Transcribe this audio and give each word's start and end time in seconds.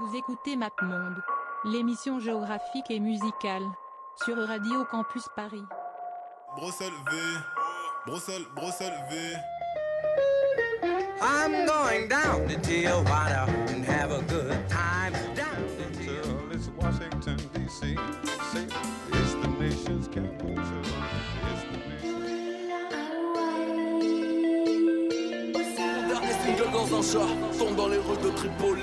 Vous 0.00 0.16
écoutez 0.16 0.56
MapMonde, 0.56 1.22
l'émission 1.66 2.20
géographique 2.20 2.90
et 2.90 3.00
musicale, 3.00 3.62
sur 4.24 4.34
Radio 4.38 4.82
Campus 4.90 5.24
Paris. 5.36 5.64
Bruxelles 6.56 6.88
V, 7.10 7.16
Bruxelles, 8.06 8.46
Bruxelles 8.54 8.98
V. 9.10 9.36
I'm 11.20 11.66
going 11.66 12.08
down 12.08 12.48
to 12.48 12.58
Tijuana 12.60 13.46
and 13.68 13.84
have 13.84 14.10
a 14.10 14.22
good 14.22 14.66
time. 14.70 15.12
Down 15.34 15.66
to 15.76 15.84
Tijuana. 15.98 16.54
It's 16.54 16.70
Washington, 16.80 17.36
D.C. 17.54 17.94
It's 19.12 19.34
the 19.34 19.48
nation's 19.60 20.08
capital. 20.08 20.54
It's 20.56 21.64
the 21.68 21.76
nation's 21.76 22.40
Mon 25.76 26.08
dernier 26.08 26.34
single 26.42 26.70
dans 26.72 26.88
un 26.96 27.02
chat 27.02 27.28
tombe 27.58 27.76
dans 27.76 27.88
les 27.88 27.98
rues 27.98 28.16
de 28.22 28.30
Tripoli. 28.30 28.82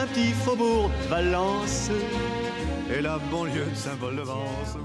Un 0.00 0.06
petit 0.06 0.32
faubourg 0.32 0.90
de 1.02 1.08
Valence 1.08 1.90
et 2.90 3.00
la 3.00 3.18
banlieue 3.30 3.74
symbole 3.74 4.16
de 4.16 4.22
Vence. 4.22 4.76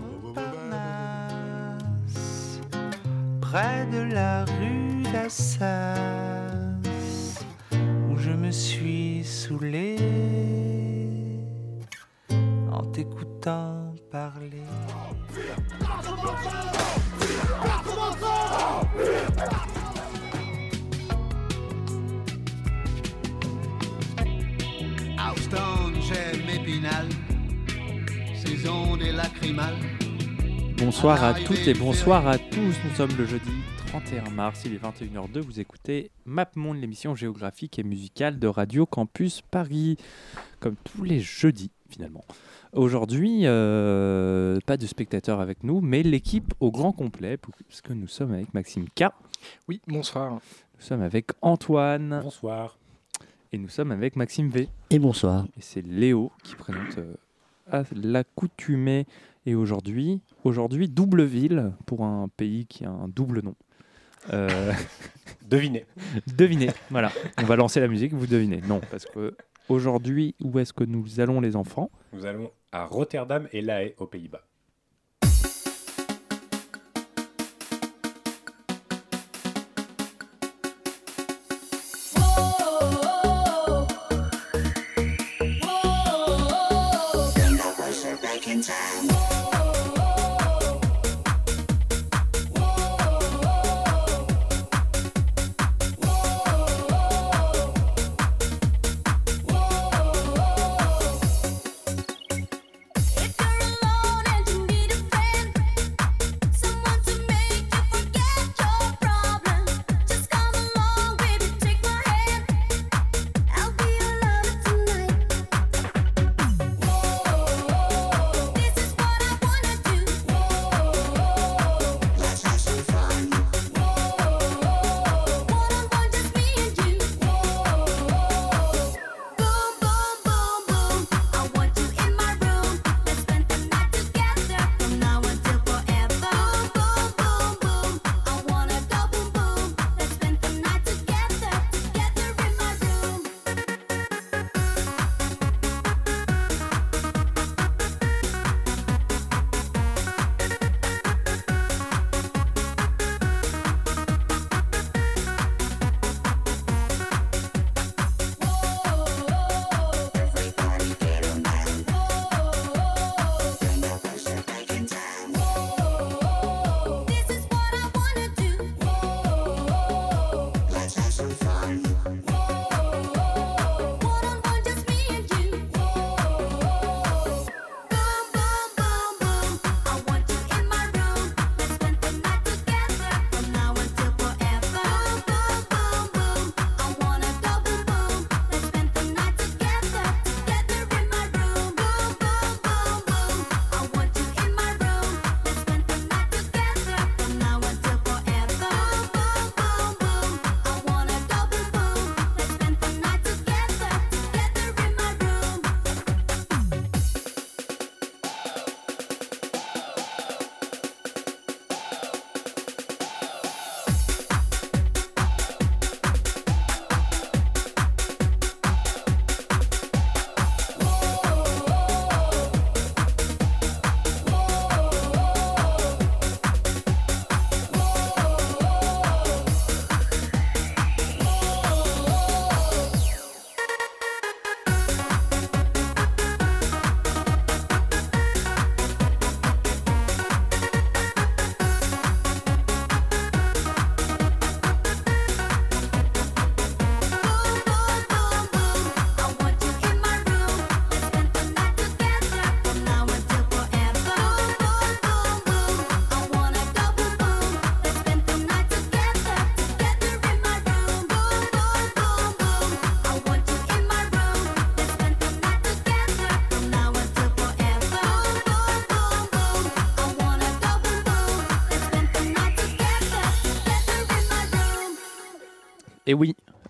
près 3.41 3.85
de 3.91 4.11
la 4.11 4.45
rue 4.45 5.03
d'Assas, 5.11 5.67
où 8.09 8.17
je 8.17 8.31
me 8.31 8.49
suis 8.49 9.23
saoulé 9.23 9.97
en 12.71 12.83
t'écoutant 12.85 13.93
parler. 14.11 14.63
Bonsoir 31.03 31.23
à 31.25 31.33
toutes 31.33 31.67
et 31.67 31.73
bonsoir 31.73 32.27
à 32.29 32.37
tous. 32.37 32.75
Nous 32.85 32.95
sommes 32.95 33.11
le 33.17 33.25
jeudi 33.25 33.51
31 33.87 34.29
mars, 34.29 34.61
il 34.63 34.73
est 34.73 34.77
21h02. 34.81 35.39
Vous 35.41 35.59
écoutez 35.59 36.11
MapMonde, 36.25 36.77
l'émission 36.79 37.13
géographique 37.13 37.77
et 37.77 37.83
musicale 37.83 38.39
de 38.39 38.47
Radio 38.47 38.85
Campus 38.85 39.41
Paris, 39.41 39.97
comme 40.61 40.75
tous 40.85 41.03
les 41.03 41.19
jeudis 41.19 41.71
finalement. 41.89 42.23
Aujourd'hui, 42.71 43.41
euh, 43.43 44.59
pas 44.65 44.77
de 44.77 44.85
spectateurs 44.85 45.41
avec 45.41 45.65
nous, 45.65 45.81
mais 45.81 46.03
l'équipe 46.03 46.53
au 46.61 46.71
grand 46.71 46.93
complet, 46.93 47.37
puisque 47.67 47.89
nous 47.89 48.07
sommes 48.07 48.31
avec 48.31 48.53
Maxime 48.53 48.85
K, 48.95 49.03
Oui, 49.67 49.81
bonsoir. 49.85 50.31
nous 50.31 50.39
sommes 50.81 51.01
avec 51.01 51.31
Antoine 51.41 52.21
Bonsoir. 52.23 52.77
et 53.51 53.57
nous 53.57 53.67
sommes 53.67 53.91
avec 53.91 54.15
Maxime 54.15 54.49
V. 54.49 54.69
Et 54.89 54.99
bonsoir. 54.99 55.43
Et 55.57 55.61
c'est 55.61 55.85
Léo 55.85 56.31
qui 56.43 56.55
présente 56.55 56.97
euh, 56.97 57.13
à 57.69 57.83
l'accoutumée. 57.93 59.05
Et 59.45 59.55
aujourd'hui, 59.55 60.21
aujourd'hui, 60.43 60.87
double 60.87 61.23
ville 61.23 61.73
pour 61.85 62.03
un 62.05 62.27
pays 62.29 62.65
qui 62.65 62.85
a 62.85 62.89
un 62.89 63.07
double 63.07 63.41
nom. 63.41 63.55
Euh, 64.31 64.71
Devinez. 65.47 65.85
devinez, 66.37 66.69
voilà. 66.89 67.11
On 67.41 67.43
va 67.43 67.55
lancer 67.57 67.79
la 67.81 67.87
musique, 67.87 68.13
vous 68.13 68.25
devinez. 68.27 68.61
Non, 68.61 68.79
parce 68.89 69.05
que 69.05 69.35
aujourd'hui, 69.67 70.35
où 70.41 70.57
est-ce 70.59 70.71
que 70.73 70.83
nous 70.85 71.19
allons 71.19 71.41
les 71.41 71.55
enfants? 71.55 71.91
Nous 72.13 72.25
allons 72.25 72.51
à 72.71 72.85
Rotterdam 72.85 73.47
et 73.51 73.61
La 73.61 73.83
Haye 73.83 73.93
aux 73.97 74.07
Pays-Bas. 74.07 74.43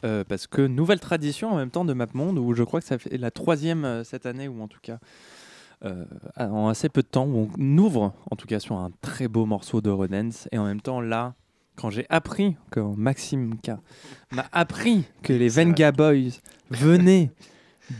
Euh, 0.04 0.24
parce 0.28 0.48
que 0.48 0.62
nouvelle 0.62 1.00
tradition 1.00 1.52
en 1.52 1.58
même 1.58 1.70
temps 1.72 1.86
de 1.86 1.94
MapMonde, 1.94 2.38
où 2.40 2.54
je 2.54 2.64
crois 2.64 2.80
que 2.82 2.86
ça 2.88 2.98
fait 2.98 3.18
la 3.18 3.32
troisième 3.32 3.86
euh, 3.86 4.04
cette 4.04 4.26
année, 4.26 4.48
ou 4.48 4.62
en 4.62 4.68
tout 4.68 4.80
cas 4.82 5.00
euh, 5.86 6.06
en 6.38 6.68
assez 6.70 6.90
peu 6.90 7.02
de 7.02 7.08
temps, 7.08 7.26
où 7.26 7.50
on 7.58 7.78
ouvre 7.78 8.14
en 8.32 8.36
tout 8.36 8.48
cas 8.48 8.60
sur 8.60 8.76
un 8.78 8.92
très 9.02 9.28
beau 9.28 9.46
morceau 9.46 9.82
de 9.82 9.90
Redance, 9.90 10.48
et 10.52 10.58
en 10.58 10.66
même 10.66 10.82
temps 10.82 11.02
là, 11.02 11.34
quand 11.76 11.90
j'ai 11.90 12.06
appris, 12.10 12.56
quand 12.70 12.96
Maxime 12.96 13.56
K 13.58 13.72
m'a 14.32 14.46
appris 14.52 15.04
que 15.24 15.34
les 15.34 15.50
Venga 15.50 15.92
Boys 15.92 16.40
venaient 16.70 17.32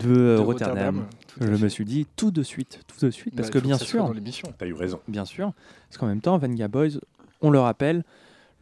de, 0.02 0.10
euh, 0.16 0.38
De 0.38 0.42
Rotterdam, 0.42 1.06
je 1.42 1.48
me 1.48 1.68
suis 1.68 1.84
dit 1.84 2.06
tout 2.16 2.32
de 2.32 2.44
suite, 2.44 2.82
tout 2.88 3.06
de 3.06 3.12
suite, 3.12 3.36
parce 3.36 3.50
Bah, 3.50 3.60
que 3.60 3.66
bien 3.66 3.78
sûr. 3.78 4.14
T'as 4.58 4.66
eu 4.68 4.74
raison. 4.74 5.00
bien 5.08 5.26
sûr, 5.26 5.52
parce 5.90 5.98
qu'en 5.98 6.08
même 6.08 6.22
temps, 6.22 6.38
Venga 6.38 6.68
Boys, 6.68 7.00
on 7.42 7.50
le 7.50 7.60
rappelle, 7.60 8.04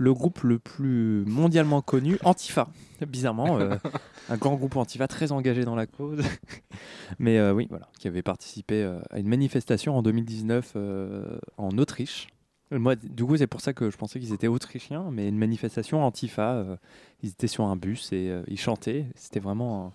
le 0.02 0.14
groupe 0.16 0.42
le 0.42 0.58
plus 0.58 1.24
mondialement 1.28 1.82
connu, 1.82 2.18
Antifa. 2.24 2.68
Bizarrement, 3.08 3.60
euh, 3.60 3.76
un 4.30 4.38
grand 4.38 4.56
groupe 4.56 4.76
Antifa 4.76 5.08
très 5.08 5.32
engagé 5.32 5.64
dans 5.64 5.76
la 5.76 5.86
cause. 5.86 6.22
Mais 7.20 7.38
euh, 7.38 7.54
oui, 7.54 7.68
voilà, 7.70 7.88
qui 8.00 8.08
avait 8.08 8.24
participé 8.24 8.82
euh, 8.84 9.00
à 9.12 9.20
une 9.20 9.28
manifestation 9.28 9.96
en 9.96 10.02
2019 10.02 10.74
euh, 10.76 11.38
en 11.58 11.78
Autriche. 11.78 12.28
Moi, 12.72 12.96
du 12.96 13.26
coup, 13.26 13.36
c'est 13.38 13.48
pour 13.48 13.62
ça 13.62 13.74
que 13.74 13.92
je 13.92 13.98
pensais 13.98 14.20
qu'ils 14.20 14.34
étaient 14.34 14.48
autrichiens, 14.48 15.10
mais 15.12 15.28
une 15.28 15.38
manifestation 15.38 16.04
Antifa. 16.06 16.54
euh, 16.54 16.78
ils 17.22 17.30
étaient 17.30 17.48
sur 17.48 17.66
un 17.66 17.76
bus 17.76 18.12
et 18.14 18.30
euh, 18.30 18.44
ils 18.48 18.60
chantaient. 18.60 19.06
C'était 19.16 19.42
vraiment 19.42 19.88
un 19.88 19.92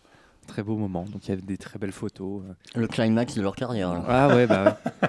très 0.47 0.63
beau 0.63 0.77
moment. 0.77 1.05
Donc 1.11 1.27
il 1.27 1.31
y 1.31 1.33
avait 1.33 1.43
des 1.43 1.57
très 1.57 1.79
belles 1.79 1.91
photos. 1.93 2.43
euh. 2.47 2.81
Le 2.81 2.87
climax 2.87 3.35
de 3.35 3.43
leur 3.43 3.57
carrière. 3.57 3.93
là. 3.95 4.05
Ah 4.07 4.29
ouais, 4.37 4.47
bah 4.47 4.79
ouais. 5.03 5.09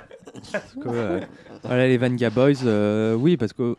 Parce 0.52 0.74
que, 0.76 0.88
euh, 0.88 1.20
voilà, 1.64 1.88
les 1.88 1.98
Vanga 1.98 2.30
Boys, 2.30 2.64
euh, 2.64 3.16
oui, 3.16 3.36
parce 3.38 3.52
que 3.54 3.76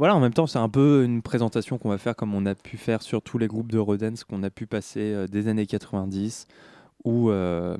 voilà, 0.00 0.16
en 0.16 0.20
même 0.20 0.32
temps, 0.32 0.46
c'est 0.46 0.58
un 0.58 0.68
peu 0.70 1.04
une 1.04 1.20
présentation 1.22 1.76
qu'on 1.78 1.90
va 1.90 1.98
faire 1.98 2.16
comme 2.16 2.34
on 2.34 2.46
a 2.46 2.54
pu 2.54 2.76
faire 2.78 3.02
sur 3.02 3.20
tous 3.22 3.36
les 3.38 3.46
groupes 3.46 3.70
de 3.70 3.78
Rodens 3.78 4.24
qu'on 4.28 4.42
a 4.42 4.50
pu 4.50 4.66
passer 4.66 5.00
euh, 5.12 5.26
des 5.26 5.46
années 5.46 5.66
90, 5.66 6.46
où 7.04 7.30
euh, 7.30 7.76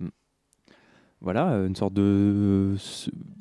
voilà, 1.23 1.49
une 1.67 1.77
sorte 1.77 1.93
de, 1.93 2.75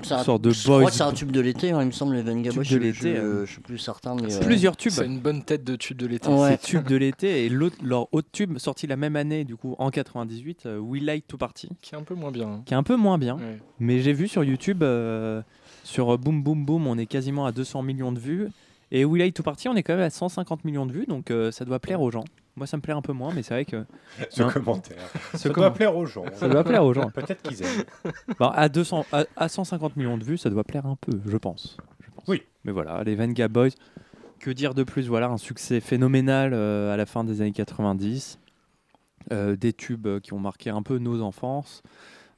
C'est 0.03 0.13
un- 0.13 0.23
sorte 0.23 0.41
de 0.41 0.49
je 0.49 0.65
boys. 0.67 0.79
crois 0.79 0.89
que 0.91 0.95
c'est 0.97 1.03
un 1.03 1.13
tube 1.13 1.31
de 1.31 1.39
l'été, 1.39 1.71
hein, 1.71 1.81
il 1.81 1.87
me 1.87 1.91
semble, 1.91 2.15
les 2.15 2.21
Venga 2.21 2.49
Tube 2.51 2.55
Boys. 2.55 2.63
de 2.63 2.67
je- 2.69 2.77
l'été, 2.77 3.15
je, 3.15 3.21
euh, 3.21 3.45
je 3.45 3.51
suis 3.53 3.61
plus 3.61 3.77
certain. 3.77 4.15
Mais, 4.15 4.33
euh, 4.35 4.39
Plusieurs 4.41 4.75
tubes. 4.75 4.91
C'est 4.91 5.05
une 5.05 5.19
bonne 5.19 5.43
tête 5.43 5.63
de 5.63 5.77
tube 5.77 5.97
de 5.97 6.05
l'été. 6.05 6.27
Ouais. 6.29 6.51
C'est 6.51 6.61
tube 6.61 6.83
de 6.87 6.95
l'été 6.97 7.45
et 7.45 7.49
l'autre, 7.49 7.77
leur 7.81 8.13
autre 8.13 8.27
tube 8.33 8.57
sorti 8.57 8.85
la 8.87 8.97
même 8.97 9.15
année, 9.15 9.45
du 9.45 9.55
coup 9.55 9.75
en 9.77 9.91
98, 9.91 10.65
euh, 10.65 10.77
We 10.79 11.01
Like 11.01 11.25
to 11.27 11.37
Party, 11.37 11.69
Qui 11.81 11.95
est 11.95 11.97
un 11.97 12.03
peu 12.03 12.15
moins 12.15 12.31
bien. 12.31 12.47
hein. 12.49 12.61
qui 12.65 12.73
est 12.73 12.77
un 12.77 12.83
peu 12.83 12.97
moins 12.97 13.17
bien. 13.17 13.35
Ouais. 13.37 13.59
Mais 13.79 13.99
j'ai 14.01 14.11
vu 14.13 14.27
sur 14.27 14.43
YouTube, 14.43 14.83
euh, 14.83 15.41
sur 15.85 16.17
Boom 16.17 16.43
Boom 16.43 16.65
Boom, 16.65 16.85
on 16.85 16.97
est 16.97 17.05
quasiment 17.05 17.45
à 17.45 17.53
200 17.53 17.81
millions 17.81 18.11
de 18.11 18.19
vues. 18.19 18.47
Et 18.91 19.05
We 19.05 19.19
Like 19.19 19.35
to 19.35 19.43
Party, 19.43 19.69
on 19.69 19.75
est 19.75 19.83
quand 19.83 19.93
même 19.95 20.03
à 20.05 20.09
150 20.09 20.65
millions 20.65 20.85
de 20.85 20.91
vues, 20.93 21.05
donc 21.05 21.29
euh, 21.29 21.51
ça 21.51 21.63
doit 21.65 21.79
plaire 21.79 22.01
aux 22.01 22.09
gens. 22.11 22.25
Moi, 22.55 22.65
ça 22.67 22.75
me 22.77 22.81
plaît 22.81 22.93
un 22.93 23.01
peu 23.01 23.13
moins, 23.13 23.31
mais 23.33 23.43
c'est 23.43 23.53
vrai 23.53 23.65
que. 23.65 23.85
Ce 24.29 24.41
Non. 24.41 24.49
commentaire. 24.49 24.97
Ce 25.33 25.37
Ça 25.37 25.49
doit 25.49 25.71
plaire 25.73 25.95
aux 25.95 26.05
gens. 26.05 26.25
Ça 26.33 26.49
doit 26.49 26.63
plaire 26.63 26.83
aux 26.83 26.93
gens. 26.93 27.09
Peut-être 27.11 27.41
qu'ils 27.43 27.61
aiment. 27.63 27.83
Bon, 28.39 28.47
à, 28.47 28.67
200, 28.67 29.05
à, 29.11 29.25
à 29.35 29.47
150 29.47 29.95
millions 29.95 30.17
de 30.17 30.23
vues, 30.23 30.37
ça 30.37 30.49
doit 30.49 30.63
plaire 30.63 30.85
un 30.85 30.97
peu, 30.99 31.19
je 31.27 31.37
pense. 31.37 31.77
Je 32.01 32.09
pense. 32.11 32.25
Oui. 32.27 32.41
Mais 32.65 32.71
voilà, 32.71 33.03
les 33.03 33.15
Venga 33.15 33.47
Boys, 33.47 33.69
que 34.39 34.49
dire 34.51 34.73
de 34.73 34.83
plus? 34.83 35.07
Voilà, 35.07 35.29
un 35.29 35.37
succès 35.37 35.79
phénoménal 35.79 36.51
euh, 36.53 36.93
à 36.93 36.97
la 36.97 37.05
fin 37.05 37.23
des 37.23 37.41
années 37.41 37.51
90. 37.51 38.39
Euh, 39.31 39.55
des 39.55 39.73
tubes 39.73 40.19
qui 40.21 40.33
ont 40.33 40.39
marqué 40.39 40.69
un 40.69 40.81
peu 40.81 40.97
nos 40.97 41.21
enfances, 41.21 41.83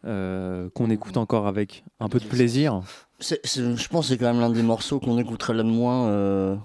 qu'on 0.04 0.90
écoute 0.90 1.16
encore 1.16 1.48
avec 1.48 1.84
un 2.00 2.10
peu 2.10 2.20
de 2.20 2.26
plaisir. 2.26 2.82
C'est- 3.22 3.40
c'est- 3.46 3.76
je 3.78 3.88
pense 3.90 4.08
que 4.08 4.14
c'est 4.14 4.18
quand 4.18 4.32
même 4.32 4.40
l'un 4.42 4.50
des 4.50 4.64
morceaux 4.64 5.00
qu'on 5.00 5.18
écouterait 5.18 5.54
le 5.54 5.64
moins 5.64 6.08
euh, 6.08 6.56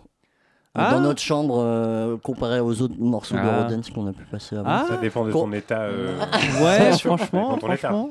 Ah. 0.74 0.90
dans 0.92 1.00
notre 1.00 1.20
chambre 1.22 1.58
euh, 1.62 2.16
comparé 2.18 2.60
aux 2.60 2.82
autres 2.82 2.96
morceaux 2.98 3.36
Ah. 3.38 3.44
de 3.44 3.62
Rodens 3.62 3.82
qu'on 3.94 4.06
a 4.08 4.12
pu 4.12 4.24
passer 4.24 4.56
avant. 4.56 4.68
Ah. 4.68 4.84
Ça 4.88 4.96
dépend 4.98 5.24
de 5.24 5.32
Qu'on- 5.32 5.44
ton 5.46 5.52
état. 5.52 5.82
euh, 5.82 6.18
Ouais, 6.62 6.92
franchement, 6.98 7.16
franchement. 7.58 8.08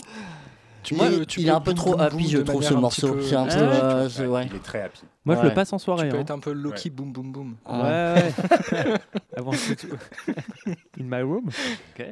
Tu 0.84 0.94
il 0.94 1.00
peux 1.00 1.42
est 1.42 1.50
un 1.50 1.62
peu 1.62 1.74
trop 1.74 2.00
happy, 2.00 2.28
je 2.30 2.38
trouve, 2.38 2.62
ce 2.62 2.76
morceau. 2.76 3.08
petit 3.14 3.16
peu- 3.18 3.22
C'est 3.24 3.36
un 3.36 3.46
peu. 3.48 3.56
Ouais, 3.56 3.60
euh, 3.62 4.08
c'est- 4.10 4.28
ouais. 4.28 4.46
Il 4.52 4.56
est 4.56 4.64
très 4.64 4.84
happy. 4.84 5.02
Moi, 5.26 5.36
je 5.38 5.42
le 5.48 5.54
passe 5.56 5.74
en 5.74 5.80
soirée. 5.80 6.04
Tu 6.04 6.12
peux 6.12 6.18
hein. 6.18 6.22
être 6.22 6.30
un 6.32 6.38
peu 6.38 6.52
Loki 6.52 6.92
boum 6.92 7.12
boum 7.12 7.32
boum. 7.32 7.56
Ouais, 7.68 7.82
ouais. 7.82 8.34
Avant 9.36 9.50
tout. 9.52 9.88
In 11.00 11.04
my 11.04 11.22
room. 11.24 11.46
Ok. 11.48 12.06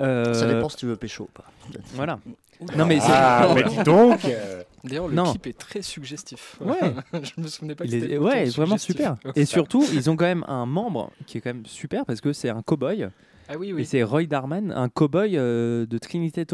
Euh, 0.00 0.34
Ça 0.34 0.46
dépend 0.52 0.68
si 0.68 0.76
tu 0.76 0.86
veux 0.86 0.96
pécho 0.96 1.24
ou 1.24 1.30
pas. 1.32 1.44
Voilà. 1.94 2.18
Non, 2.76 2.86
mais 2.86 3.00
c'est. 3.00 3.06
Ah, 3.10 3.52
mais 3.54 3.62
dis 3.64 3.82
donc 3.84 4.24
euh, 4.24 4.62
D'ailleurs, 4.84 5.08
le 5.08 5.14
Non. 5.14 5.30
clip 5.30 5.46
est 5.48 5.58
très 5.58 5.82
suggestif. 5.82 6.56
Ouais. 6.60 6.94
je 7.22 7.40
me 7.40 7.46
souvenais 7.48 7.74
pas 7.74 7.84
que 7.86 7.94
est, 7.94 8.18
ouais, 8.18 8.44
vraiment 8.46 8.76
super. 8.78 9.16
Et 9.36 9.44
surtout, 9.46 9.84
ils 9.92 10.10
ont 10.10 10.16
quand 10.16 10.26
même 10.26 10.44
un 10.46 10.66
membre 10.66 11.10
qui 11.26 11.38
est 11.38 11.40
quand 11.40 11.50
même 11.54 11.66
super 11.66 12.04
parce 12.04 12.20
que 12.20 12.32
c'est 12.32 12.50
un 12.50 12.62
cowboy. 12.62 13.08
Ah 13.48 13.54
oui, 13.58 13.68
Et 13.68 13.72
oui. 13.72 13.86
c'est 13.86 14.02
Roy 14.02 14.24
Darman, 14.24 14.72
un 14.72 14.88
cowboy 14.88 15.36
euh, 15.36 15.86
de 15.86 15.98
Trinité 15.98 16.44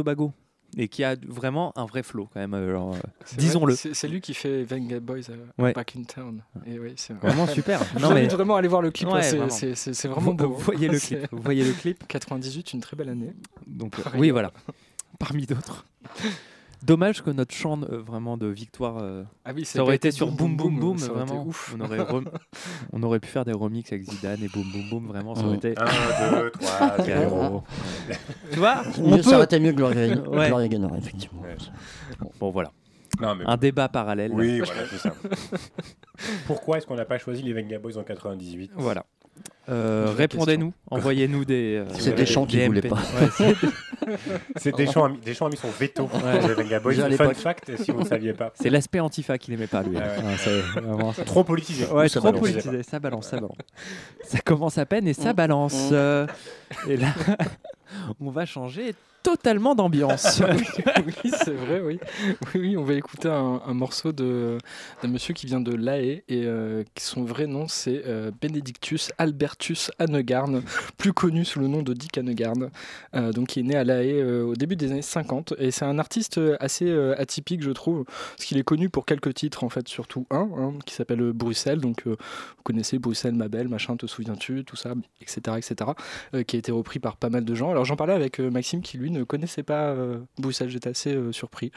et 0.76 0.88
qui 0.88 1.02
a 1.05 1.17
vraiment 1.26 1.72
un 1.76 1.84
vrai 1.84 2.02
flow 2.02 2.28
quand 2.32 2.40
même. 2.40 2.55
euh, 2.55 2.76
euh, 2.78 2.93
disons-le. 3.37 3.75
C'est 3.75 4.08
lui 4.08 4.20
qui 4.20 4.34
fait 4.34 4.62
Venga 4.64 5.00
Boys 5.00 5.31
euh, 5.31 5.37
Ouais. 5.58 5.72
Back 5.72 5.94
in 5.99 6.02
Town. 6.05 6.43
Et 6.67 6.78
oui, 6.78 6.93
c'est 6.96 7.14
Vraiment 7.14 7.46
super. 7.46 7.81
Non, 8.00 8.12
mais 8.14 8.26
vraiment 8.28 8.56
à 8.56 8.58
aller 8.61 8.69
voir 8.69 8.82
le 8.82 8.90
clip. 8.90 9.08
Ouais, 9.08 9.22
c'est- 9.22 10.06
vraiment. 10.08 10.20
vous, 10.20 10.34
beau. 10.34 10.49
vous 10.49 10.58
voyez 10.58 10.88
le 10.88 10.99
clip. 11.00 11.26
Vous 11.32 11.43
voyez 11.43 11.64
le 11.64 11.72
clip. 11.72 12.06
98, 12.06 12.72
une 12.75 12.81
très 12.81 12.96
belle 12.96 13.08
année. 13.08 13.32
Donc, 13.67 13.99
euh, 13.99 14.02
oui, 14.17 14.31
voilà. 14.31 14.52
Parmi 15.19 15.46
d'autres. 15.46 15.84
Dommage 16.82 17.23
que 17.23 17.31
notre 17.31 17.55
chant 17.55 17.81
euh, 17.82 17.99
vraiment 17.99 18.37
de 18.37 18.47
victoire 18.47 18.99
euh, 19.03 19.25
Ah 19.44 19.53
oui, 19.55 19.65
ça 19.65 19.82
aurait 19.82 19.97
été 19.97 20.11
sur 20.11 20.31
Boom 20.32 20.56
Boom 20.56 20.79
Boom, 20.81 20.99
ça 20.99 21.11
aurait 21.11 21.21
été 21.23 21.29
vraiment. 21.32 21.47
ouf. 21.47 21.75
On 21.77 21.81
aurait, 21.85 22.00
rem- 22.00 22.31
on 22.93 23.03
aurait 23.03 23.21
pu 23.21 23.29
faire 23.29 23.44
des 23.44 23.53
remixes 23.53 23.93
avec 23.93 24.05
Zidane 24.11 24.43
et 24.43 24.49
Boom 24.49 24.65
Boom 24.73 24.88
Boom, 24.91 25.06
vraiment, 25.09 25.35
ça 25.35 25.43
aurait 25.44 25.56
Mm. 25.56 25.59
été. 25.59 25.75
1, 25.79 25.85
2, 26.41 26.50
3, 26.53 27.05
0. 27.05 27.62
Tu 28.53 28.59
vois, 28.59 28.82
on 28.99 29.23
ça 29.23 29.37
aurait 29.37 29.44
été 29.44 29.61
mieux 29.61 29.73
que 29.73 29.77
Gloria, 29.77 30.06
Ouais. 30.29 30.49
Gloria 30.49 30.69
Gaynor, 30.69 30.97
effectivement. 30.97 31.43
Ouais. 31.43 31.57
Bon, 32.38 32.50
voilà. 32.50 32.71
Non, 33.21 33.35
mais 33.35 33.45
Un 33.47 33.57
débat 33.59 33.88
parallèle. 33.88 34.33
oui, 34.33 34.61
voilà, 34.61 34.83
c'est 34.88 34.99
ça. 34.99 35.12
Pourquoi 36.47 36.78
est-ce 36.78 36.87
qu'on 36.87 36.95
n'a 36.97 37.04
pas 37.04 37.19
choisi 37.19 37.43
les 37.43 37.52
Venga 37.52 37.78
Boys 37.78 37.97
en 37.99 38.02
98 38.04 38.71
Voilà. 38.76 39.04
Euh, 39.71 40.12
Répondez-nous, 40.17 40.73
envoyez-nous 40.91 41.45
des. 41.45 41.77
euh, 41.77 41.85
C'est 41.99 42.15
des 42.15 42.27
chants 42.27 42.45
qui 42.47 42.57
des 42.57 42.67
voulaient 42.67 42.81
MP. 42.81 42.89
pas. 42.89 42.97
Ouais, 43.21 43.55
c'est- 44.57 44.73
Deschamps, 44.77 45.05
a 45.07 45.11
Deschamps 45.25 45.47
a 45.47 45.50
mis 45.50 45.57
son 45.57 45.69
veto 45.69 46.05
Ouais. 46.25 46.41
sur 46.41 46.49
les 46.49 46.55
Venga 46.55 46.81
Boys. 46.81 46.93
Déjà 46.95 47.05
à 47.07 47.11
Fun 47.11 47.35
fact, 47.35 47.77
si 47.77 47.91
vous 47.93 48.00
ne 48.00 48.07
saviez 48.07 48.33
pas. 48.33 48.50
c'est 48.55 48.71
l'aspect 48.71 48.99
antifa 49.00 49.37
qu'il 49.39 49.55
aimait 49.55 49.67
pas, 49.67 49.83
lui. 49.83 49.97
Ah 49.97 50.00
ouais. 50.00 50.37
Ah, 50.75 50.81
vraiment. 50.81 51.12
Trop 51.12 51.45
politisé. 51.45 51.87
Ouais, 51.87 52.09
Ça 52.09 52.19
trop 52.21 52.33
balance. 52.33 52.41
politisé. 52.49 52.83
Ça 52.83 52.99
balance, 52.99 53.29
ça 53.29 53.37
balance. 53.37 53.57
Ça 54.25 54.39
commence 54.41 54.79
à 54.79 54.87
peine 54.87 55.07
et 55.07 55.12
ça 55.12 55.33
Mm. 55.33 55.37
balance. 55.37 55.91
Mm. 55.91 55.95
Euh, 55.95 56.27
et 56.89 56.97
là, 56.97 57.09
on 58.21 58.31
va 58.31 58.47
changer 58.47 58.95
totalement 59.23 59.75
d'ambiance. 59.75 60.43
oui, 61.07 61.31
c'est 61.45 61.55
vrai, 61.55 61.81
oui. 61.81 61.99
oui. 62.55 62.77
On 62.77 62.85
va 62.85 62.95
écouter 62.95 63.29
un, 63.29 63.75
morceau 63.75 64.12
d'un 64.12 64.59
monsieur 65.09 65.35
qui 65.35 65.47
vient 65.47 65.61
de 65.61 65.75
La 65.75 65.99
Haye 65.99 66.23
et 66.29 66.45
euh, 66.45 66.85
son 66.99 67.25
vrai 67.25 67.47
nom 67.47 67.67
c'est 67.69 68.03
euh, 68.07 68.31
Benedictus 68.41 69.12
Albertus 69.19 69.91
Hannegarn, 69.99 70.62
plus 70.97 71.12
connu 71.12 71.45
sous 71.45 71.61
le 71.61 71.69
nom 71.69 71.83
de 71.83 71.95
Dick 71.95 72.19
Hannegarn, 72.19 72.71
euh, 73.15 73.33
donc 73.33 73.49
qui 73.49 73.61
est 73.61 73.62
né 73.62 73.77
à 73.77 73.85
La 73.85 74.03
Haye 74.03 74.21
euh, 74.21 74.45
au 74.45 74.55
début 74.55 74.77
des 74.77 74.91
années 74.91 75.03
50 75.03 75.55
et 75.59 75.71
c'est 75.71 75.85
un 75.85 75.99
artiste 75.99 76.39
euh, 76.39 76.57
assez 76.61 76.91
atypique 77.17 77.62
je 77.62 77.71
trouve, 77.71 78.05
parce 78.05 78.45
qu'il 78.45 78.59
est 78.59 78.65
connu 78.65 78.89
pour 78.89 79.07
quelques 79.07 79.35
titres 79.35 79.65
en 79.65 79.69
fait, 79.69 79.89
surtout 79.89 80.27
un 80.31 80.49
hein, 80.57 80.75
qui 80.85 80.95
s'appelle 80.95 81.33
Bruxelles, 81.33 81.81
donc 81.81 82.07
vous 82.07 82.17
connaissez 82.62 82.99
Bruxelles 82.99 83.35
ma 83.35 83.49
belle, 83.49 83.69
machin, 83.69 83.97
te 83.97 84.07
souviens-tu, 84.07 84.65
tout 84.65 84.77
ça, 84.77 84.95
etc. 85.21 85.57
etc. 85.57 85.91
qui 86.47 86.57
a 86.57 86.59
été 86.59 86.73
repris 86.73 86.99
par 86.99 87.17
pas 87.17 87.31
mal 87.31 87.45
de 87.45 87.55
gens. 87.55 87.71
Alors 87.71 87.85
j'en 87.85 87.97
parlais 87.97 88.15
avec 88.15 88.39
Maxime 88.39 88.83
qui 88.83 88.99
lui 88.99 89.10
ne 89.11 89.25
connaissait 89.25 89.62
pas 89.62 89.88
euh, 89.88 90.19
Bruxelles, 90.38 90.71
j'étais 90.71 90.90
assez 90.90 91.14
euh, 91.14 91.33
surpris, 91.33 91.73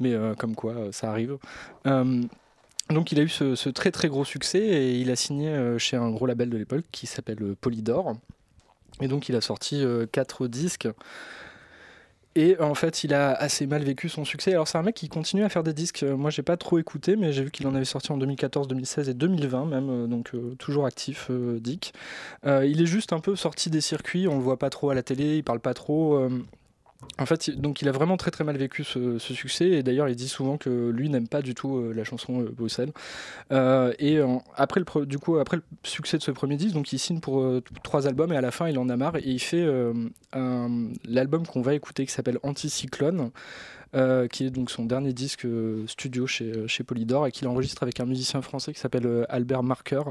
mais 0.00 0.12
euh, 0.12 0.34
comme 0.34 0.54
quoi 0.54 0.92
ça 0.92 1.10
arrive. 1.10 1.38
Donc 2.90 3.12
il 3.12 3.18
a 3.18 3.22
eu 3.22 3.30
ce, 3.30 3.68
très 3.70 3.90
très 3.90 4.08
gros 4.08 4.26
succès 4.26 4.58
et 4.58 4.98
il 4.98 5.10
a 5.10 5.16
signé 5.16 5.78
chez 5.78 5.96
un 5.96 6.10
gros 6.10 6.26
label 6.26 6.50
de 6.50 6.58
l'époque 6.58 6.84
qui 6.92 7.06
s'appelle 7.06 7.56
Polydor. 7.58 8.16
Et 9.00 9.08
donc 9.08 9.30
il 9.30 9.36
a 9.36 9.40
sorti 9.40 9.82
quatre 10.12 10.48
disques. 10.48 10.86
Et 12.36 12.60
en 12.60 12.74
fait, 12.74 13.04
il 13.04 13.14
a 13.14 13.32
assez 13.32 13.66
mal 13.66 13.84
vécu 13.84 14.10
son 14.10 14.26
succès. 14.26 14.52
Alors 14.52 14.68
c'est 14.68 14.76
un 14.76 14.82
mec 14.82 14.96
qui 14.96 15.08
continue 15.08 15.44
à 15.44 15.48
faire 15.48 15.62
des 15.62 15.72
disques. 15.72 16.02
Moi, 16.02 16.28
j'ai 16.28 16.42
pas 16.42 16.58
trop 16.58 16.78
écouté, 16.78 17.16
mais 17.16 17.32
j'ai 17.32 17.44
vu 17.44 17.50
qu'il 17.50 17.66
en 17.66 17.74
avait 17.74 17.86
sorti 17.86 18.12
en 18.12 18.18
2014, 18.18 18.68
2016 18.68 19.08
et 19.08 19.14
2020 19.14 19.64
même, 19.64 20.06
donc 20.06 20.32
toujours 20.58 20.84
actif, 20.84 21.30
Dick. 21.30 21.94
Il 22.44 22.82
est 22.82 22.86
juste 22.86 23.14
un 23.14 23.20
peu 23.20 23.34
sorti 23.34 23.70
des 23.70 23.80
circuits. 23.80 24.28
On 24.28 24.36
le 24.36 24.42
voit 24.42 24.58
pas 24.58 24.68
trop 24.68 24.90
à 24.90 24.94
la 24.94 25.02
télé, 25.02 25.38
il 25.38 25.42
parle 25.42 25.60
pas 25.60 25.72
trop. 25.72 26.28
En 27.18 27.26
fait, 27.26 27.50
donc 27.50 27.82
il 27.82 27.88
a 27.88 27.92
vraiment 27.92 28.16
très 28.16 28.30
très 28.30 28.44
mal 28.44 28.56
vécu 28.56 28.84
ce, 28.84 29.18
succès 29.18 29.68
et 29.68 29.82
d'ailleurs 29.82 30.08
il 30.08 30.16
dit 30.16 30.28
souvent 30.28 30.56
que 30.56 30.90
lui 30.90 31.08
n'aime 31.08 31.28
pas 31.28 31.42
du 31.42 31.54
tout 31.54 31.76
euh, 31.76 31.92
la 31.94 32.04
chanson 32.04 32.40
euh, 32.40 32.50
Bruxelles. 32.50 32.92
Euh, 33.52 33.92
et 33.98 34.18
après 34.56 34.80
le 34.80 35.06
du 35.06 35.18
coup 35.18 35.36
après 35.38 35.58
le 35.58 35.62
succès 35.82 36.18
de 36.18 36.22
ce 36.22 36.30
premier 36.30 36.56
disque, 36.56 36.74
donc 36.74 36.92
il 36.92 36.98
signe 36.98 37.20
pour 37.20 37.40
euh, 37.40 37.62
trois 37.82 38.06
albums 38.06 38.32
et 38.32 38.36
à 38.36 38.40
la 38.40 38.50
fin 38.50 38.68
il 38.68 38.78
en 38.78 38.88
a 38.88 38.96
marre 38.96 39.16
et 39.16 39.22
il 39.24 39.40
fait 39.40 39.66
l'album 41.04 41.46
qu'on 41.46 41.62
va 41.62 41.74
écouter 41.74 42.06
qui 42.06 42.12
s'appelle 42.12 42.38
Anticyclone. 42.42 43.30
Euh, 43.94 44.26
qui 44.26 44.44
est 44.44 44.50
donc 44.50 44.70
son 44.70 44.84
dernier 44.84 45.12
disque 45.12 45.44
euh, 45.44 45.86
studio 45.86 46.26
chez, 46.26 46.50
euh, 46.50 46.66
chez 46.66 46.82
Polydor 46.82 47.28
et 47.28 47.32
qu'il 47.32 47.46
enregistre 47.46 47.84
avec 47.84 48.00
un 48.00 48.06
musicien 48.06 48.42
français 48.42 48.72
qui 48.72 48.80
s'appelle 48.80 49.24
Albert 49.28 49.62
Marker, 49.62 50.02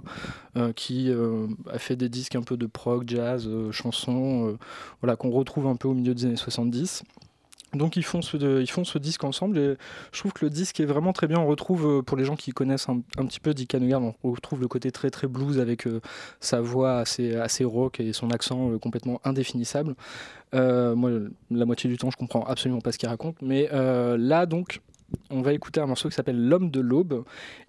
qui 0.75 1.11
a 1.11 1.79
fait 1.79 1.95
des 1.95 2.09
disques 2.09 2.35
un 2.35 2.43
peu 2.43 2.57
de 2.57 2.65
prog, 2.65 3.03
jazz, 3.07 3.49
chansons, 3.71 4.57
voilà, 5.01 5.15
qu'on 5.15 5.31
retrouve 5.31 5.67
un 5.67 5.75
peu 5.75 5.87
au 5.87 5.93
milieu 5.93 6.13
des 6.13 6.25
années 6.25 6.35
70. 6.35 7.03
Donc 7.73 7.95
ils 7.95 8.03
font, 8.03 8.21
ce, 8.21 8.97
disque 8.97 9.23
ensemble 9.23 9.57
et 9.57 9.75
je 10.11 10.19
trouve 10.19 10.33
que 10.33 10.45
le 10.45 10.49
disque 10.49 10.79
est 10.79 10.85
vraiment 10.85 11.13
très 11.13 11.27
bien. 11.27 11.39
On 11.39 11.47
retrouve, 11.47 11.87
euh, 11.87 12.01
pour 12.01 12.17
les 12.17 12.25
gens 12.25 12.35
qui 12.35 12.51
connaissent 12.51 12.87
un, 12.89 13.01
petit 13.25 13.39
peu 13.39 13.53
Dick 13.53 13.73
Hanegarn, 13.73 14.13
on 14.23 14.31
retrouve 14.31 14.61
le 14.61 14.67
côté 14.67 14.91
très 14.91 15.09
très 15.09 15.27
blues 15.27 15.59
avec 15.59 15.87
euh, 15.87 16.01
sa 16.39 16.61
voix 16.61 16.97
assez, 16.97 17.35
assez 17.35 17.63
rock 17.63 17.99
et 17.99 18.13
son 18.13 18.29
accent 18.29 18.71
euh, 18.71 18.77
complètement 18.77 19.19
indéfinissable. 19.23 19.95
Moi, 20.53 21.09
la 21.49 21.65
moitié 21.65 21.89
du 21.89 21.97
temps, 21.97 22.11
je 22.11 22.17
comprends 22.17 22.43
absolument 22.43 22.79
pas 22.79 22.91
ce 22.91 22.99
qu'il 22.99 23.09
raconte. 23.09 23.41
Mais 23.41 23.67
là, 23.71 24.45
donc, 24.45 24.81
on 25.31 25.41
va 25.41 25.51
écouter 25.51 25.81
un 25.81 25.87
morceau 25.87 26.09
qui 26.09 26.15
s'appelle 26.15 26.47
L'homme 26.47 26.69
de 26.69 26.79
l'aube 26.79 27.23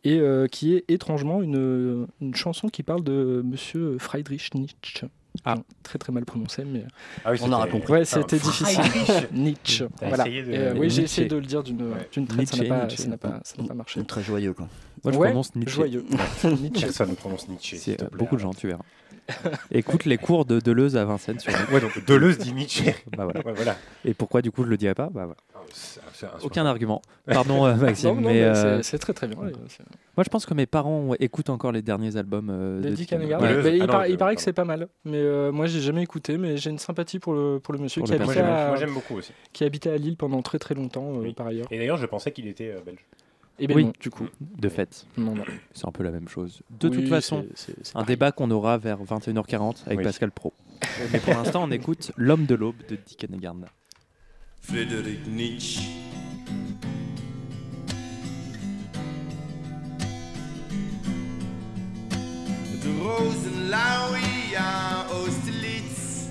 et 0.04 0.20
qui 0.50 0.74
est 0.74 0.84
étrangement 0.88 1.40
une, 1.40 2.06
une 2.20 2.34
chanson 2.34 2.68
qui 2.68 2.82
parle 2.82 3.02
de 3.02 3.40
monsieur 3.42 3.96
Friedrich 3.98 4.54
Nietzsche. 4.54 5.06
Ah. 5.44 5.56
Très 5.82 5.98
très 5.98 6.12
mal 6.12 6.24
prononcé, 6.24 6.64
mais 6.64 6.84
Ah 7.24 7.32
oui, 7.32 7.38
On 7.42 7.52
aura 7.52 7.64
c'était- 7.66 7.72
compris. 7.72 7.92
ouais, 7.92 8.00
Ah, 8.00 8.04
c'était 8.04 8.38
difficile. 8.38 8.82
Friedrich. 8.82 9.32
Nietzsche. 9.32 9.84
Voilà. 10.00 10.26
essayé 10.26 10.42
de- 10.42 10.52
Et, 10.52 10.56
euh, 10.58 10.74
oui, 10.78 10.90
j'ai 10.90 11.02
essayé 11.02 11.26
de 11.28 11.36
le 11.36 11.42
dire 11.42 11.62
d'une 11.62 11.82
Ouais. 11.92 12.08
d'une 12.12 12.26
traite, 12.26 12.48
ça 12.48 12.56
n'a 12.56 12.62
Nietzsche, 12.62 12.68
pas, 12.68 12.82
Nietzsche. 12.86 13.02
ça 13.02 13.08
n'a 13.08 13.16
pas, 13.18 13.40
ça 13.42 13.54
n'a 13.60 13.68
pas 13.68 13.74
marché. 13.74 14.04
Très 14.04 14.22
joyeux, 14.22 14.54
quoi. 14.54 14.68
Moi, 15.02 15.12
je 15.12 15.18
Ouais, 15.18 15.28
prononce 15.28 15.54
Nietzsche. 15.54 15.74
Joyeux. 15.74 16.04
Nietzsche. 16.44 16.86
Personne 16.86 17.10
ne 17.10 17.14
prononce 17.14 17.48
Nietzsche. 17.48 17.76
C'est 17.76 17.96
te 17.96 18.04
euh, 18.04 18.08
plaît, 18.08 18.18
beaucoup 18.18 18.36
de 18.36 18.40
gens, 18.40 18.54
tu 18.54 18.68
verras. 18.68 18.82
Écoute 19.70 20.04
les 20.04 20.18
cours 20.18 20.44
de 20.44 20.60
Deleuze 20.60 20.96
à 20.96 21.04
Vincennes 21.04 21.38
sur 21.40 21.52
Ouais, 21.72 21.80
donc 21.80 22.04
Deleuze 22.06 22.38
dit 22.38 22.52
Nietzsche. 22.52 22.94
bah, 23.16 23.24
voilà. 23.24 23.40
Ouais, 23.40 23.52
voilà. 23.54 23.76
Et 24.04 24.12
pourquoi 24.14 24.42
du 24.42 24.50
coup 24.50 24.64
je 24.64 24.68
le 24.68 24.76
dirais 24.76 24.94
pas? 24.94 25.08
Bah, 25.10 25.24
voilà. 25.24 25.36
Ah, 26.22 26.26
Aucun 26.42 26.66
argument. 26.66 27.00
Pardon 27.26 27.64
euh, 27.66 27.74
Maxime, 27.76 28.10
Non, 28.10 28.14
non, 28.16 28.20
mais 28.28 28.34
mais 28.34 28.42
euh, 28.42 28.82
c'est- 28.82 28.98
très 28.98 29.12
très 29.14 29.26
bien. 29.26 29.38
ouais, 29.38 29.50
moi 30.16 30.24
je 30.24 30.28
pense 30.28 30.44
que 30.46 30.54
mes 30.54 30.66
parents 30.66 31.14
écoutent 31.18 31.48
encore 31.50 31.72
les 31.72 31.82
derniers 31.82 32.16
albums 32.16 32.48
euh, 32.50 32.80
De 32.82 32.90
Dick. 32.90 33.10
Ouais. 33.12 33.18
Mais 33.18 33.26
il, 33.26 33.32
Ah 33.32 33.38
paraît- 33.38 34.06
je- 34.08 34.12
il 34.12 34.18
paraît 34.18 34.36
que 34.36 34.42
c'est 34.42 34.52
pas 34.52 34.64
mal. 34.64 34.88
Mais 35.04 35.16
euh, 35.18 35.50
moi, 35.52 35.66
j'ai 35.66 35.80
jamais 35.80 36.02
écouté, 36.02 36.36
mais 36.38 36.56
j'ai 36.58 36.70
une 36.70 36.78
sympathie 36.78 37.18
pour 37.18 37.32
le, 37.32 37.58
pour 37.60 37.72
le 37.74 37.80
monsieur 37.80 38.00
Pour 38.02 38.08
qui, 38.10 38.16
le 38.16 38.22
habitait 38.22 38.40
à, 38.40 38.68
moi, 38.68 38.76
j'aime 38.76 38.92
beaucoup 38.94 39.16
aussi. 39.16 39.32
qui 39.52 39.64
habitait 39.64 39.90
à 39.90 39.96
Lille 39.96 40.16
pendant 40.16 40.42
très 40.42 40.58
très 40.58 40.74
longtemps, 40.74 41.14
euh, 41.14 41.22
Oui. 41.22 41.32
par 41.34 41.46
ailleurs. 41.46 41.66
Et 41.70 41.78
d'ailleurs, 41.78 41.96
je 41.96 42.06
pensais 42.06 42.30
qu'il 42.30 42.46
était 42.46 42.70
euh, 42.70 42.80
belge. 42.84 43.04
Et 43.58 43.66
ben 43.68 43.76
Oui. 43.76 43.84
non, 43.84 43.92
du 44.00 44.10
coup. 44.10 44.26
De 44.40 44.68
fait, 44.68 45.06
Non, 45.16 45.34
non. 45.34 45.44
c'est 45.72 45.86
un 45.86 45.92
peu 45.92 46.02
la 46.02 46.10
même 46.10 46.28
chose. 46.28 46.62
De 46.70 46.88
Oui, 46.88 46.96
toute 46.96 47.08
façon, 47.08 47.46
c'est- 47.54 47.72
c'est- 47.72 47.86
c'est 47.86 47.96
un 47.96 48.02
débat 48.02 48.32
qu'on 48.32 48.50
aura 48.50 48.78
vers 48.78 49.02
21h40 49.04 49.84
avec 49.86 49.98
Oui. 49.98 50.04
Pascal 50.04 50.32
Pro. 50.32 50.52
Mais 51.12 51.20
pour 51.20 51.34
l'instant, 51.34 51.62
on 51.64 51.70
écoute 51.70 52.10
L'homme 52.16 52.46
de 52.46 52.54
l'aube 52.56 52.76
de 52.88 52.96
Dick. 52.96 53.26
Friedrich 54.60 55.26
Nietzsche. 55.28 55.82
De 62.82 62.90
Rosenlaui 63.02 64.56
à 64.56 65.06
Austerlitz, 65.14 66.28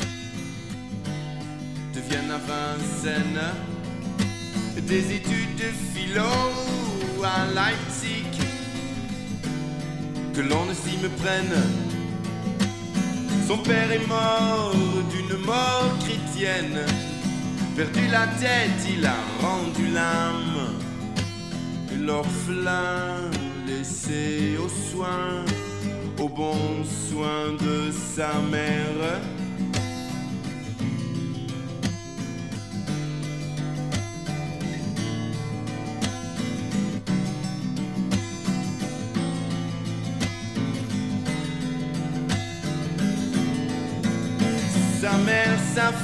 de 1.96 2.00
Vienne 2.10 2.32
à 2.32 2.38
Vincennes, 2.38 3.54
des 4.88 5.16
études 5.16 5.56
de 5.58 5.70
philo 5.94 6.22
que 10.34 10.42
l'on 10.42 10.66
ne 10.66 10.74
s'y 10.74 10.98
me 10.98 11.10
prenne. 11.22 11.56
Son 13.48 13.58
père 13.60 13.92
est 13.92 14.08
mort 14.08 14.74
d'une 15.10 15.38
mort 15.46 15.98
chrétienne. 16.00 16.80
Perdu 17.78 18.08
la 18.12 18.28
tête, 18.28 18.82
il 18.94 19.06
a 19.06 19.16
rendu 19.42 19.88
l'âme. 19.94 20.80
L'orphelin 22.02 23.32
laissé 23.68 24.58
aux 24.58 24.92
soins, 24.92 25.46
au 26.20 26.28
bon 26.28 26.84
soin 27.10 27.54
de 27.54 27.92
sa 28.16 28.34
mère. 28.52 28.83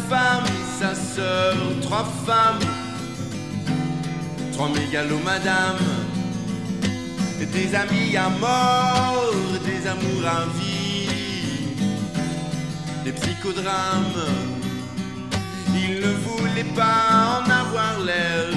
Femme, 0.10 0.46
sa 0.80 0.96
sœur, 0.96 1.56
trois 1.82 2.08
femmes, 2.26 2.60
trois 4.54 4.70
mégalos 4.70 5.24
madame, 5.26 5.78
des 7.54 7.76
amis 7.76 8.16
à 8.18 8.30
mort, 8.30 9.34
des 9.66 9.88
amours 9.88 10.28
à 10.28 10.46
vie, 10.58 11.10
des 13.06 13.12
psychodrames. 13.12 14.26
Il 15.74 16.02
ne 16.02 16.14
voulait 16.26 16.72
pas 16.76 17.40
en 17.40 17.50
avoir 17.50 18.00
l'air, 18.06 18.48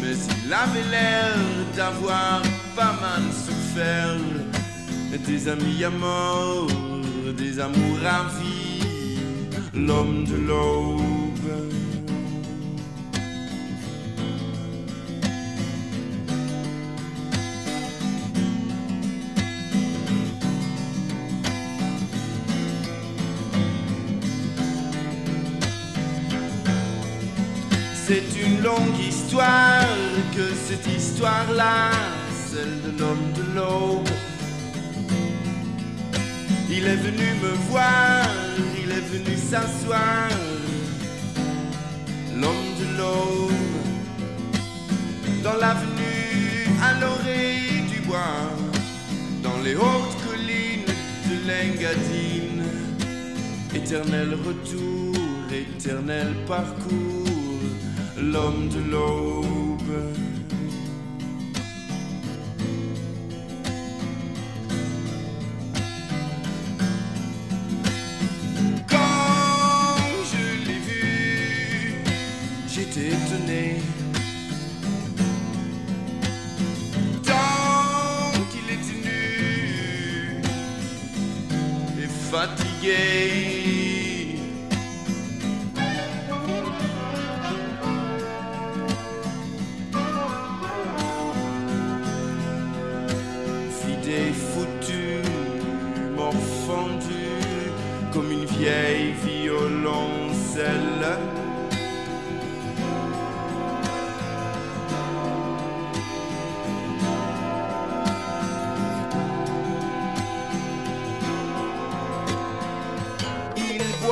mais 0.00 0.16
il 0.44 0.52
avait 0.52 0.88
l'air 0.90 1.36
d'avoir 1.76 2.42
pas 2.74 2.94
mal 3.00 3.22
souffert. 3.32 4.16
Des 5.26 5.48
amis 5.48 5.84
à 5.84 5.90
mort, 5.90 6.66
des 7.36 7.60
amours 7.60 8.04
à 8.04 8.24
vie, 8.38 8.49
l'homme 9.86 10.24
de 10.24 10.36
l'aube. 10.36 11.00
C'est 28.06 28.24
une 28.44 28.62
longue 28.62 28.98
histoire 28.98 29.86
que 30.34 30.42
cette 30.66 30.86
histoire-là, 30.86 31.90
celle 32.50 32.80
de 32.84 32.98
l'homme 32.98 33.32
de 33.36 33.54
l'aube. 33.54 34.08
Il 36.68 36.86
est 36.86 36.96
venu 36.96 37.26
me 37.42 37.52
voir, 37.70 38.26
il 38.90 38.96
est 38.96 39.00
venu 39.00 39.36
s'asseoir, 39.36 40.28
l'homme 42.34 42.70
de 42.80 42.98
l'aube, 42.98 43.52
dans 45.44 45.54
l'avenue 45.54 46.66
à 46.82 47.00
l'orée 47.00 47.84
du 47.92 48.00
bois, 48.00 48.50
dans 49.42 49.58
les 49.62 49.76
hautes 49.76 50.16
collines 50.26 50.92
de 51.30 51.36
l'Engadine, 51.48 52.64
éternel 53.74 54.34
retour, 54.46 55.14
éternel 55.52 56.34
parcours, 56.46 57.26
l'homme 58.16 58.68
de 58.68 58.90
l'aube. 58.90 60.29
Fatigué. 82.30 82.96
Vidé, 93.84 94.32
foutu, 94.32 95.22
morfendu 96.16 97.26
comme 98.12 98.30
une 98.30 98.44
vieille 98.44 98.99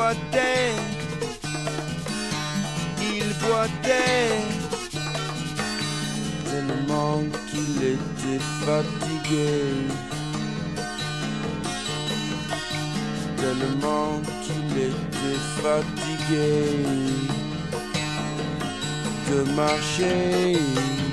boitait, 0.09 0.73
il 3.03 3.25
boitait, 3.47 4.41
tellement 6.45 7.23
qu'il 7.51 7.77
était 7.95 8.43
fatigué. 8.65 9.75
Tellement 13.37 14.21
qu'il 14.43 14.79
était 14.79 15.41
fatigué. 15.63 17.09
de 19.31 19.43
marcher. 19.53 21.08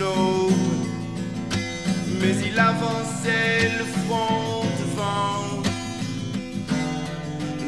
L'aube, 0.00 0.52
mais 2.20 2.34
il 2.48 2.58
avançait 2.58 3.70
le 3.78 3.84
front 3.84 4.64
devant, 4.80 5.62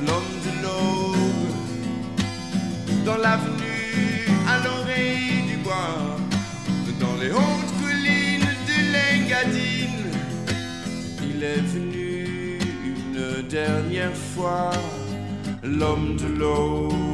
l'homme 0.07 0.35
de 0.47 0.53
l'aube, 0.63 1.53
dans 3.05 3.17
l'avenue 3.17 4.27
à 4.47 4.55
l'oreille 4.65 5.43
du 5.49 5.57
bois, 5.59 6.17
dans 7.01 7.17
les 7.21 7.31
hautes 7.31 7.73
collines 7.83 8.55
de 8.71 8.77
l'Engadine, 8.93 10.11
il 11.31 11.43
est 11.43 11.65
venu 11.75 12.59
une 12.85 13.49
dernière 13.49 14.17
fois 14.17 14.71
l'homme 15.63 16.17
de 16.17 16.39
l'aube. 16.39 17.08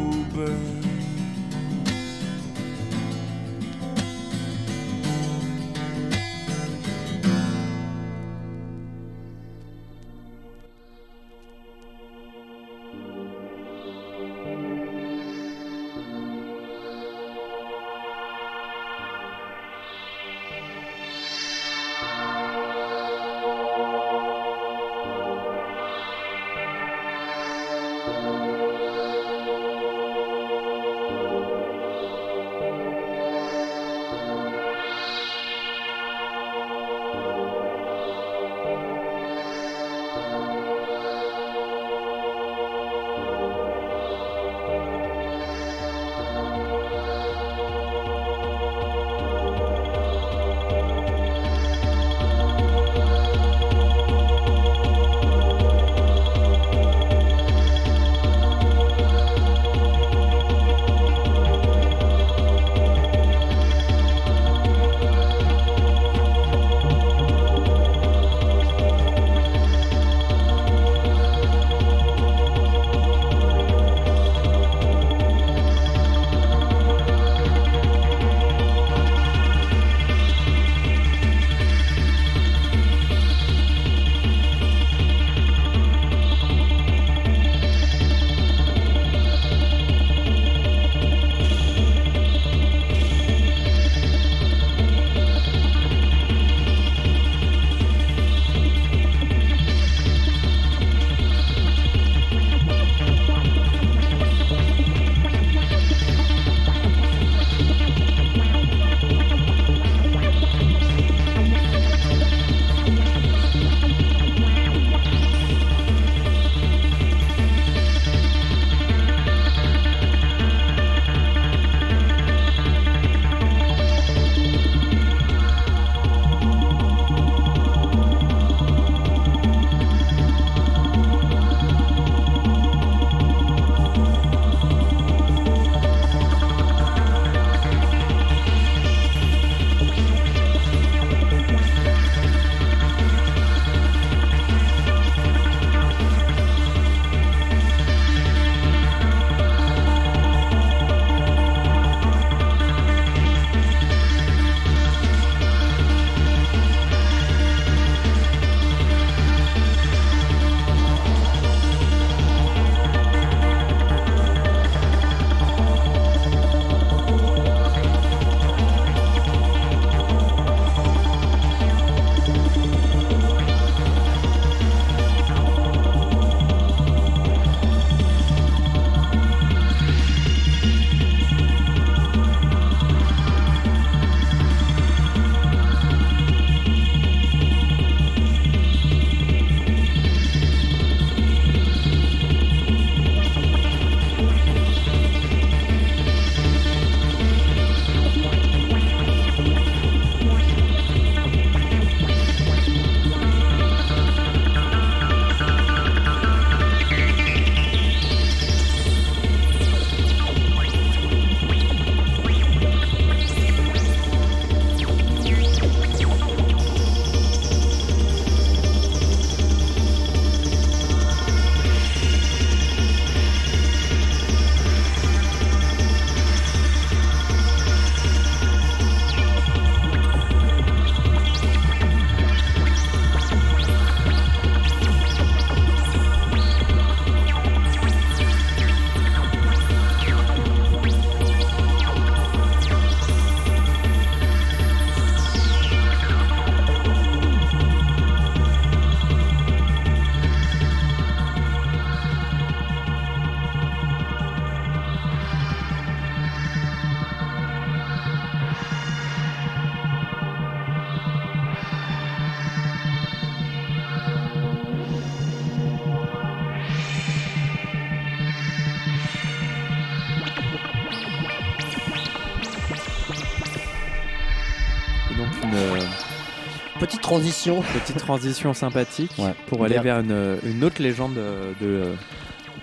Petite 276.80 277.00
transition. 277.00 277.62
Petite 277.62 277.98
transition 277.98 278.54
sympathique 278.54 279.12
Ouais. 279.18 279.34
pour 279.46 279.64
aller 279.64 279.74
Vers- 279.74 279.82
vers 279.82 280.00
une, 280.00 280.38
une 280.44 280.64
autre 280.64 280.82
légende 280.82 281.16
euh, 281.18 281.52
de, 281.60 281.66
euh, 281.66 281.94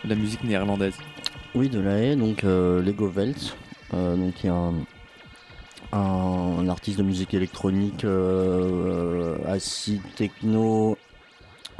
de 0.04 0.10
la 0.10 0.16
musique 0.16 0.44
néerlandaise. 0.44 0.96
Oui, 1.56 1.70
de 1.70 1.80
la 1.80 1.98
haie, 1.98 2.16
donc 2.16 2.44
euh, 2.44 2.82
Lego 2.82 3.12
euh, 3.94 4.16
donc 4.16 4.34
qui 4.36 4.48
est 4.48 4.52
un, 4.52 4.74
un, 5.92 5.98
un 6.60 6.70
artiste 6.70 6.98
de 6.98 7.04
musique 7.04 7.34
électronique, 7.34 8.06
euh, 8.06 9.36
euh, 9.46 9.54
acide 9.54 10.02
techno, 10.16 10.98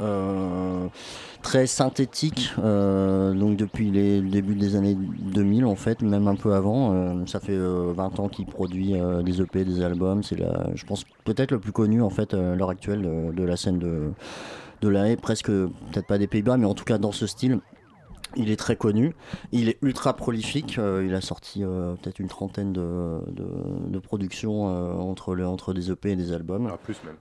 euh, 0.00 0.86
très 1.42 1.66
synthétique, 1.66 2.52
euh, 2.62 3.34
donc 3.34 3.56
depuis 3.56 3.90
les 3.90 4.20
le 4.20 4.28
début 4.30 4.54
des 4.54 4.76
années 4.76 4.94
2000 4.96 5.64
en 5.64 5.74
fait, 5.76 6.00
même 6.02 6.28
un 6.28 6.36
peu 6.36 6.54
avant. 6.54 6.92
euh, 6.94 7.26
ça 7.26 7.40
fait 7.40 7.52
euh, 7.52 7.92
20 7.94 8.20
ans 8.20 8.28
qu'il 8.28 8.46
produit 8.46 8.94
euh, 8.94 9.22
des 9.22 9.40
EP, 9.40 9.64
des 9.64 9.82
albums. 9.82 10.22
C'est 10.22 10.38
la, 10.38 10.68
je 10.74 10.84
pense 10.86 11.04
peut-être 11.24 11.50
le 11.50 11.58
plus 11.58 11.72
connu 11.72 12.00
en 12.02 12.10
fait 12.10 12.32
euh, 12.34 12.52
à 12.52 12.56
l'heure 12.56 12.70
actuelle 12.70 13.02
de, 13.02 13.32
de 13.32 13.44
la 13.44 13.56
scène 13.56 13.78
de 13.78 14.12
de 14.80 14.88
la 14.88 15.08
haie, 15.08 15.16
presque 15.16 15.46
peut-être 15.48 16.06
pas 16.06 16.18
des 16.18 16.26
Pays-Bas, 16.26 16.56
mais 16.56 16.66
en 16.66 16.74
tout 16.74 16.84
cas 16.84 16.98
dans 16.98 17.12
ce 17.12 17.26
style. 17.26 17.58
Il 18.34 18.50
est 18.50 18.56
très 18.56 18.76
connu, 18.76 19.14
il 19.52 19.68
est 19.68 19.76
ultra 19.82 20.14
prolifique, 20.16 20.78
euh, 20.78 21.04
il 21.06 21.14
a 21.14 21.20
sorti 21.20 21.62
euh, 21.62 21.94
peut-être 21.96 22.18
une 22.18 22.28
trentaine 22.28 22.72
de, 22.72 23.20
de, 23.30 23.44
de 23.90 23.98
productions 23.98 24.70
euh, 24.70 24.94
entre, 24.94 25.34
le, 25.34 25.46
entre 25.46 25.74
des 25.74 25.90
EP 25.90 26.12
et 26.12 26.16
des 26.16 26.32
albums. 26.32 26.66
Ah, 26.72 26.78
plus 26.82 26.96
même. 27.04 27.16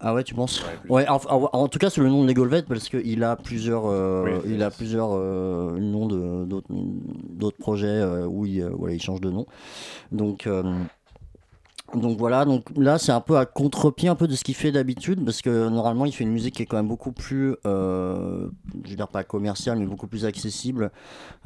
Ah 0.00 0.14
ouais, 0.14 0.24
tu 0.24 0.34
penses 0.34 0.62
Ouais, 0.88 1.06
en, 1.08 1.16
en- 1.28 1.50
en 1.52 1.68
tout 1.68 1.78
cas, 1.78 1.90
c'est 1.90 2.00
le 2.00 2.08
nom 2.08 2.22
de 2.22 2.28
Lego 2.28 2.42
Velvet 2.44 2.62
parce 2.66 2.88
qu'il 2.88 3.22
a 3.22 3.36
plusieurs, 3.36 3.84
euh, 3.86 4.24
Oui, 4.44 4.52
il 4.54 4.62
a 4.62 4.70
plusieurs 4.70 5.10
euh, 5.12 5.78
noms 5.78 6.06
de- 6.06 6.44
d'autres 6.46 6.68
d'autres 6.70 7.58
projets 7.58 7.86
euh, 7.86 8.26
où 8.26 8.46
il, 8.46 8.62
euh, 8.62 8.70
voilà, 8.78 8.94
il 8.94 9.02
change 9.02 9.20
de 9.20 9.30
nom. 9.30 9.46
Donc, 10.10 10.46
euh, 10.46 10.62
donc 11.94 12.18
voilà, 12.18 12.44
donc 12.44 12.66
là 12.76 12.98
c'est 12.98 13.10
un 13.10 13.20
peu 13.20 13.36
à 13.36 13.46
contre-pied 13.46 14.08
un 14.08 14.14
peu 14.14 14.28
de 14.28 14.34
ce 14.34 14.44
qu'il 14.44 14.54
fait 14.54 14.70
d'habitude 14.70 15.24
parce 15.24 15.42
que 15.42 15.68
normalement 15.68 16.04
il 16.04 16.12
fait 16.12 16.24
une 16.24 16.30
musique 16.30 16.54
qui 16.54 16.62
est 16.62 16.66
quand 16.66 16.76
même 16.76 16.88
beaucoup 16.88 17.10
plus, 17.10 17.56
euh, 17.66 18.48
je 18.84 18.90
veux 18.90 18.96
dire 18.96 19.08
pas 19.08 19.24
commerciale 19.24 19.78
mais 19.78 19.86
beaucoup 19.86 20.06
plus 20.06 20.24
accessible 20.24 20.92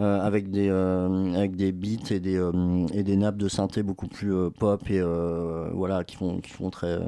euh, 0.00 0.20
avec 0.20 0.50
des 0.50 0.68
euh, 0.68 1.34
avec 1.34 1.56
des 1.56 1.72
beats 1.72 2.10
et 2.10 2.20
des 2.20 2.36
euh, 2.36 2.86
et 2.92 3.02
des 3.02 3.16
nappes 3.16 3.38
de 3.38 3.48
synthé 3.48 3.82
beaucoup 3.82 4.06
plus 4.06 4.34
euh, 4.34 4.50
pop 4.50 4.82
et 4.90 5.00
euh, 5.00 5.70
voilà 5.72 6.04
qui 6.04 6.16
font 6.16 6.40
qui 6.40 6.50
font 6.50 6.68
très 6.68 6.98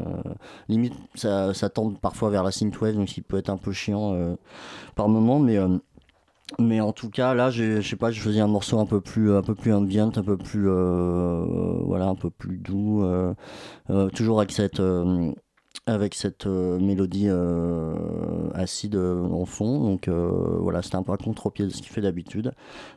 limite 0.68 0.94
ça, 1.14 1.52
ça 1.52 1.68
tend 1.68 1.90
parfois 1.90 2.30
vers 2.30 2.42
la 2.42 2.52
synthwave 2.52 2.94
donc 2.94 3.08
qui 3.08 3.20
peut 3.20 3.36
être 3.36 3.50
un 3.50 3.58
peu 3.58 3.72
chiant 3.72 4.16
par 4.94 5.08
moment 5.08 5.38
mais 5.38 5.58
mais 6.58 6.80
en 6.80 6.92
tout 6.92 7.10
cas 7.10 7.34
là 7.34 7.50
je 7.50 7.80
sais 7.80 7.96
pas 7.96 8.10
je 8.10 8.20
faisais 8.20 8.40
un 8.40 8.46
morceau 8.46 8.78
un 8.78 8.86
peu 8.86 9.00
plus 9.00 9.34
un 9.34 9.42
peu 9.42 9.54
plus 9.54 9.72
ambient 9.74 10.12
un 10.16 10.22
peu 10.22 10.36
plus 10.36 10.68
euh, 10.68 11.44
voilà 11.82 12.06
un 12.06 12.14
peu 12.14 12.30
plus 12.30 12.56
doux 12.56 13.02
euh, 13.02 13.34
euh, 13.90 14.08
toujours 14.10 14.38
avec 14.38 14.52
cette 14.52 14.80
avec 15.86 16.14
cette 16.14 16.46
mélodie 16.46 17.28
acide 18.54 18.96
en 18.96 19.44
fond. 19.44 19.80
Donc 19.80 20.08
voilà 20.08 20.82
c'était 20.82 20.96
un 20.96 21.02
peu 21.04 21.12
à 21.12 21.16
contre-pied 21.16 21.66
de 21.66 21.70
ce 21.70 21.76
qu'il 21.76 21.92
fait 21.92 22.00
d'habitude. 22.00 22.52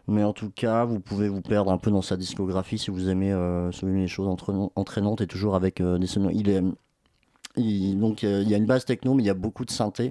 Mais 0.07 0.23
en 0.23 0.33
tout 0.33 0.49
cas 0.49 0.85
vous 0.85 0.99
pouvez 0.99 1.29
vous 1.29 1.41
perdre 1.41 1.71
un 1.71 1.77
peu 1.77 1.91
dans 1.91 2.01
sa 2.01 2.17
discographie 2.17 2.79
si 2.79 2.89
vous 2.89 3.09
aimez, 3.09 3.35
si 3.71 3.85
les 3.85 4.07
choses 4.07 4.27
entraînant- 4.27 4.71
entraînantes 4.75 5.21
et 5.21 5.27
toujours 5.27 5.55
avec 5.55 5.81
des 5.81 6.07
sonorités 6.07 6.39
il 6.39 6.49
est 6.49 7.95
donc 7.95 8.23
il 8.23 8.49
y 8.49 8.53
a 8.53 8.57
une 8.57 8.65
base 8.65 8.85
techno, 8.85 9.13
mais 9.13 9.23
il 9.23 9.27
y 9.27 9.31
a 9.31 9.35
beaucoup 9.35 9.65
de 9.65 9.71
synthé 9.71 10.09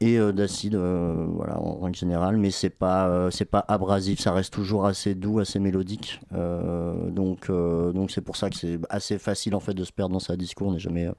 et 0.00 0.18
euh, 0.18 0.32
d'acide, 0.32 0.74
euh, 0.74 1.26
voilà, 1.28 1.60
en 1.60 1.78
règle 1.80 1.96
générale. 1.96 2.36
Mais 2.36 2.50
c'est 2.50 2.70
pas, 2.70 3.08
euh, 3.08 3.30
c'est 3.30 3.44
pas 3.44 3.64
abrasif, 3.68 4.20
ça 4.20 4.32
reste 4.32 4.52
toujours 4.52 4.86
assez 4.86 5.14
doux, 5.14 5.38
assez 5.38 5.58
mélodique. 5.58 6.20
Euh, 6.32 7.10
donc, 7.10 7.50
euh, 7.50 7.92
donc 7.92 8.10
c'est 8.10 8.20
pour 8.20 8.36
ça 8.36 8.50
que 8.50 8.56
c'est 8.56 8.78
assez 8.88 9.18
facile 9.18 9.54
en 9.54 9.60
fait 9.60 9.74
de 9.74 9.84
se 9.84 9.92
perdre 9.92 10.12
dans 10.12 10.20
sa 10.20 10.36
discours. 10.36 10.68
On 10.68 10.72
n'est 10.72 10.78
jamais, 10.78 11.06
euh, 11.06 11.12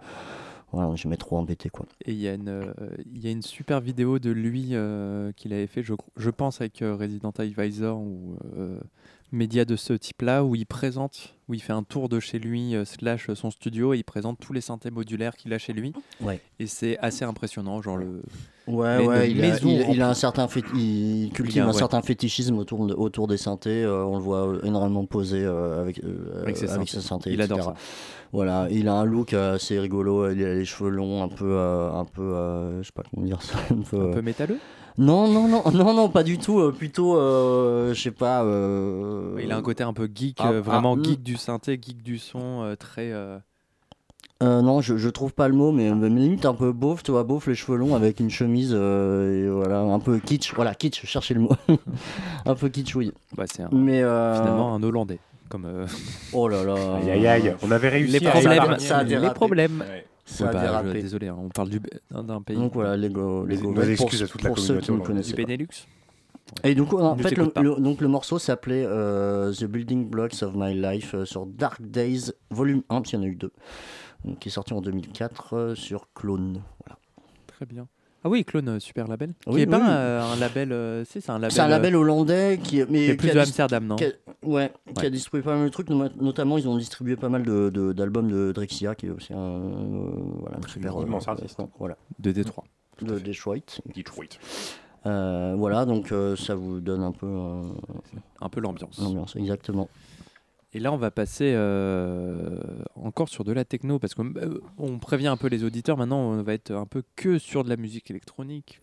voilà, 0.72 0.96
jamais 0.96 1.17
trop 1.17 1.38
embêté 1.38 1.69
quoi. 1.69 1.86
Et 2.06 2.12
il 2.12 2.19
y, 2.19 2.28
euh, 2.28 2.74
y 3.13 3.28
a 3.28 3.32
une 3.32 3.41
super 3.41 3.80
vidéo 3.80 4.19
de 4.19 4.32
lui 4.32 4.69
euh, 4.72 5.32
qu'il 5.34 5.54
avait 5.54 5.67
fait, 5.67 5.84
je, 5.84 5.93
je 6.17 6.30
pense, 6.30 6.62
avec 6.62 6.82
euh, 6.82 6.96
Resident 6.96 7.34
Advisor 7.38 8.02
euh, 8.58 8.80
média 9.34 9.65
de 9.65 9.76
ce 9.76 9.91
type-là, 9.93 10.43
où 10.46 10.56
il 10.56 10.65
présente, 10.65 11.36
où 11.50 11.54
il 11.54 11.62
fait 11.62 11.74
un 11.74 11.84
tour 11.84 12.08
de 12.08 12.19
chez 12.19 12.39
lui, 12.39 12.76
euh, 12.76 12.86
slash 12.86 13.32
son 13.34 13.52
studio, 13.52 13.93
et 13.93 13.98
il 13.98 14.04
présente 14.04 14.39
tous 14.39 14.54
les 14.54 14.62
synthés 14.62 14.91
modulaires 14.91 15.36
qu'il 15.36 15.52
a 15.54 15.58
chez 15.58 15.74
lui. 15.74 15.91
Ouais. 16.22 16.39
Et 16.60 16.67
c'est 16.67 16.98
assez 17.00 17.26
impressionnant, 17.26 17.82
genre 17.82 17.98
le. 17.98 18.22
Ouais, 18.67 19.00
mais 19.00 19.08
ouais, 19.08 19.32
il 19.32 19.43
a, 19.43 19.50
maison 19.50 19.67
il- 19.69 19.74
il 19.76 19.82
a 19.82 19.86
remplie. 19.88 20.02
un 20.04 20.13
certain 20.13 20.48
fait- 20.48 20.63
il 20.74 21.32
cultive 21.34 21.58
Il 21.58 21.60
a- 21.62 21.65
un 21.65 21.67
ouais. 21.67 21.74
certain 21.74 22.02
fétichisme 22.02 22.58
autour, 22.58 22.86
de- 22.88 22.93
autour 22.93 23.28
des 23.28 23.36
synthés. 23.38 23.84
euh, 23.84 24.06
on 24.06 24.15
le 24.15 24.22
voit 24.24 24.48
euh, 24.48 24.62
énormément 24.63 25.06
posé 25.06 25.43
euh, 25.43 25.82
avec, 25.82 26.02
euh, 26.04 26.41
Avec 26.43 26.56
ses 26.56 26.69
avec 26.72 26.88
synthés. 26.88 27.02
ses 27.02 27.08
synthés. 27.08 27.34
Il 27.34 27.41
adore 27.41 27.62
ça. 27.63 27.74
Voilà, 28.32 28.67
il 28.72 28.88
a 28.88 28.93
un 28.93 29.04
look 29.06 29.34
assez 29.34 29.78
rigolo. 29.80 30.30
Il 30.32 30.43
a 30.46 30.54
les 30.56 30.65
cheveux 30.65 30.89
longs, 30.89 31.24
un 31.24 31.28
peu, 31.28 31.52
euh, 31.52 31.91
un 31.91 32.06
peu, 32.06 32.22
euh, 32.22 32.82
je 32.82 32.88
sais 32.88 32.91
pas 32.96 33.04
comment 33.13 33.26
dire 33.26 33.41
ça, 33.41 33.56
un 33.72 33.82
peu, 33.82 34.10
Un 34.10 34.13
peu 34.13 34.22
métalleux 34.22 34.60
Non, 34.98 35.28
non, 35.28 35.48
non, 35.48 35.64
non, 35.72 35.94
non, 35.94 36.10
pas 36.10 36.24
du 36.24 36.38
tout. 36.38 36.60
euh, 36.60 36.72
plutôt, 36.72 37.18
euh, 37.18 37.94
je 37.94 38.02
sais 38.02 38.12
pas. 38.12 38.44
euh, 38.44 39.40
Il 39.42 39.52
a 39.52 39.58
un 39.58 39.62
côté 39.62 39.84
un 39.84 39.94
peu 39.94 40.08
geek, 40.14 40.38
ah, 40.40 40.52
euh, 40.52 40.62
vraiment 40.62 40.96
ah, 40.98 41.04
geek 41.04 41.24
du 41.24 41.36
synthé, 41.38 41.80
geek 41.82 42.04
du 42.04 42.20
son, 42.20 42.62
euh, 42.64 42.76
très. 42.76 43.12
euh, 43.12 43.38
Euh, 44.44 44.62
non, 44.62 44.82
je, 44.82 44.98
je 44.98 45.10
trouve 45.10 45.34
pas 45.34 45.48
le 45.48 45.54
mot, 45.56 45.72
mais, 45.72 45.90
mais 45.94 46.10
limite 46.10 46.46
un 46.46 46.54
peu 46.54 46.72
beauf, 46.74 47.02
tu 47.02 47.12
vois, 47.12 47.24
beauf, 47.24 47.48
les 47.48 47.56
cheveux 47.56 47.78
longs 47.78 47.96
avec 47.96 48.20
une 48.20 48.30
chemise, 48.30 48.72
euh, 48.74 49.46
et 49.46 49.50
voilà, 49.50 49.80
un 49.80 50.00
peu 50.00 50.20
kitsch, 50.20 50.54
voilà, 50.54 50.76
kitsch, 50.76 51.06
cherchez 51.06 51.34
le 51.34 51.40
mot. 51.42 51.52
un 52.46 52.54
peu 52.56 52.70
kitsch, 52.70 52.94
oui. 52.96 53.12
bah, 53.38 53.46
c'est 53.48 53.64
un- 53.64 53.70
Mais 53.72 54.04
euh, 54.04 54.36
finalement 54.38 54.76
un 54.76 54.84
Hollandais. 54.84 55.20
Comme, 55.50 55.66
euh, 55.66 55.86
Oh 56.34 56.48
là 56.48 56.64
là. 56.64 56.96
Aïe 56.96 57.10
aïe 57.12 57.28
aïe, 57.28 57.56
on 57.64 57.72
avait 57.72 57.90
réussi 57.90 58.20
les 58.20 58.28
à 58.28 58.32
problèmes, 58.32 58.80
ça 58.80 58.98
a 59.00 59.04
les 59.04 59.30
problèmes. 59.32 59.80
Ouais. 59.88 60.06
Ça 60.26 60.46
Ouais, 60.46 60.56
a 60.56 60.84
bah, 60.84 60.84
je- 60.86 60.92
désolé, 61.02 61.28
hein, 61.28 61.36
on 61.38 61.50
parle 61.50 61.70
du, 61.70 61.82
d'un 62.12 62.42
pays. 62.42 62.56
Donc 62.56 62.74
voilà, 62.74 62.96
Lego, 62.96 63.46
Les- 63.46 63.58
Lego 63.58 63.74
pour, 63.74 63.84
excuses 63.84 64.24
à 64.24 64.28
toute 64.28 64.42
la 64.42 64.50
pour 64.50 64.58
ceux 64.60 64.80
communauté 64.80 64.86
qui 64.94 65.00
ne 65.00 65.06
connaissaient 65.06 65.30
du 65.34 65.42
pas. 65.42 65.48
Benelux. 65.48 65.68
Et 66.64 66.76
du 66.76 66.84
coup, 66.84 66.98
en 67.00 67.16
fait, 67.18 67.36
le, 67.36 67.82
donc 67.82 68.00
le 68.02 68.08
morceau 68.08 68.38
s'appelait 68.40 68.84
euh, 68.86 69.52
The 69.54 69.64
Building 69.66 70.08
Blocks 70.10 70.42
of 70.44 70.54
My 70.56 70.74
Life 70.80 71.14
euh, 71.16 71.26
sur 71.26 71.46
Dark 71.46 71.82
Days, 71.82 72.32
volume 72.52 72.84
1, 72.90 72.96
parce 72.98 73.10
qu'il 73.10 73.20
y 73.20 73.22
en 73.22 73.26
a 73.26 73.28
eu 73.28 73.36
deux, 73.36 73.52
donc, 74.24 74.40
qui 74.40 74.50
est 74.50 74.52
sorti 74.52 74.74
en 74.74 74.82
2004 74.82 75.54
euh, 75.56 75.76
sur 75.76 76.08
Clone. 76.14 76.62
Voilà. 76.86 77.00
Très 77.48 77.66
bien. 77.66 77.88
Ah 78.24 78.30
oui, 78.30 78.46
Clone, 78.46 78.70
euh, 78.70 78.80
super 78.80 79.08
label. 79.08 79.34
Oui, 79.48 79.54
qui 79.56 79.60
est 79.62 79.66
oui. 79.66 79.72
pas 79.72 79.90
euh, 79.98 80.22
un 80.34 80.36
label. 80.38 80.72
euh, 80.72 81.04
si, 81.06 81.20
c'est 81.22 81.30
un 81.32 81.40
label. 81.40 81.52
C'est 81.52 81.60
un 81.62 81.66
euh, 81.66 81.70
label 81.70 81.96
hollandais 81.96 82.60
qui, 82.64 82.78
mais, 82.78 82.86
mais 82.90 83.14
plus 83.16 83.30
qui 83.30 83.36
de 83.36 83.40
Amsterdam, 83.40 83.86
non 83.86 83.96
qui 83.98 84.06
a- 84.06 84.12
ouais, 84.44 84.72
qui 84.98 85.06
a 85.06 85.10
distribué 85.10 85.44
pas 85.44 85.56
mal 85.56 85.66
de 85.66 85.70
trucs, 85.70 85.90
no- 85.90 86.08
notamment 86.22 86.58
ils 86.58 86.68
ont 86.70 86.78
distribué 86.78 87.16
pas 87.18 87.30
mal 87.30 87.44
de- 87.44 87.70
de- 87.70 87.92
d'albums 87.92 88.32
de, 88.32 88.52
Drexia, 88.54 88.96
qui 88.96 89.08
est 89.08 89.10
aussi 89.10 89.34
un, 89.34 89.38
euh, 89.38 90.12
voilà, 90.40 90.58
un 90.64 90.68
super 90.68 90.94
immense 91.02 91.28
euh, 91.28 91.32
artiste. 91.32 91.60
Voilà, 91.80 91.98
De 92.20 92.32
Détroit. 92.32 92.64
de 93.02 93.20
Detroit. 93.20 93.82
Detroit. 93.96 94.26
Euh, 95.06 95.56
voilà, 95.58 95.84
donc 95.84 96.14
euh, 96.14 96.38
ça 96.38 96.56
vous 96.56 96.80
donne 96.80 97.04
un 97.04 97.12
peu 97.12 97.26
euh, 97.26 97.62
Un 98.40 98.48
peu 98.48 98.62
l'ambiance. 98.62 99.00
l'ambiance, 99.02 99.36
exactement. 99.36 99.90
Et 100.74 100.80
là, 100.80 100.92
on 100.92 100.98
va 100.98 101.12
passer 101.12 101.54
euh, 101.56 102.58
encore 102.96 103.30
sur 103.30 103.44
de 103.44 103.52
la 103.52 103.64
techno 103.64 104.00
parce 104.00 104.16
qu'on 104.16 104.34
on 104.78 104.98
prévient 104.98 105.28
un 105.28 105.38
peu 105.38 105.48
les 105.48 105.64
auditeurs. 105.64 105.98
Maintenant, 105.98 106.20
on 106.20 106.42
va 106.42 106.54
être 106.54 106.72
un 106.72 106.86
peu 106.86 107.04
que 107.16 107.38
sur 107.38 107.64
de 107.64 107.70
la 107.70 107.78
musique 107.78 108.10
électronique. 108.10 108.82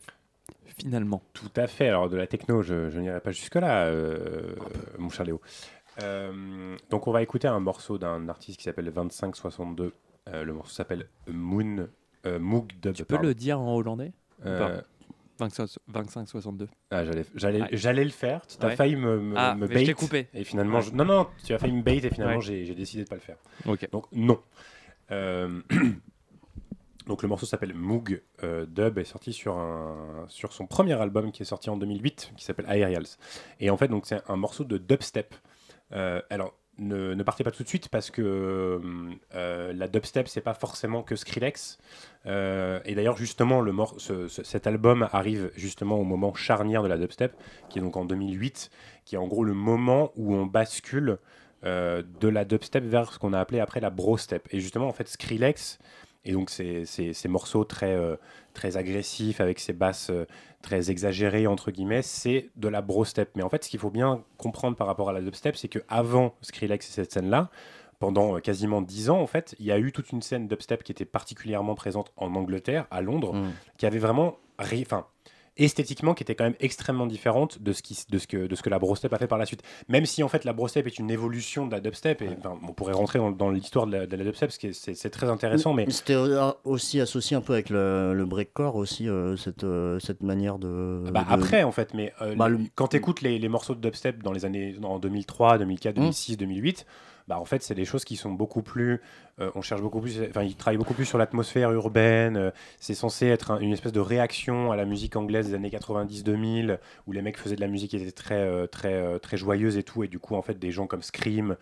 Finalement. 0.79 1.23
Tout 1.33 1.51
à 1.57 1.67
fait. 1.67 1.89
Alors, 1.89 2.09
de 2.09 2.17
la 2.17 2.27
techno, 2.27 2.63
je, 2.63 2.91
je 2.91 3.01
n'irai 3.01 3.21
pas 3.21 3.33
jusque-là, 3.33 3.87
euh, 3.87 4.55
mon 4.99 5.11
cher 5.11 5.27
Léo. 5.27 5.41
Euh, 6.03 6.77
donc, 6.91 7.07
on 7.09 7.13
va 7.13 7.23
écouter 7.23 7.49
un 7.49 7.61
morceau 7.61 7.99
d'un 7.99 8.29
artiste 8.29 8.59
qui 8.59 8.65
s'appelle 8.65 8.91
2562. 8.91 9.93
Euh, 10.29 10.45
le 10.45 10.53
morceau 10.53 10.73
s'appelle 10.73 11.09
Moon 11.29 11.89
euh, 12.27 12.39
Moog 12.39 12.73
Dub. 12.81 12.95
Tu 12.95 13.05
peux 13.05 13.19
le 13.19 13.35
dire 13.35 13.61
en 13.61 13.75
hollandais 13.77 14.13
Euh, 14.47 14.81
25-62. 15.41 16.69
ah, 16.91 17.05
j'allais, 17.05 17.25
j'allais, 17.35 17.61
Ouais. 17.63 17.69
j'allais 17.73 18.05
le 18.05 18.11
faire. 18.11 18.47
Tu 18.47 18.57
as 18.65 18.69
Ouais. 18.69 18.77
failli 18.77 18.97
me, 18.97 19.19
me, 19.21 19.35
Ah, 19.37 19.55
me 19.55 19.67
mais 19.67 19.75
je 19.75 19.81
t'ai 19.81 19.87
bait. 19.87 19.95
coupé. 19.95 20.29
Et 20.35 20.45
finalement, 20.45 20.77
Ouais. 20.79 20.83
je- 20.83 20.93
non, 20.93 21.05
non, 21.05 21.27
tu 21.45 21.53
as 21.55 21.59
failli 21.59 21.73
me 21.73 21.83
bait 21.83 21.97
et 21.99 22.11
finalement, 22.11 22.41
j'ai, 22.41 22.65
j'ai 22.65 22.75
décidé 22.75 23.05
de 23.05 23.09
pas 23.09 23.17
le 23.17 23.21
faire. 23.21 23.37
Ok. 23.67 23.89
Donc, 23.91 24.07
non. 24.13 24.41
Euh, 25.11 25.61
Donc 27.07 27.23
le 27.23 27.29
morceau 27.29 27.47
s'appelle 27.47 27.75
Moog 27.75 28.23
euh, 28.45 28.67
Dub 28.67 28.99
est 28.99 29.05
sorti 29.05 29.33
sur, 29.33 29.57
un, 29.59 30.27
sur 30.29 30.53
son 30.53 30.67
premier 30.67 30.93
album 31.01 31.33
qui 31.33 31.43
est 31.43 31.47
sorti 31.47 31.69
en 31.69 31.77
2008 31.77 32.33
qui 32.37 32.45
s'appelle 32.45 32.67
Aerials. 32.69 33.07
Et 33.59 33.71
en 33.71 33.77
fait 33.77 33.89
donc 33.89 34.07
c'est 34.07 34.21
un 34.29 34.37
morceau 34.37 34.63
de 34.63 34.79
dubstep. 34.79 35.35
Euh, 35.93 36.21
alors 36.31 36.55
ne, 36.81 37.23
partez 37.23 37.45
pas 37.45 37.51
tout 37.51 37.63
de 37.63 37.69
suite 37.69 37.89
parce 37.89 38.11
que 38.11 38.81
euh, 39.35 39.73
la 39.73 39.89
dubstep 39.89 40.27
c'est 40.29 40.41
pas 40.41 40.55
forcément 40.55 41.03
que 41.03 41.15
Skrillex. 41.17 41.79
Euh, 42.27 42.81
et 42.85 42.95
d'ailleurs 42.95 43.17
justement 43.17 43.61
le 43.61 43.73
cet 44.29 44.67
album 44.67 45.09
arrive 45.13 45.51
justement 45.57 45.97
au 45.99 46.05
moment 46.05 46.35
charnière 46.35 46.83
de 46.83 46.89
la 46.89 46.99
dubstep 46.99 47.35
qui 47.69 47.79
est 47.79 47.83
donc 47.83 47.97
en 47.97 48.05
2008 48.05 48.71
qui 49.05 49.15
est 49.15 49.19
en 49.19 49.27
gros 49.27 49.45
le 49.45 49.55
moment 49.55 50.13
où 50.17 50.35
on 50.35 50.47
bascule 50.47 51.19
euh, 51.65 52.03
de 52.21 52.29
la 52.29 52.45
dubstep 52.47 52.85
vers 52.85 53.13
ce 53.13 53.19
qu'on 53.19 53.35
a 53.35 53.39
appelé 53.41 53.61
après 53.61 53.81
la 53.81 53.91
brostep. 53.91 54.49
Et 54.51 54.61
justement, 54.61 54.89
en 54.89 54.93
fait, 54.95 55.07
Skrillex, 55.09 55.79
et 56.25 56.33
donc 56.33 56.49
ces, 56.49 56.87
ces- 56.87 57.29
morceaux 57.29 57.65
très, 57.65 57.95
euh, 57.95 58.17
très 58.55 58.77
agressifs, 58.77 59.41
avec 59.41 59.59
ces 59.59 59.73
basses 59.73 60.11
euh, 60.11 60.27
très 60.63 60.91
exagérées, 60.91 61.47
entre 61.47 61.71
guillemets, 61.71 62.03
c'est 62.03 62.51
de 62.57 62.69
la 62.69 62.83
brostep. 62.83 63.31
Mais 63.37 63.43
en 63.43 63.49
fait, 63.49 63.65
ce 63.65 63.71
qu'il 63.71 63.81
faut 63.81 63.91
bien 63.91 64.23
comprendre 64.39 64.77
par 64.77 64.87
rapport 64.87 65.09
à 65.09 65.13
la 65.13 65.21
dubstep, 65.21 65.57
c'est 65.57 65.69
qu'avant 65.69 66.35
Skrillex 66.43 66.89
et 66.89 66.93
cette 66.93 67.13
scène-là, 67.13 67.51
pendant 67.99 68.37
euh, 68.37 68.41
quasiment 68.41 68.81
10 68.83 69.11
ans, 69.11 69.21
en 69.21 69.27
fait, 69.27 69.55
il 69.59 69.67
y 69.67 69.73
a 69.73 69.79
eu 69.79 69.93
toute 69.93 70.11
une 70.11 70.23
scène 70.23 70.49
dubstep 70.49 70.83
qui 70.83 70.93
était 70.93 71.05
particulièrement 71.05 71.75
présente 71.75 72.13
en 72.17 72.35
Angleterre, 72.35 72.87
à 72.91 73.01
Londres, 73.03 73.35
Mm. 73.35 73.53
qui 73.79 73.87
avait 73.87 73.99
vraiment. 73.99 74.37
Enfin, 74.59 75.07
esthétiquement, 75.57 76.15
qui 76.15 76.23
était 76.23 76.35
quand 76.35 76.45
même 76.45 76.55
extrêmement 76.61 77.07
différente 77.07 77.61
de 77.61 77.73
ce, 77.73 77.83
qui, 77.83 77.99
de 78.09 78.19
ce, 78.19 78.27
que, 78.27 78.47
de 78.47 78.55
ce 78.55 78.63
que 78.63 78.71
la 78.71 78.79
brostep 78.79 79.13
a 79.13 79.19
fait 79.19 79.27
par 79.27 79.39
la 79.39 79.47
suite. 79.47 79.63
Même 79.89 80.07
si, 80.07 80.23
en 80.23 80.29
fait, 80.29 80.45
la 80.45 80.53
brostep 80.53 80.87
est 80.87 80.99
une 80.99 81.11
évolution 81.11 81.67
de 81.67 81.73
la 81.73 81.81
dubstep, 81.81 82.23
et 82.23 82.29
on 82.63 82.73
pourrait 82.73 82.93
rentrer 82.95 83.19
dans, 83.19 83.31
dans 83.31 83.51
l'histoire 83.51 83.87
de 83.87 83.93
la, 83.93 84.07
de 84.07 84.17
la 84.17 84.25
dubstep, 84.25 84.51
c'est 84.73 85.11
très 85.11 85.29
intéressant, 85.29 85.73
mais. 85.75 85.87
C'était 85.91 86.17
aussi 86.65 87.01
associé 87.01 87.37
un 87.37 87.41
peu 87.41 87.53
avec 87.53 87.69
le, 87.71 88.15
le 88.15 88.25
breakcore 88.27 88.77
aussi, 88.77 89.09
euh, 89.09 89.37
cette, 89.37 89.65
euh, 89.65 89.99
cette 89.99 90.23
manière 90.23 90.59
de. 90.59 91.05
Bah, 91.13 91.25
de- 91.29 91.33
après, 91.35 91.63
en 91.63 91.73
fait, 91.73 91.95
mais 91.95 92.13
euh, 92.23 92.35
Bah, 92.37 92.49
le- 92.49 92.61
quand 92.75 92.89
tu 92.89 92.97
écoutes 92.97 93.21
les, 93.23 93.39
les 93.39 93.49
morceaux 93.49 93.75
de 93.75 93.81
dubstep 93.81 94.23
dans 94.23 94.33
les 94.33 94.45
années 94.45 94.77
en 94.83 94.99
2003, 94.99 95.59
2004, 95.59 95.97
Mm. 95.97 96.01
2006, 96.01 96.37
2008, 96.37 96.87
bah, 97.31 97.39
en 97.39 97.45
fait, 97.47 97.63
c'est 97.63 97.75
des 97.77 97.85
choses 97.85 98.05
qui 98.05 98.17
sont 98.17 98.33
beaucoup 98.33 98.61
plus. 98.63 99.01
euh, 99.41 99.51
on 99.55 99.63
cherche 99.63 99.81
beaucoup 99.81 100.01
plus. 100.01 100.21
Enfin, 100.29 100.43
ils 100.43 100.57
travaillent 100.57 100.77
beaucoup 100.79 100.95
plus 100.95 101.07
sur 101.07 101.17
l'atmosphère 101.17 101.71
urbaine. 101.73 102.37
euh, 102.37 102.51
c'est 102.81 102.95
censé 102.95 103.27
être 103.29 103.53
un- 103.53 103.61
une 103.61 103.73
espèce 103.73 103.93
de 103.93 104.01
réaction 104.01 104.73
à 104.73 104.77
la 104.77 104.85
musique 104.85 105.17
anglaise 105.17 105.47
des 105.49 105.55
années 105.55 105.71
90-2000, 105.71 106.79
où 107.07 107.13
les 107.13 107.23
mecs 107.23 107.39
faisaient 107.39 107.57
de 107.57 107.61
la 107.61 107.69
musique 107.69 107.91
qui 107.93 107.97
était 107.97 108.11
très, 108.13 108.35
euh, 108.41 108.67
très, 108.67 109.19
très 109.21 109.37
joyeuse 109.37 109.77
et 109.79 109.83
tout. 109.85 110.03
Et 110.05 110.09
du 110.09 110.19
coup, 110.19 110.35
en 110.35 110.43
fait, 110.43 110.59
des 110.59 110.73
gens 110.73 110.87
comme 110.87 111.03
Scream, 111.03 111.57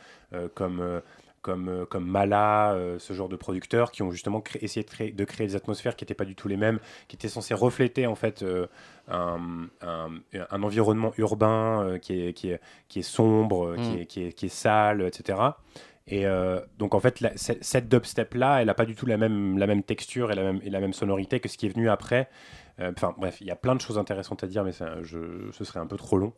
comme. 0.54 1.00
Comme, 1.42 1.68
euh, 1.68 1.84
comme 1.86 2.06
Mala, 2.06 2.72
euh, 2.72 2.98
ce 2.98 3.12
genre 3.12 3.28
de 3.28 3.36
producteurs 3.36 3.90
qui 3.92 4.02
ont 4.02 4.10
justement 4.10 4.42
essayé 4.60 4.84
de 4.84 4.90
créer, 4.90 5.12
de 5.12 5.24
créer 5.24 5.46
des 5.46 5.56
atmosphères 5.56 5.96
qui 5.96 6.04
n'étaient 6.04 6.14
pas 6.14 6.24
du 6.24 6.34
tout 6.34 6.48
les 6.48 6.56
mêmes, 6.56 6.78
qui 7.08 7.16
étaient 7.16 7.28
censées 7.28 7.54
refléter 7.54 8.06
en 8.06 8.14
fait 8.14 8.42
euh, 8.42 8.66
un, 9.08 9.66
un- 9.82 10.10
un 10.50 10.62
environnement 10.62 11.12
urbain 11.18 11.82
euh, 11.84 11.98
qui, 11.98 12.20
est, 12.28 12.32
qui, 12.32 12.50
est, 12.50 12.60
qui 12.88 13.00
est 13.00 13.02
sombre, 13.02 13.74
qui, 13.76 13.90
Mm. 13.90 13.98
est, 14.00 14.06
qui, 14.06 14.22
est, 14.24 14.32
qui 14.32 14.46
est 14.46 14.48
sale, 14.50 15.02
etc. 15.02 15.38
Et 16.10 16.24
donc 16.78 16.94
en 16.94 17.00
fait, 17.00 17.20
la- 17.20 17.36
cette, 17.36 17.62
cette 17.62 17.86
dubstep 17.88 18.32
là, 18.32 18.60
elle 18.60 18.66
n'a 18.68 18.74
pas 18.74 18.86
du 18.86 18.94
tout 18.94 19.04
la 19.04 19.18
même, 19.18 19.58
la 19.58 19.66
même 19.66 19.82
texture 19.82 20.32
et 20.32 20.34
la 20.34 20.42
même, 20.42 20.60
et 20.64 20.70
la 20.70 20.80
même 20.80 20.94
sonorité 20.94 21.38
que 21.38 21.50
ce 21.50 21.58
qui 21.58 21.66
est 21.66 21.68
venu 21.68 21.90
après. 21.90 22.30
Euh, 22.80 22.92
Enfin 22.96 23.14
bref, 23.18 23.38
il 23.40 23.46
y 23.46 23.50
a 23.50 23.56
plein 23.56 23.74
de 23.74 23.80
choses 23.80 23.98
intéressantes 23.98 24.44
à 24.44 24.46
dire, 24.46 24.64
mais 24.64 24.72
ça, 24.72 25.02
je- 25.02 25.50
ce 25.52 25.64
serait 25.64 25.80
un 25.80 25.86
peu 25.86 25.96
trop 25.96 26.18
long. 26.18 26.32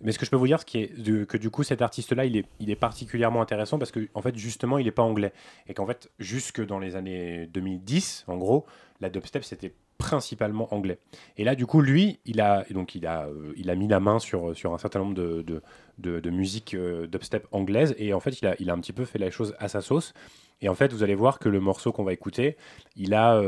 Mais 0.00 0.10
ce 0.12 0.18
que 0.18 0.24
je 0.26 0.30
peux 0.30 0.36
vous 0.36 0.46
dire, 0.46 0.60
c'est 0.66 0.88
que 0.88 1.36
du 1.36 1.50
coup, 1.50 1.62
cet 1.62 1.80
artiste-là, 1.80 2.24
il 2.24 2.36
est, 2.36 2.44
il 2.58 2.70
est 2.70 2.76
particulièrement 2.76 3.40
intéressant 3.40 3.78
parce 3.78 3.92
que, 3.92 4.08
en 4.14 4.22
fait, 4.22 4.36
justement, 4.36 4.78
il 4.78 4.84
n'est 4.86 4.90
pas 4.90 5.02
anglais. 5.02 5.32
Et 5.68 5.74
qu'en 5.74 5.86
fait, 5.86 6.10
jusque 6.18 6.64
dans 6.64 6.78
les 6.80 6.96
années 6.96 7.46
2010, 7.52 8.24
en 8.26 8.36
gros, 8.36 8.66
la 9.00 9.10
dubstep, 9.10 9.44
c'était 9.44 9.74
principalement 9.98 10.74
anglais. 10.74 10.98
Et 11.36 11.44
là, 11.44 11.54
du 11.54 11.66
coup, 11.66 11.80
lui, 11.80 12.18
il 12.26 12.40
a, 12.40 12.64
donc, 12.70 12.96
il 12.96 13.06
a, 13.06 13.26
euh, 13.26 13.52
il 13.56 13.70
a 13.70 13.76
mis 13.76 13.86
la 13.86 14.00
main 14.00 14.18
sur, 14.18 14.56
sur 14.56 14.74
un 14.74 14.78
certain 14.78 14.98
nombre 14.98 15.14
de, 15.14 15.42
de, 15.42 15.62
de, 15.98 16.18
de 16.18 16.30
musique 16.30 16.74
euh, 16.74 17.06
dubstep 17.06 17.46
anglaise. 17.52 17.94
Et 17.98 18.12
en 18.12 18.18
fait, 18.18 18.40
il 18.40 18.46
a, 18.48 18.56
il 18.58 18.70
a 18.70 18.72
un 18.72 18.80
petit 18.80 18.92
peu 18.92 19.04
fait 19.04 19.18
la 19.20 19.30
chose 19.30 19.54
à 19.60 19.68
sa 19.68 19.80
sauce. 19.80 20.14
Et 20.60 20.68
en 20.68 20.74
fait, 20.74 20.92
vous 20.92 21.04
allez 21.04 21.14
voir 21.14 21.38
que 21.38 21.48
le 21.48 21.60
morceau 21.60 21.92
qu'on 21.92 22.02
va 22.04 22.12
écouter, 22.12 22.56
il 22.96 23.14
a, 23.14 23.40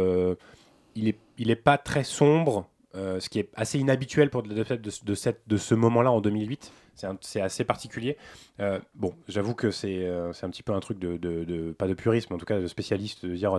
il 0.95 1.09
est, 1.09 1.19
il 1.39 1.51
est 1.51 1.57
pas 1.57 1.79
très 1.79 2.05
sombre, 2.05 2.69
euh, 2.95 3.19
ce 3.21 3.29
qui 3.29 3.39
est 3.41 3.51
assez 3.55 3.79
inhabituel 3.79 4.31
pour 4.31 4.43
de 4.43 4.55
de, 4.55 4.77
de, 5.05 5.15
cette, 5.15 5.43
de 5.47 5.57
ce 5.57 5.75
moment-là 5.75 6.13
en 6.13 6.21
2008. 6.21 6.73
C'est 7.21 7.41
assez 7.41 7.65
particulier. 7.65 8.17
Euh, 8.61 8.79
bon, 8.95 9.15
j'avoue 9.27 9.55
que 9.55 9.73
c'est 9.73 10.05
euh, 10.05 10.33
un 10.43 10.51
petit 10.51 10.63
peu 10.63 10.73
un 10.73 10.79
truc 10.79 11.01
de, 11.01 11.17
de- 11.17 11.73
pas 11.73 11.89
de 11.89 11.95
purisme, 11.95 12.33
en 12.35 12.39
tout 12.39 12.47
cas 12.47 12.61
de 12.61 12.69
spécialiste, 12.69 13.27
de 13.27 13.35
dire, 13.35 13.59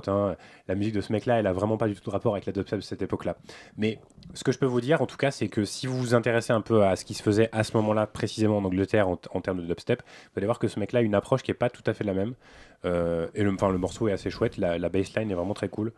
la 0.70 0.76
musique 0.76 0.94
de 0.94 1.02
ce 1.02 1.12
mec-là, 1.12 1.40
elle 1.40 1.48
a 1.48 1.52
vraiment 1.52 1.76
pas 1.78 1.90
du 1.90 1.96
tout 1.96 2.06
de 2.06 2.12
rapport 2.12 2.34
avec 2.34 2.46
la 2.46 2.54
dubstep 2.54 2.80
de 2.80 2.84
cette 2.84 3.02
époque-là. 3.02 3.36
Mais 3.78 4.00
ce 4.34 4.46
que 4.46 4.54
je 4.54 4.58
peux 4.58 4.66
vous 4.66 4.80
dire, 4.80 5.02
en 5.02 5.06
tout 5.06 5.18
cas, 5.18 5.32
c'est 5.32 5.50
que 5.50 5.66
si 5.66 5.86
vous 5.86 5.98
vous 5.98 6.16
intéressez 6.16 6.54
un 6.54 6.62
peu 6.62 6.86
à 6.86 6.96
ce 6.96 7.04
qui 7.04 7.14
se 7.14 7.22
faisait 7.22 7.50
à 7.52 7.66
ce 7.66 7.76
moment-là, 7.76 8.08
précisément 8.08 8.58
en 8.60 8.64
Angleterre, 8.64 9.10
en, 9.10 9.18
termes 9.18 9.62
de 9.62 9.66
dubstep, 9.68 10.02
vous 10.02 10.38
allez 10.38 10.46
voir 10.48 10.60
que 10.60 10.70
ce 10.70 10.80
mec-là 10.80 11.00
a 11.00 11.04
une 11.04 11.16
approche 11.16 11.44
qui 11.44 11.52
est 11.52 11.56
pas 11.56 11.70
tout 11.70 11.84
à 11.86 11.94
fait 11.94 12.06
la 12.06 12.14
même. 12.14 12.36
Euh, 12.86 13.28
et 13.34 13.44
le, 13.44 13.52
le 13.52 13.78
morceau 13.78 14.08
est 14.08 14.14
assez 14.14 14.30
chouette, 14.30 14.58
la, 14.58 14.78
la 14.78 14.90
bassline 14.90 15.30
est 15.30 15.36
vraiment 15.36 15.54
très 15.56 15.68
cool. 15.70 15.92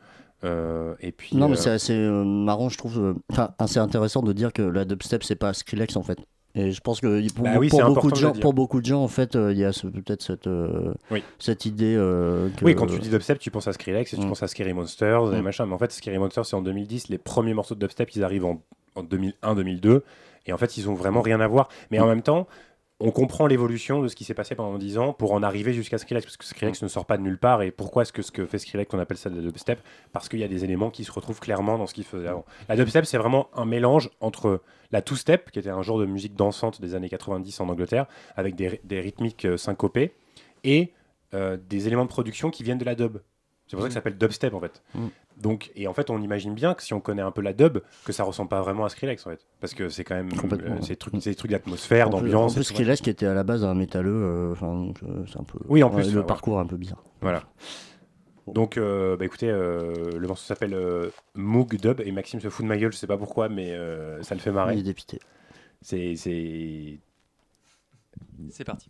Euh, 0.44 0.94
et 1.02 1.12
puis, 1.12 1.36
Non, 1.36 1.48
mais 1.48 1.56
euh, 1.58 1.60
c'est 1.60 1.70
assez 1.72 1.94
euh, 1.94 2.24
marrant, 2.24 2.70
je 2.70 2.78
trouve. 2.78 3.16
Enfin, 3.32 3.50
assez 3.60 3.80
intéressant 3.80 4.22
de 4.22 4.34
dire 4.34 4.54
que 4.54 4.62
la 4.62 4.86
dubstep, 4.86 5.24
c'est 5.24 5.36
pas 5.36 5.54
Skrillex 5.54 5.96
en 5.96 6.04
fait. 6.04 6.20
Et 6.56 6.72
je 6.72 6.82
pense 6.82 7.02
que 7.02 7.32
pour, 7.34 7.44
Bah 7.44 7.52
oui, 7.60 7.70
pour 7.70 7.80
c'est 7.80 7.86
beaucoup 7.86 8.10
de 8.10 8.16
gens, 8.16 8.34
pour 8.34 8.54
beaucoup 8.54 8.80
de 8.82 8.86
gens, 8.86 9.04
en 9.04 9.08
fait, 9.08 9.36
euh, 9.36 9.52
il 9.52 9.60
y 9.60 9.64
a 9.66 9.72
ce- 9.72 9.86
peut-être 9.86 10.24
cette, 10.24 10.48
euh, 10.48 10.94
Oui. 11.12 11.22
cette 11.38 11.66
idée. 11.66 11.94
euh, 11.96 12.50
que- 12.58 12.66
Oui, 12.66 12.74
quand 12.76 12.88
tu 12.88 12.98
dis 12.98 13.10
dubstep, 13.10 13.38
tu 13.38 13.52
penses 13.52 13.68
à 13.68 13.74
Skrillex 13.74 14.12
et 14.14 14.18
tu 14.18 14.26
Mm. 14.26 14.30
penses 14.30 14.42
à 14.44 14.48
Scary 14.48 14.74
Monsters 14.74 15.34
et 15.34 15.40
Mm. 15.40 15.44
machin. 15.44 15.66
Mais 15.68 15.74
en 15.74 15.78
fait, 15.78 15.92
Scary 15.92 16.18
Monsters, 16.18 16.46
c'est 16.48 16.56
en 16.56 16.62
2010. 16.64 17.10
Les 17.10 17.20
premiers 17.20 17.54
morceaux 17.54 17.76
de 17.76 17.80
dubstep, 17.80 18.10
ils 18.16 18.24
arrivent 18.24 18.46
en, 18.46 18.62
en 18.96 19.04
2001-2002. 19.04 20.04
Et 20.48 20.54
en 20.54 20.58
fait, 20.58 20.78
ils 20.78 20.90
ont 20.90 20.94
vraiment 20.96 21.22
rien 21.22 21.42
à 21.42 21.48
voir. 21.48 21.68
Mais 21.92 22.00
en 22.00 22.08
même 22.08 22.22
temps, 22.24 22.48
on 23.00 23.12
comprend 23.12 23.46
l'évolution 23.46 24.02
de 24.02 24.08
ce 24.08 24.16
qui 24.16 24.24
s'est 24.24 24.34
passé 24.34 24.56
pendant 24.56 24.78
10 24.78 24.98
ans 24.98 25.14
pour 25.14 25.34
en 25.34 25.44
arriver 25.44 25.72
jusqu'à 25.72 26.00
Skrillex. 26.00 26.26
Parce 26.26 26.38
que 26.38 26.46
Skrillex 26.46 26.82
ne 26.82 26.88
sort 26.88 27.06
pas 27.06 27.18
de 27.18 27.22
nulle 27.22 27.38
part. 27.38 27.62
Et 27.62 27.72
pourquoi 27.72 28.02
est-ce 28.02 28.12
que 28.12 28.24
ce 28.24 28.32
que 28.32 28.46
fait 28.46 28.58
Skrillex, 28.58 28.92
on 28.94 29.00
appelle 29.00 29.18
ça 29.18 29.30
de 29.30 29.36
la 29.36 29.42
dubstep 29.42 29.80
Parce 30.12 30.30
qu'il 30.30 30.40
y 30.40 30.44
a 30.44 30.48
des 30.48 30.64
éléments 30.64 30.90
qui 30.90 31.04
se 31.04 31.12
retrouvent 31.12 31.40
clairement 31.40 31.78
dans 31.78 31.86
ce 31.86 31.94
qu'il 31.94 32.06
faisait 32.06 32.28
avant. 32.28 32.46
La 32.70 32.76
dubstep, 32.76 33.06
c'est 33.06 33.20
vraiment 33.20 33.50
un 33.54 33.66
mélange 33.66 34.10
entre 34.20 34.62
la 34.92 35.02
two-step, 35.02 35.52
qui 35.52 35.60
était 35.60 35.70
un 35.70 35.82
genre 35.84 36.00
de 36.00 36.06
musique 36.06 36.36
dansante 36.36 36.82
des 36.82 36.96
années 36.96 37.10
90 37.10 37.60
en 37.60 37.70
Angleterre, 37.70 38.08
avec 38.36 38.56
des, 38.56 38.82
des 38.84 39.00
rythmiques 39.00 39.46
euh, 39.46 39.58
syncopées, 39.58 40.14
et 40.64 40.94
euh, 41.34 41.58
des 41.70 41.88
éléments 41.88 42.06
de 42.06 42.10
production 42.10 42.50
qui 42.50 42.64
viennent 42.64 42.78
de 42.78 42.86
la 42.86 42.96
dub. 42.96 43.20
C'est 43.68 43.76
pour 43.76 43.84
ça 43.84 43.90
que 43.90 43.94
ça 43.94 44.00
s'appelle 44.00 44.18
dubstep 44.18 44.54
en 44.54 44.62
fait. 44.62 44.82
Mm. 44.96 45.08
Donc, 45.40 45.72
et 45.76 45.88
en 45.88 45.94
fait, 45.94 46.10
on 46.10 46.20
imagine 46.22 46.56
bien 46.56 46.74
que 46.74 46.82
si 46.82 46.94
on 46.94 47.00
connaît 47.00 47.22
un 47.22 47.32
peu 47.32 47.42
la 47.42 47.54
dub, 47.54 47.78
que 48.06 48.12
ça 48.12 48.24
ressemble 48.24 48.50
pas 48.50 48.62
vraiment 48.62 48.86
à 48.86 48.90
Skrillex 48.90 49.28
en 49.28 49.30
fait, 49.30 49.46
parce 49.60 49.76
que 49.76 49.88
c'est 49.88 50.04
quand 50.04 50.16
même 50.16 50.30
euh, 50.52 50.82
ces 50.82 50.96
trucs, 50.96 51.22
ces 51.22 51.36
trucs 51.36 51.52
d'atmosphère, 51.52 52.10
d'ambiance. 52.10 52.54
En 52.54 52.56
plus, 52.56 52.64
Skrillex 52.64 53.02
qui 53.02 53.10
était 53.12 53.28
à 53.28 53.36
la 53.36 53.44
base 53.44 53.64
un 53.64 53.76
métalleux, 53.76 54.12
euh, 54.12 54.52
enfin, 54.54 54.92
euh, 55.04 55.26
c'est 55.32 55.40
un 55.40 55.44
peu. 55.44 55.60
Oui, 55.68 55.84
en 55.84 55.92
plus, 55.92 56.12
le 56.12 56.22
ouais, 56.22 56.26
parcours 56.26 56.60
un 56.60 56.66
peu 56.66 56.76
bizarre. 56.76 57.04
Voilà. 57.22 57.44
Donc, 58.48 58.78
euh, 58.78 59.18
bah, 59.18 59.26
écoutez, 59.26 59.50
euh, 59.50 60.18
le 60.18 60.28
morceau 60.28 60.46
s'appelle 60.46 60.74
euh, 60.74 61.10
Moog 61.36 61.76
Dub 61.76 62.00
et 62.00 62.12
Maxime 62.12 62.40
se 62.40 62.50
fout 62.50 62.64
de 62.64 62.70
ma 62.70 62.78
gueule, 62.78 62.94
je 62.94 62.98
sais 62.98 63.06
pas 63.06 63.18
pourquoi, 63.18 63.50
mais 63.50 63.74
euh, 63.74 64.24
ça 64.24 64.36
le 64.36 64.42
fait 64.42 64.52
marrer. 64.52 64.74
Il 64.76 64.80
est 64.80 64.84
dépité. 64.84 65.20
C'est, 65.82 66.16
c'est, 66.16 67.00
C'est 68.50 68.64
parti. 68.64 68.90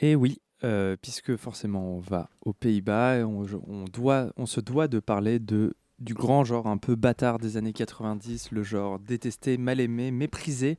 Et 0.00 0.14
oui, 0.14 0.40
euh, 0.64 0.96
puisque 1.00 1.36
forcément 1.36 1.96
on 1.96 2.00
va 2.00 2.30
aux 2.42 2.52
Pays-Bas, 2.52 3.24
on, 3.26 4.46
se 4.46 4.60
doit 4.60 4.88
de 4.88 5.00
parler 5.00 5.38
du 5.38 6.14
grand 6.14 6.44
genre 6.44 6.66
un 6.66 6.78
peu 6.78 6.94
bâtard 6.94 7.38
des 7.38 7.56
années 7.56 7.72
90, 7.72 8.52
le 8.52 8.62
genre 8.62 8.98
détesté, 8.98 9.56
mal 9.58 9.80
aimé, 9.80 10.10
méprisé. 10.10 10.78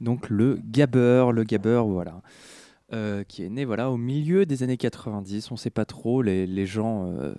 Donc 0.00 0.30
le 0.30 0.58
gabber, 0.64 1.30
le 1.32 1.44
gabber, 1.44 1.82
voilà. 1.86 2.22
Euh, 2.92 3.22
qui 3.22 3.44
est 3.44 3.48
né 3.48 3.64
voilà, 3.64 3.90
au 3.90 3.96
milieu 3.96 4.46
des 4.46 4.64
années 4.64 4.76
90. 4.76 5.50
On 5.52 5.54
ne 5.54 5.58
sait 5.58 5.70
pas 5.70 5.84
trop, 5.84 6.22
les, 6.22 6.46
les 6.46 6.66
gens 6.66 7.06
euh, 7.06 7.34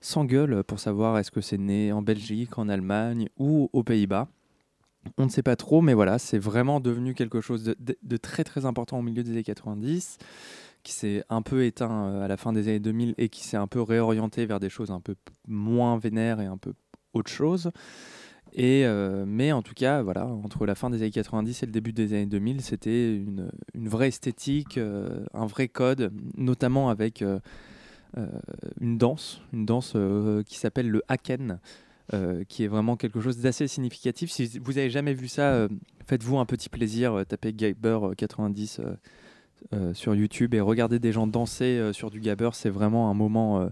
s'engueulent 0.00 0.62
pour 0.64 0.80
savoir 0.80 1.16
est-ce 1.18 1.30
que 1.30 1.40
c'est 1.40 1.56
né 1.56 1.92
en 1.92 2.02
Belgique, 2.02 2.58
en 2.58 2.68
Allemagne 2.68 3.28
ou 3.38 3.70
aux 3.72 3.82
Pays-Bas. 3.82 4.28
On 5.18 5.24
ne 5.24 5.30
sait 5.30 5.42
pas 5.42 5.56
trop, 5.56 5.80
mais 5.80 5.94
voilà, 5.94 6.18
c'est 6.18 6.38
vraiment 6.38 6.80
devenu 6.80 7.14
quelque 7.14 7.40
chose 7.40 7.64
de, 7.64 8.16
très 8.16 8.44
très 8.44 8.66
important 8.66 8.98
au 8.98 9.02
milieu 9.02 9.22
des 9.22 9.32
années 9.32 9.42
90, 9.42 10.18
qui 10.82 10.92
s'est 10.92 11.24
un 11.28 11.42
peu 11.42 11.64
éteint 11.64 12.06
euh, 12.06 12.24
à 12.24 12.28
la 12.28 12.36
fin 12.36 12.52
des 12.52 12.68
années 12.68 12.80
2000 12.80 13.14
et 13.18 13.28
qui 13.28 13.44
s'est 13.44 13.56
un 13.56 13.66
peu 13.66 13.80
réorienté 13.82 14.46
vers 14.46 14.60
des 14.60 14.68
choses 14.68 14.90
un 14.90 15.00
peu 15.00 15.14
moins 15.48 15.98
vénères 15.98 16.40
et 16.40 16.46
un 16.46 16.56
peu 16.56 16.74
autre 17.12 17.30
chose. 17.30 17.70
Et, 18.52 18.86
euh, 18.86 19.24
mais 19.26 19.52
en 19.52 19.62
tout 19.62 19.74
cas, 19.74 20.02
voilà, 20.02 20.26
entre 20.26 20.64
la 20.64 20.74
fin 20.74 20.88
des 20.88 20.98
années 20.98 21.10
90 21.10 21.62
et 21.62 21.66
le 21.66 21.72
début 21.72 21.92
des 21.92 22.12
années 22.12 22.26
2000, 22.26 22.62
c'était 22.62 23.14
une, 23.14 23.50
vraie 23.74 24.08
esthétique, 24.08 24.78
euh, 24.78 25.24
un 25.34 25.46
vrai 25.46 25.68
code, 25.68 26.12
notamment 26.36 26.88
avec 26.88 27.22
une 28.80 28.96
danse, 28.96 29.42
une 29.52 29.66
danse 29.66 29.94
qui 30.46 30.56
s'appelle 30.56 30.88
le 30.88 31.02
haken, 31.08 31.58
euh, 32.14 32.44
qui 32.48 32.64
est 32.64 32.68
vraiment 32.68 32.96
quelque 32.96 33.20
chose 33.20 33.38
d'assez 33.38 33.66
significatif. 33.68 34.30
Si 34.30 34.58
vous 34.62 34.72
n'avez 34.74 34.90
jamais 34.90 35.14
vu 35.14 35.28
ça, 35.28 35.52
euh, 35.52 35.68
faites-vous 36.06 36.38
un 36.38 36.46
petit 36.46 36.68
plaisir, 36.68 37.12
euh, 37.14 37.24
tapez 37.24 37.52
Gabber 37.52 37.98
euh, 38.02 38.14
90 38.14 38.80
euh, 38.80 38.94
euh, 39.74 39.94
sur 39.94 40.14
YouTube 40.14 40.54
et 40.54 40.60
regardez 40.60 40.98
des 40.98 41.12
gens 41.12 41.26
danser 41.26 41.90
sur 41.92 42.10
du 42.10 42.20
Gabber, 42.20 42.50
c'est 42.52 42.70
vraiment 42.70 43.10
un 43.10 43.14
moment 43.14 43.68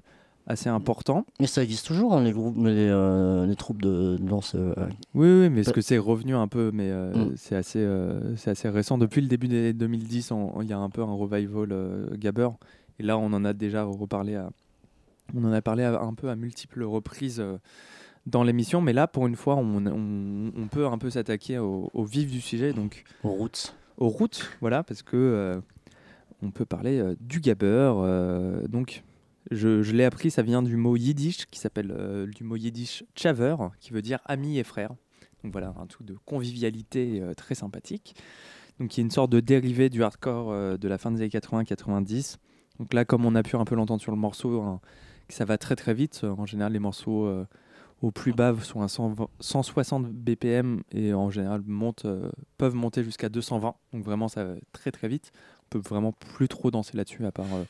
assez 0.47 0.69
important. 0.69 1.25
Mais 1.41 1.47
ça 1.47 1.63
existe 1.63 1.87
toujours, 1.87 2.15
hein, 2.15 2.23
les, 2.23 2.33
groupes, 2.33 2.57
les, 2.59 2.89
euh, 2.91 3.47
les 3.47 3.57
troupes 3.57 3.81
de 3.81 4.17
de 4.19 4.29
danse. 4.29 4.55
euh, 4.57 4.75
Oui, 5.15 5.29
oui, 5.29 5.49
mais 5.51 5.63
ce 5.63 5.71
que 5.73 5.81
c'est 5.81 5.97
revenu 5.99 6.35
un 6.35 6.49
peu, 6.49 6.71
mais 6.73 6.91
euh, 6.91 7.13
Mm. 7.15 7.33
c'est 7.37 7.55
assez, 7.57 7.87
c'est 8.37 8.51
assez 8.51 8.69
récent. 8.69 8.99
Depuis 8.99 9.21
le 9.23 9.29
début 9.29 9.49
des 9.49 9.73
2010, 9.73 10.33
on- 10.33 10.61
il 10.63 10.69
y 10.69 10.73
a 10.73 10.79
un 10.79 10.91
peu 10.91 11.03
un 11.03 11.15
revival 11.15 12.09
Gabber. 12.19 12.49
Et 12.99 13.03
là, 13.05 13.17
on 13.17 13.33
en 13.33 13.45
a 13.45 13.53
déjà 13.53 13.85
reparlé 13.85 14.35
à, 14.37 14.51
on 15.35 15.45
en 15.45 15.53
a 15.53 15.63
parlé 15.63 15.83
à- 15.85 16.01
un 16.03 16.15
peu 16.15 16.29
à 16.29 16.37
multiples 16.37 16.83
reprises 16.83 17.43
dans 18.27 18.43
l'émission. 18.43 18.81
Mais 18.81 18.93
là, 18.93 19.07
pour 19.07 19.27
une 19.27 19.37
fois, 19.37 19.57
on, 19.57 19.87
on- 19.87 20.53
on 20.57 20.67
peut 20.69 20.87
un 20.87 20.99
peu 20.99 21.11
s'attaquer 21.11 21.59
au, 21.59 21.91
au 21.93 22.05
vif 22.05 22.31
du 22.31 22.41
sujet, 22.41 22.73
donc 22.73 23.05
aux 23.23 23.31
routes. 23.31 23.75
aux 23.99 24.09
routes, 24.09 24.51
voilà, 24.61 24.83
parce 24.83 25.03
que 25.03 25.17
euh, 25.17 25.61
on 26.43 26.51
peut 26.51 26.65
parler 26.65 26.99
euh, 26.99 27.15
du 27.21 27.41
Gabber. 27.41 27.93
euh, 27.97 28.67
donc, 28.69 29.03
je, 29.51 29.83
je 29.83 29.93
l'ai 29.93 30.05
appris, 30.05 30.31
ça 30.31 30.43
vient 30.43 30.63
du 30.63 30.77
mot 30.77 30.97
yiddish 30.97 31.47
qui 31.51 31.59
s'appelle 31.61 32.27
du 32.35 32.45
mot 32.45 32.57
yiddish 32.57 33.05
chaver, 33.15 33.57
qui 33.81 33.93
veut 33.93 34.01
dire 34.03 34.19
ami 34.25 34.59
et 34.59 34.65
frère. 34.65 34.91
Donc 35.43 35.53
voilà, 35.53 35.75
un 35.79 35.87
truc 35.87 36.07
de 36.07 36.17
convivialité 36.25 37.23
très 37.37 37.55
sympathique. 37.55 38.17
Donc 38.81 38.97
il 38.97 39.01
y 39.01 39.03
a 39.03 39.05
une 39.05 39.11
sorte 39.11 39.31
de 39.31 39.41
dérivé 39.41 39.91
du 39.91 40.03
hardcore 40.03 40.79
de 40.79 40.89
la 40.89 40.97
fin 40.97 41.11
des 41.13 41.21
années 41.21 41.29
80-90. 41.29 42.39
Donc 42.79 42.95
là, 42.95 43.05
comme 43.05 43.27
on 43.27 43.35
a 43.35 43.43
pu 43.43 43.57
un 43.57 43.65
peu 43.67 43.75
l'entendre 43.75 44.01
sur 44.01 44.13
le 44.13 44.17
morceau, 44.19 44.63
hein, 44.63 44.81
que 45.29 45.35
ça 45.35 45.45
va 45.45 45.59
très 45.59 45.77
très 45.77 45.93
vite. 45.93 46.25
En 46.25 46.47
général, 46.47 46.73
les 46.73 46.79
morceaux 46.79 47.29
au 48.05 48.11
plus 48.11 48.33
bas 48.33 48.55
sont 48.63 48.83
à 48.83 48.89
120 48.89 49.29
160 49.41 50.07
BPM 50.09 50.83
et 50.93 51.15
en 51.15 51.31
général 51.31 51.63
montent, 51.67 52.05
euh, 52.05 52.29
peuvent 52.59 52.75
monter 52.75 53.03
jusqu'à 53.03 53.29
220. 53.29 53.75
Donc 53.93 54.05
vraiment, 54.05 54.29
ça 54.29 54.45
va 54.45 54.55
très 54.73 54.91
très 54.91 55.09
vite. 55.09 55.33
On 55.67 55.79
peut 55.79 55.89
vraiment 55.89 56.13
plus 56.13 56.49
trop 56.49 56.71
danser 56.71 56.97
là-dessus 56.97 57.25
à 57.25 57.33
part 57.33 57.47
euh, 57.55 57.65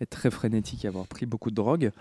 être 0.00 0.10
très 0.10 0.30
frénétique 0.30 0.84
et 0.84 0.88
avoir 0.88 1.06
pris 1.06 1.26
beaucoup 1.26 1.50
de 1.50 1.54
drogue. 1.54 1.92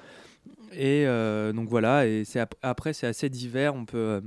Et 0.73 1.05
euh, 1.07 1.53
donc 1.53 1.69
voilà, 1.69 2.07
et 2.07 2.23
c'est 2.25 2.39
ap- 2.39 2.55
après 2.61 2.93
c'est 2.93 3.07
assez 3.07 3.29
divers. 3.29 3.75
On 3.75 3.85
peut 3.85 4.21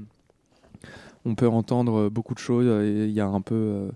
on 1.25 1.35
peut 1.35 1.49
entendre 1.49 2.09
beaucoup 2.09 2.35
de 2.35 2.39
choses. 2.39 2.67
Il 2.87 3.11
y 3.11 3.21
a 3.21 3.27
un 3.27 3.41
peu 3.41 3.91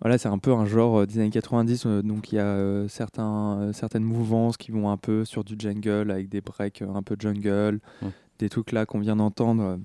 voilà, 0.00 0.18
c'est 0.18 0.28
un 0.28 0.38
peu 0.38 0.52
un 0.52 0.66
genre 0.66 1.06
des 1.06 1.20
années 1.20 1.30
90. 1.30 1.86
euh, 1.86 2.02
donc 2.02 2.32
il 2.32 2.36
y 2.36 2.38
a 2.40 2.88
certains, 2.88 3.70
certaines 3.72 4.02
mouvances 4.02 4.56
qui 4.56 4.72
vont 4.72 4.90
un 4.90 4.96
peu 4.96 5.24
sur 5.24 5.44
du 5.44 5.54
jungle 5.58 6.10
avec 6.10 6.28
des 6.28 6.40
breaks 6.40 6.82
un 6.82 7.02
peu 7.02 7.14
jungle. 7.18 7.78
Des 8.42 8.48
trucs 8.48 8.72
là 8.72 8.86
qu'on 8.86 8.98
vient 8.98 9.16
d'entendre 9.16 9.62
euh, 9.62 9.76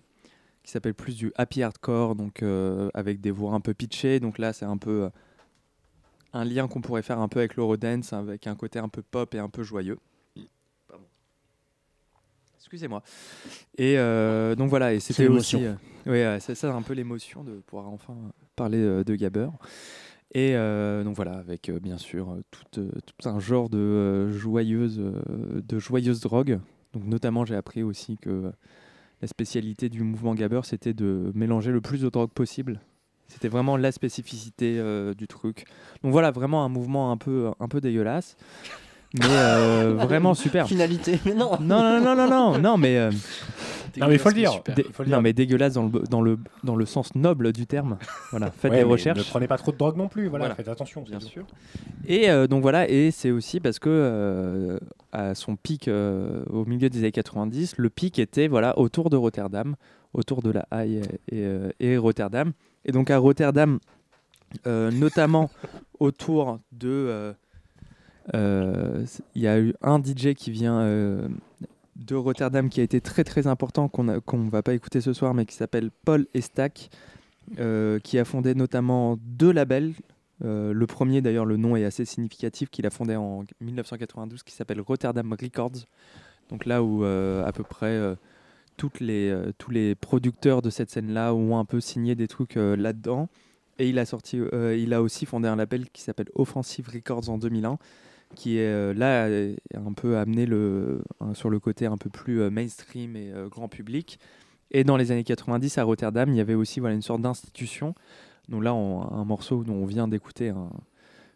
qui 0.63 0.71
s'appelle 0.71 0.95
plus 0.95 1.15
du 1.15 1.31
happy 1.35 1.61
hardcore, 1.61 2.15
donc 2.15 2.41
euh, 2.41 2.89
avec 2.93 3.21
des 3.21 3.31
voix 3.31 3.53
un 3.53 3.61
peu 3.61 3.73
pitchées. 3.73 4.19
Donc 4.19 4.39
là, 4.39 4.51
c'est 4.51 4.65
un 4.65 4.77
peu 4.77 5.03
euh, 5.03 5.09
un 6.33 6.43
lien 6.43 6.67
qu'on 6.67 6.81
pourrait 6.81 7.03
faire 7.03 7.19
un 7.19 7.27
peu 7.27 7.39
avec 7.39 7.55
l'Eurodance, 7.55 8.13
avec 8.13 8.47
un 8.47 8.55
côté 8.55 8.79
un 8.79 8.89
peu 8.89 9.01
pop 9.03 9.33
et 9.35 9.39
un 9.39 9.49
peu 9.49 9.63
joyeux. 9.63 9.99
Excusez-moi. 12.57 13.01
Et 13.77 13.97
euh, 13.97 14.55
donc 14.55 14.69
voilà, 14.69 14.93
et 14.93 14.99
c'était 14.99 15.27
aussi. 15.27 15.63
euh, 15.63 15.75
ouais, 16.05 16.25
ouais, 16.25 16.39
c'est 16.41 16.55
ça 16.55 16.73
un 16.73 16.81
peu 16.81 16.93
l'émotion 16.93 17.45
de 17.45 17.59
pouvoir 17.59 17.87
enfin 17.87 18.15
parler 18.57 18.79
euh, 18.79 19.05
de 19.05 19.15
Gabber. 19.15 19.49
Et 20.33 20.55
euh, 20.55 21.05
donc 21.05 21.15
voilà, 21.15 21.37
avec 21.37 21.69
euh, 21.69 21.79
bien 21.79 21.97
sûr 21.97 22.31
euh, 22.31 22.43
tout, 22.51 22.81
euh, 22.81 22.91
tout 23.05 23.29
un 23.29 23.39
genre 23.39 23.69
de 23.69 23.77
euh, 23.77 24.31
joyeuses, 24.31 24.99
euh, 24.99 25.61
de 25.61 25.79
joyeuses 25.79 26.19
drogues. 26.19 26.59
Donc 26.93 27.05
notamment, 27.05 27.45
j'ai 27.45 27.55
appris 27.55 27.83
aussi 27.83 28.17
que 28.17 28.51
la 29.21 29.27
spécialité 29.27 29.89
du 29.89 30.03
mouvement 30.03 30.35
Gabber, 30.35 30.61
c'était 30.63 30.93
de 30.93 31.31
mélanger 31.33 31.71
le 31.71 31.81
plus 31.81 32.01
de 32.01 32.09
drogues 32.09 32.31
possible. 32.31 32.79
C'était 33.27 33.49
vraiment 33.49 33.75
la 33.75 33.91
spécificité 33.91 34.79
euh, 34.79 35.13
du 35.13 35.27
truc. 35.27 35.65
Donc 36.01 36.11
voilà, 36.11 36.31
vraiment 36.31 36.63
un 36.63 36.69
mouvement 36.69 37.11
un 37.11 37.17
peu, 37.17 37.51
un 37.59 37.67
peu 37.67 37.81
dégueulasse. 37.81 38.37
Mais 39.13 39.25
euh, 39.29 39.93
vraiment 39.99 40.33
super. 40.33 40.67
Finalité, 40.67 41.19
mais 41.25 41.33
non. 41.33 41.51
Non, 41.61 41.81
non, 41.81 42.01
non, 42.01 42.15
non, 42.15 42.27
non, 42.29 42.57
non, 42.59 42.77
mais. 42.77 42.97
euh, 42.97 43.11
Non, 43.97 44.07
mais 44.07 44.13
il 44.15 44.19
faut 44.19 44.29
le 44.29 44.35
dire. 44.35 44.51
Super. 44.51 44.75
dé- 44.75 44.85
Il 44.87 44.93
faut 44.93 45.03
le 45.03 45.09
non, 45.09 45.17
dire. 45.17 45.21
mais 45.23 45.33
dégueulasse 45.33 45.73
dans 45.73 45.83
le, 45.87 45.99
dans, 46.09 46.21
le, 46.21 46.37
dans 46.63 46.75
le 46.75 46.85
sens 46.85 47.15
noble 47.15 47.53
du 47.53 47.65
terme. 47.65 47.97
Voilà, 48.31 48.51
faites 48.51 48.71
Ouais, 48.71 48.79
des 48.79 48.83
mais 48.83 48.91
recherches. 48.91 49.17
Ne 49.19 49.23
prenez 49.23 49.47
pas 49.47 49.57
trop 49.57 49.71
de 49.71 49.77
drogue 49.77 49.95
non 49.97 50.07
plus. 50.09 50.27
Voilà, 50.27 50.43
Voilà. 50.45 50.55
faites 50.55 50.67
attention. 50.67 51.01
Bien 51.03 51.19
sûr. 51.19 51.45
Et 52.07 52.29
euh, 52.29 52.47
donc 52.47 52.61
voilà, 52.61 52.89
et 52.89 53.11
c'est 53.11 53.31
aussi 53.31 53.59
parce 53.59 53.79
que 53.79 53.89
euh, 53.89 54.77
à 55.13 55.33
son 55.35 55.55
pic 55.55 55.87
euh, 55.87 56.43
au 56.49 56.65
milieu 56.65 56.89
des 56.89 56.99
années 56.99 57.11
90, 57.11 57.75
le 57.77 57.89
pic 57.89 58.19
était 58.19 58.47
voilà 58.47 58.77
autour 58.77 59.09
de 59.09 59.15
Rotterdam, 59.15 59.75
autour 60.13 60.41
de 60.41 60.51
la 60.51 60.67
Haye 60.71 61.01
et, 61.31 61.43
euh, 61.45 61.69
et 61.79 61.97
Rotterdam. 61.97 62.51
Et 62.85 62.91
donc 62.91 63.09
à 63.09 63.17
Rotterdam, 63.17 63.79
euh, 64.67 64.91
notamment 64.91 65.49
autour 65.99 66.59
de, 66.71 66.87
euh, 66.89 67.33
il 68.33 69.41
y 69.41 69.47
a 69.47 69.59
eu 69.59 69.73
un 69.81 69.99
DJ 70.03 70.33
qui 70.35 70.51
vient 70.51 70.79
euh, 70.79 71.27
de 71.95 72.15
Rotterdam 72.15 72.69
qui 72.69 72.79
a 72.79 72.83
été 72.83 73.01
très 73.01 73.23
très 73.23 73.47
important 73.47 73.87
qu'on 73.87 74.07
a- 74.07 74.19
qu'on 74.19 74.47
va 74.49 74.61
pas 74.61 74.73
écouter 74.73 75.01
ce 75.01 75.13
soir, 75.13 75.33
mais 75.33 75.45
qui 75.45 75.55
s'appelle 75.55 75.89
Paul 76.05 76.27
Estac, 76.33 76.89
euh, 77.59 77.99
qui 77.99 78.19
a 78.19 78.25
fondé 78.25 78.53
notamment 78.55 79.17
deux 79.21 79.51
labels. 79.51 79.93
Euh, 80.45 80.71
le 80.73 80.85
premier, 80.87 81.21
d'ailleurs, 81.21 81.45
le 81.45 81.57
nom 81.57 81.75
est 81.75 81.83
assez 81.85 82.05
significatif, 82.05 82.69
qu'il 82.69 82.85
a 82.85 82.89
fondé 82.91 83.15
en 83.15 83.43
1992, 83.61 84.43
qui 84.43 84.53
s'appelle 84.53 84.81
Rotterdam 84.81 85.33
Records. 85.33 85.85
Donc 86.49 86.65
là 86.65 86.83
où 86.83 87.03
euh, 87.03 87.43
à 87.45 87.51
peu 87.51 87.63
près 87.63 87.87
euh, 87.87 88.15
les, 88.99 89.29
euh, 89.29 89.51
tous 89.57 89.71
les 89.71 89.95
producteurs 89.95 90.61
de 90.61 90.69
cette 90.69 90.91
scène-là 90.91 91.33
ont 91.33 91.57
un 91.57 91.65
peu 91.65 91.79
signé 91.79 92.13
des 92.15 92.27
trucs 92.27 92.57
euh, 92.57 92.75
là-dedans. 92.75 93.27
Et 93.79 93.89
il 93.89 93.99
a, 93.99 94.05
sorti, 94.05 94.39
euh, 94.39 94.75
il 94.77 94.93
a 94.93 95.01
aussi 95.01 95.25
fondé 95.25 95.47
un 95.47 95.55
label 95.55 95.89
qui 95.89 96.01
s'appelle 96.01 96.29
Offensive 96.35 96.89
Records 96.93 97.29
en 97.29 97.37
2001, 97.37 97.77
qui 98.35 98.57
est 98.57 98.67
euh, 98.67 98.93
là 98.93 99.25
un 99.75 99.93
peu 99.93 100.17
amené 100.17 100.45
le, 100.45 101.01
sur 101.33 101.49
le 101.49 101.59
côté 101.59 101.85
un 101.85 101.97
peu 101.97 102.09
plus 102.09 102.41
euh, 102.41 102.49
mainstream 102.49 103.15
et 103.15 103.31
euh, 103.31 103.47
grand 103.49 103.67
public. 103.67 104.19
Et 104.71 104.83
dans 104.83 104.97
les 104.97 105.11
années 105.11 105.23
90 105.23 105.77
à 105.77 105.83
Rotterdam, 105.83 106.29
il 106.29 106.35
y 106.35 106.41
avait 106.41 106.53
aussi 106.53 106.79
voilà, 106.79 106.95
une 106.95 107.01
sorte 107.01 107.21
d'institution. 107.21 107.95
Donc 108.49 108.63
là, 108.63 108.73
on- 108.73 109.01
un 109.13 109.23
morceau 109.25 109.63
dont 109.63 109.75
on 109.75 109.85
vient 109.85 110.07
d'écouter 110.07 110.49
un 110.49 110.69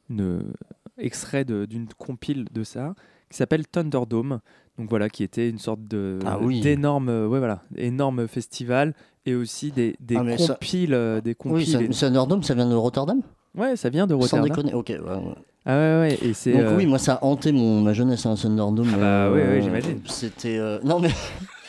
une- 0.10 0.52
extrait 0.98 1.46
d'une 1.46 1.88
compile 1.98 2.46
de 2.52 2.64
ça, 2.64 2.94
qui 3.30 3.38
s'appelle 3.38 3.66
Thunderdome. 3.68 4.42
Donc 4.78 4.90
voilà, 4.90 5.10
qui 5.10 5.24
était 5.24 5.50
une 5.50 5.58
sorte 5.58 5.84
de 5.86 6.20
Ah 6.26 6.38
oui. 6.40 6.60
d'énorme, 6.62 7.08
ouais 7.08 7.40
voilà, 7.40 7.64
énorme 7.78 8.28
festival 8.28 8.94
et 9.26 9.34
aussi 9.36 9.72
des, 9.72 9.96
des 10.02 10.18
Ah, 10.18 10.38
ça- 10.38 10.54
compiles, 10.56 11.22
des 11.24 11.34
compiles. 11.36 11.58
Oui, 11.58 11.66
ça- 11.66 11.82
et- 11.82 11.90
Thunderdome, 11.90 12.44
ça 12.44 12.54
vient 12.54 12.70
de 12.70 12.76
Rotterdam? 12.76 13.22
Ouais, 13.58 13.76
ça 13.76 13.90
vient 13.90 14.08
de 14.08 14.14
Sans 14.14 14.20
Rotterdam. 14.20 14.50
déconner, 14.50 14.74
ok. 14.74 14.90
ouais, 14.90 14.98
ouais. 15.00 15.22
Ah 15.66 15.78
ouais, 15.78 16.00
ouais, 16.00 16.18
et 16.24 16.34
c'est. 16.34 16.54
Donc 16.54 16.62
euh, 16.62 16.76
oui, 16.78 16.86
moi 16.88 16.98
ça 16.98 17.16
a 17.16 17.24
hanté 17.26 17.52
mon, 17.52 17.82
ma 17.82 17.94
jeunesse, 17.94 18.26
un 18.26 18.36
Thunderdome. 18.36 18.90
Ah 18.94 18.98
bah 18.98 19.04
euh, 19.06 19.34
ouais, 19.34 19.48
ouais, 19.58 19.62
j'imagine. 19.62 20.00
C'était... 20.08 20.58
euh, 20.58 20.80
Non 20.84 21.00
mais... 21.00 21.12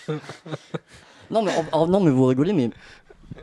non, 1.31 1.43
mais 1.43 1.53
non 1.89 2.01
mais 2.01 2.11
vous 2.11 2.27
rigolez, 2.27 2.53
mais 2.53 2.71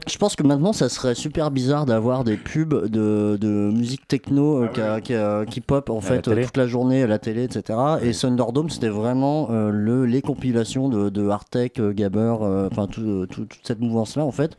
je 0.07 0.17
pense 0.17 0.35
que 0.35 0.43
maintenant 0.43 0.73
ça 0.73 0.89
serait 0.89 1.15
super 1.15 1.51
bizarre 1.51 1.85
d'avoir 1.85 2.23
des 2.23 2.37
pubs 2.37 2.87
de, 2.87 3.37
de 3.39 3.47
musique 3.71 4.07
techno 4.07 4.63
euh, 4.63 4.99
qui, 5.01 5.13
a- 5.13 5.45
qui, 5.45 5.61
pop 5.61 5.89
en 5.89 6.01
fait 6.01 6.21
télé. 6.21 6.43
toute 6.45 6.57
la 6.57 6.67
journée 6.67 7.03
à 7.03 7.07
la 7.07 7.19
télé, 7.19 7.43
etc. 7.43 7.77
Et 8.01 8.11
Thunderdome 8.11 8.69
c'était 8.69 8.89
vraiment 8.89 9.49
euh, 9.51 9.69
le, 9.71 10.05
les 10.05 10.21
compilations 10.21 10.89
de, 10.89 11.09
de 11.09 11.27
Artec, 11.29 11.79
euh, 11.79 11.93
Gabber, 11.93 12.35
euh, 12.41 12.69
enfin 12.71 12.87
tout- 12.87 13.01
euh, 13.01 13.27
tout- 13.27 13.45
toute 13.45 13.61
cette 13.65 13.79
mouvance 13.79 14.15
là 14.15 14.23
en 14.25 14.31
fait. 14.31 14.57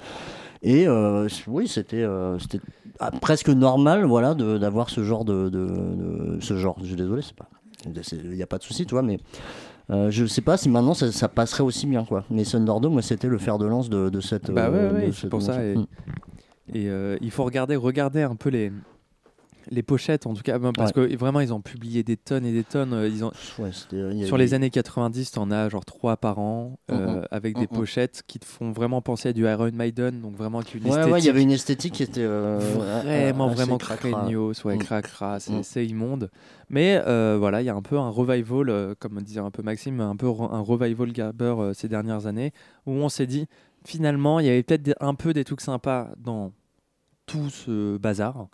Et 0.62 0.86
euh, 0.86 1.26
oui, 1.48 1.68
c'était 1.68 2.02
euh, 2.02 2.38
c'était 2.38 2.60
ah, 3.00 3.10
presque 3.10 3.48
normal, 3.48 4.04
voilà, 4.04 4.34
de- 4.34 4.58
d'avoir 4.58 4.90
ce 4.90 5.02
genre 5.02 5.24
de, 5.24 5.48
de- 5.48 5.66
de- 5.66 6.38
ce 6.40 6.56
genre. 6.56 6.76
Je 6.80 6.86
suis 6.86 6.96
désolé, 6.96 7.22
c'est 7.22 7.34
pas, 7.34 7.48
il 8.12 8.30
n'y 8.36 8.42
a 8.42 8.46
pas 8.46 8.58
de 8.58 8.62
souci, 8.62 8.86
tu 8.86 8.94
vois, 8.94 9.02
mais 9.02 9.18
euh, 9.90 10.10
je 10.10 10.24
sais 10.26 10.42
pas 10.42 10.56
si 10.56 10.68
maintenant 10.68 10.94
ça, 10.94 11.10
ça 11.10 11.28
passerait 11.28 11.62
aussi 11.64 11.86
bien, 11.86 12.04
quoi. 12.04 12.24
Mais 12.30 12.44
Thunderdome, 12.44 12.92
moi, 12.92 13.02
c'était 13.02 13.26
le 13.28 13.38
fer 13.38 13.58
de 13.58 13.66
lance 13.66 13.88
de, 13.90 14.08
de 14.10 14.20
cette. 14.20 14.50
Bah 14.50 14.70
ouais, 14.70 14.76
euh, 14.78 14.92
ouais, 15.06 15.10
c'est 15.12 15.28
pour 15.28 15.42
ça. 15.42 15.64
Et, 15.64 15.74
et, 16.72 16.88
euh, 16.88 17.16
il 17.20 17.30
faut 17.30 17.42
regarder, 17.44 17.74
regarder 17.76 18.22
un 18.22 18.36
peu 18.36 18.50
les, 18.50 18.70
les 19.70 19.82
pochettes, 19.82 20.26
en 20.26 20.34
tout 20.34 20.42
cas, 20.42 20.58
ben, 20.58 20.72
parce 20.72 20.92
que 20.92 21.16
vraiment, 21.16 21.40
ils 21.40 21.52
ont 21.52 21.60
publié 21.60 22.02
des 22.02 22.16
tonnes 22.16 22.44
et 22.44 22.52
des 22.52 22.64
tonnes. 22.64 22.92
euh, 22.92 23.08
Ils 23.08 23.24
ont... 23.24 23.30
Ouais, 23.58 23.70
Sur 24.24 24.36
les 24.36 24.54
années 24.54 24.70
90, 24.70 25.30
t'en 25.30 25.50
as 25.50 25.68
genre 25.68 25.84
trois 25.84 26.16
par 26.16 26.38
an, 26.38 26.78
euh, 26.90 27.20
Mhm. 27.20 27.26
avec 27.30 27.54
des 27.54 27.62
Mhm. 27.62 27.66
pochettes 27.68 28.22
qui 28.26 28.38
te 28.38 28.44
font 28.44 28.72
vraiment 28.72 29.00
penser 29.02 29.28
à 29.28 29.32
du 29.32 29.44
Iron 29.46 29.70
Maiden, 29.72 30.20
donc 30.20 30.34
vraiment 30.36 30.58
avec 30.58 30.74
une 30.74 30.82
Ouais, 30.84 30.88
esthétique. 30.90 31.12
ouais, 31.12 31.18
il 31.20 31.24
y 31.24 31.28
avait 31.28 31.42
une 31.42 31.50
esthétique 31.52 31.94
qui 31.94 32.02
était 32.02 32.20
euh, 32.22 32.58
vraiment, 33.04 33.48
vraiment 33.48 33.78
craignos, 33.78 34.64
ouais, 34.64 34.76
Mm. 34.76 34.78
cracra, 34.78 35.40
c'est 35.40 35.52
Mm. 35.52 35.62
c'est 35.62 35.86
immonde. 35.86 36.30
Mais 36.68 37.00
euh, 37.06 37.36
voilà, 37.38 37.62
il 37.62 37.64
y 37.64 37.68
a 37.70 37.74
un 37.74 37.82
peu 37.82 37.98
un 37.98 38.10
revival, 38.10 38.68
euh, 38.70 38.94
comme 38.98 39.20
disait 39.22 39.40
un 39.40 39.50
peu 39.50 39.62
Maxime, 39.62 40.00
un 40.00 40.16
peu 40.16 40.26
un 40.26 40.60
revival 40.60 41.12
Gabber 41.12 41.54
euh, 41.58 41.72
ces 41.74 41.88
dernières 41.88 42.26
années, 42.26 42.52
où 42.86 42.92
on 42.92 43.08
s'est 43.08 43.26
dit, 43.26 43.46
finalement, 43.84 44.40
il 44.40 44.46
y 44.46 44.48
avait 44.48 44.62
peut-être 44.62 44.94
un 45.00 45.14
peu 45.14 45.32
des 45.32 45.44
trucs 45.44 45.60
sympas 45.60 46.10
dans 46.18 46.52
tout 47.26 47.48
ce 47.50 47.96
bazar. 47.96 48.48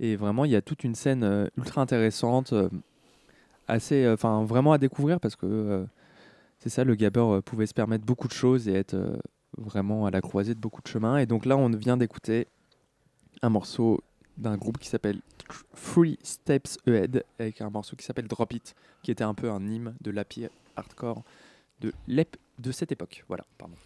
Et 0.00 0.16
vraiment, 0.16 0.44
il 0.44 0.50
y 0.50 0.56
a 0.56 0.62
toute 0.62 0.84
une 0.84 0.94
scène 0.94 1.24
euh, 1.24 1.46
ultra 1.56 1.80
intéressante, 1.80 2.52
euh, 2.52 2.68
assez, 3.66 4.04
euh, 4.04 4.14
enfin, 4.14 4.44
vraiment 4.44 4.72
à 4.72 4.78
découvrir 4.78 5.20
parce 5.20 5.36
que 5.36 5.86
c'est 6.58 6.70
ça, 6.70 6.84
le 6.84 6.94
Gabber 6.94 7.40
pouvait 7.44 7.66
se 7.66 7.74
permettre 7.74 8.04
beaucoup 8.04 8.28
de 8.28 8.32
choses 8.32 8.68
et 8.68 8.72
être 8.72 9.20
vraiment 9.56 10.06
à 10.06 10.10
la 10.10 10.20
croisée 10.20 10.54
de 10.54 10.60
beaucoup 10.60 10.82
de 10.82 10.88
chemins. 10.88 11.18
Et 11.18 11.26
donc 11.26 11.46
là, 11.46 11.56
on 11.56 11.68
vient 11.70 11.96
d'écouter 11.96 12.48
un 13.42 13.50
morceau 13.50 14.00
d'un 14.36 14.56
groupe 14.56 14.78
qui 14.78 14.88
s'appelle 14.88 15.20
Three 15.74 16.18
Steps 16.22 16.78
Ahead 16.86 17.24
avec 17.38 17.60
un 17.60 17.70
morceau 17.70 17.96
qui 17.96 18.04
s'appelle 18.04 18.26
Drop 18.26 18.52
It, 18.52 18.74
qui 19.02 19.10
était 19.10 19.24
un 19.24 19.34
peu 19.34 19.50
un 19.50 19.64
hymne 19.66 19.94
de 20.00 20.10
l'happy 20.10 20.46
hardcore 20.76 21.22
de, 21.80 21.92
de 22.58 22.72
cette 22.72 22.90
époque. 22.90 23.24
Voilà, 23.28 23.44
pardon. 23.56 23.76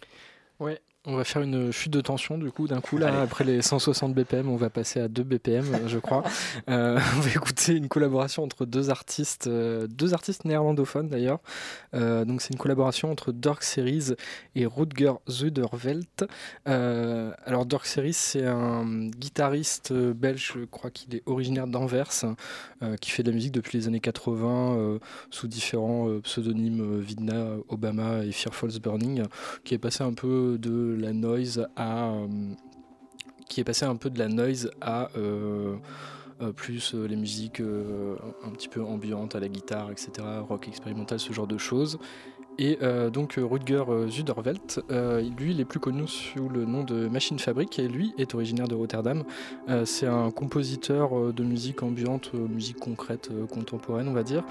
Ouais, 0.59 0.81
on 1.05 1.15
va 1.15 1.23
faire 1.25 1.41
une 1.41 1.71
chute 1.71 1.91
de 1.91 1.99
tension 1.99 2.37
du 2.37 2.49
coup 2.51 2.67
d'un 2.67 2.79
coup 2.79 2.97
là 2.97 3.07
Allez. 3.07 3.17
après 3.17 3.43
les 3.43 3.61
160 3.61 4.13
BPM 4.13 4.47
on 4.47 4.55
va 4.55 4.69
passer 4.69 5.01
à 5.01 5.09
2 5.09 5.23
BPM 5.23 5.65
euh, 5.73 5.87
je 5.87 5.99
crois. 5.99 6.23
Euh, 6.69 6.99
on 7.17 7.19
va 7.19 7.29
écouter 7.29 7.73
une 7.73 7.87
collaboration 7.87 8.43
entre 8.43 8.65
deux 8.65 8.89
artistes 8.89 9.47
euh, 9.47 9.87
deux 9.87 10.13
artistes 10.13 10.45
néerlandophones 10.45 11.09
d'ailleurs. 11.09 11.39
Euh, 11.93 12.25
donc 12.25 12.41
c'est 12.41 12.53
une 12.53 12.59
collaboration 12.59 13.11
entre 13.11 13.31
Dark 13.31 13.63
Series 13.63 14.13
et 14.55 14.65
Rutger 14.65 15.13
Zudervelt. 15.29 16.25
Alors 16.65 17.65
Dark 17.65 17.85
Series 17.85 18.13
c'est 18.13 18.45
un 18.45 19.07
guitariste 19.09 19.93
belge 19.93 20.53
je 20.55 20.65
crois 20.65 20.89
qu'il 20.89 21.15
est 21.15 21.23
originaire 21.25 21.67
d'Anvers 21.67 22.11
qui 23.01 23.11
fait 23.11 23.23
de 23.23 23.29
la 23.29 23.35
musique 23.35 23.53
depuis 23.53 23.77
les 23.77 23.87
années 23.87 23.99
80 23.99 24.75
euh, 24.77 24.99
sous 25.31 25.47
différents 25.47 26.07
pseudonymes 26.21 26.99
Vidna, 26.99 27.47
Obama 27.69 28.23
et 28.23 28.31
Fear 28.31 28.53
Falls 28.53 28.79
Burning 28.81 29.23
qui 29.63 29.73
est 29.73 29.79
passé 29.79 30.03
un 30.03 30.13
peu 30.13 30.57
de 30.59 30.92
la 30.95 31.13
noise 31.13 31.67
à 31.75 32.09
euh, 32.09 32.27
qui 33.47 33.61
est 33.61 33.63
passé 33.63 33.85
un 33.85 33.95
peu 33.95 34.09
de 34.09 34.19
la 34.19 34.27
noise 34.27 34.71
à 34.81 35.09
euh, 35.17 35.75
euh, 36.41 36.51
plus 36.51 36.93
les 36.93 37.15
musiques 37.15 37.61
un 37.61 38.49
petit 38.51 38.67
peu 38.67 38.81
ambiantes 38.83 39.35
à 39.35 39.39
la 39.39 39.47
guitare, 39.47 39.91
etc., 39.91 40.11
rock 40.47 40.67
expérimental, 40.67 41.19
ce 41.19 41.33
genre 41.33 41.47
de 41.47 41.57
choses. 41.57 41.99
Et 42.59 42.77
euh, 42.81 43.09
donc 43.09 43.37
euh, 43.37 43.45
Rutger 43.45 43.83
euh, 43.89 44.07
Zudervelt, 44.07 44.81
lui 45.37 45.51
il 45.51 45.59
est 45.59 45.65
plus 45.65 45.79
connu 45.79 46.07
sous 46.07 46.49
le 46.49 46.65
nom 46.65 46.83
de 46.83 47.07
Machine 47.07 47.39
Fabric 47.39 47.79
et 47.79 47.87
lui 47.87 48.13
est 48.17 48.35
originaire 48.35 48.67
de 48.67 48.75
Rotterdam. 48.75 49.23
C'est 49.85 50.07
un 50.07 50.31
compositeur 50.31 51.33
de 51.33 51.43
musique 51.43 51.83
ambiante, 51.83 52.33
musique 52.33 52.79
concrète, 52.79 53.29
contemporaine 53.51 54.07
on 54.07 54.13
va 54.13 54.23
dire, 54.23 54.43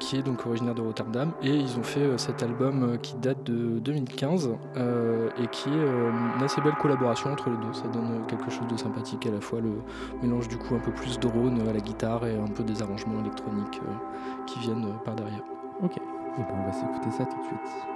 qui 0.00 0.16
est 0.16 0.22
donc 0.22 0.46
originaire 0.46 0.74
de 0.74 0.82
Rotterdam 0.82 1.32
et 1.42 1.54
ils 1.54 1.78
ont 1.78 1.82
fait 1.82 2.18
cet 2.18 2.42
album 2.42 2.98
qui 3.02 3.14
date 3.16 3.44
de 3.44 3.78
2015 3.78 4.50
euh, 4.76 5.28
et 5.42 5.46
qui 5.48 5.68
est 5.68 5.72
une 5.72 6.42
assez 6.42 6.60
belle 6.60 6.76
collaboration 6.80 7.30
entre 7.30 7.50
les 7.50 7.56
deux. 7.56 7.72
Ça 7.72 7.88
donne 7.88 8.26
quelque 8.28 8.50
chose 8.50 8.66
de 8.68 8.76
sympathique 8.76 9.26
à 9.26 9.30
la 9.30 9.40
fois 9.40 9.60
le 9.60 9.72
mélange 10.22 10.48
du 10.48 10.58
coup 10.58 10.74
un 10.74 10.80
peu 10.80 10.92
plus 10.92 11.18
drone 11.18 11.60
à 11.68 11.72
la 11.72 11.80
guitare 11.80 12.26
et 12.26 12.36
un 12.36 12.48
peu 12.48 12.62
des 12.62 12.82
arrangements 12.82 13.20
électroniques 13.20 13.80
qui 14.46 14.58
viennent 14.60 14.86
par 15.04 15.14
derrière. 15.14 15.42
Ok, 15.82 15.96
et 16.38 16.42
ben 16.42 16.54
on 16.60 16.66
va 16.66 16.72
s'écouter 16.72 17.10
ça 17.10 17.24
tout 17.24 17.38
de 17.38 17.44
suite. 17.44 17.95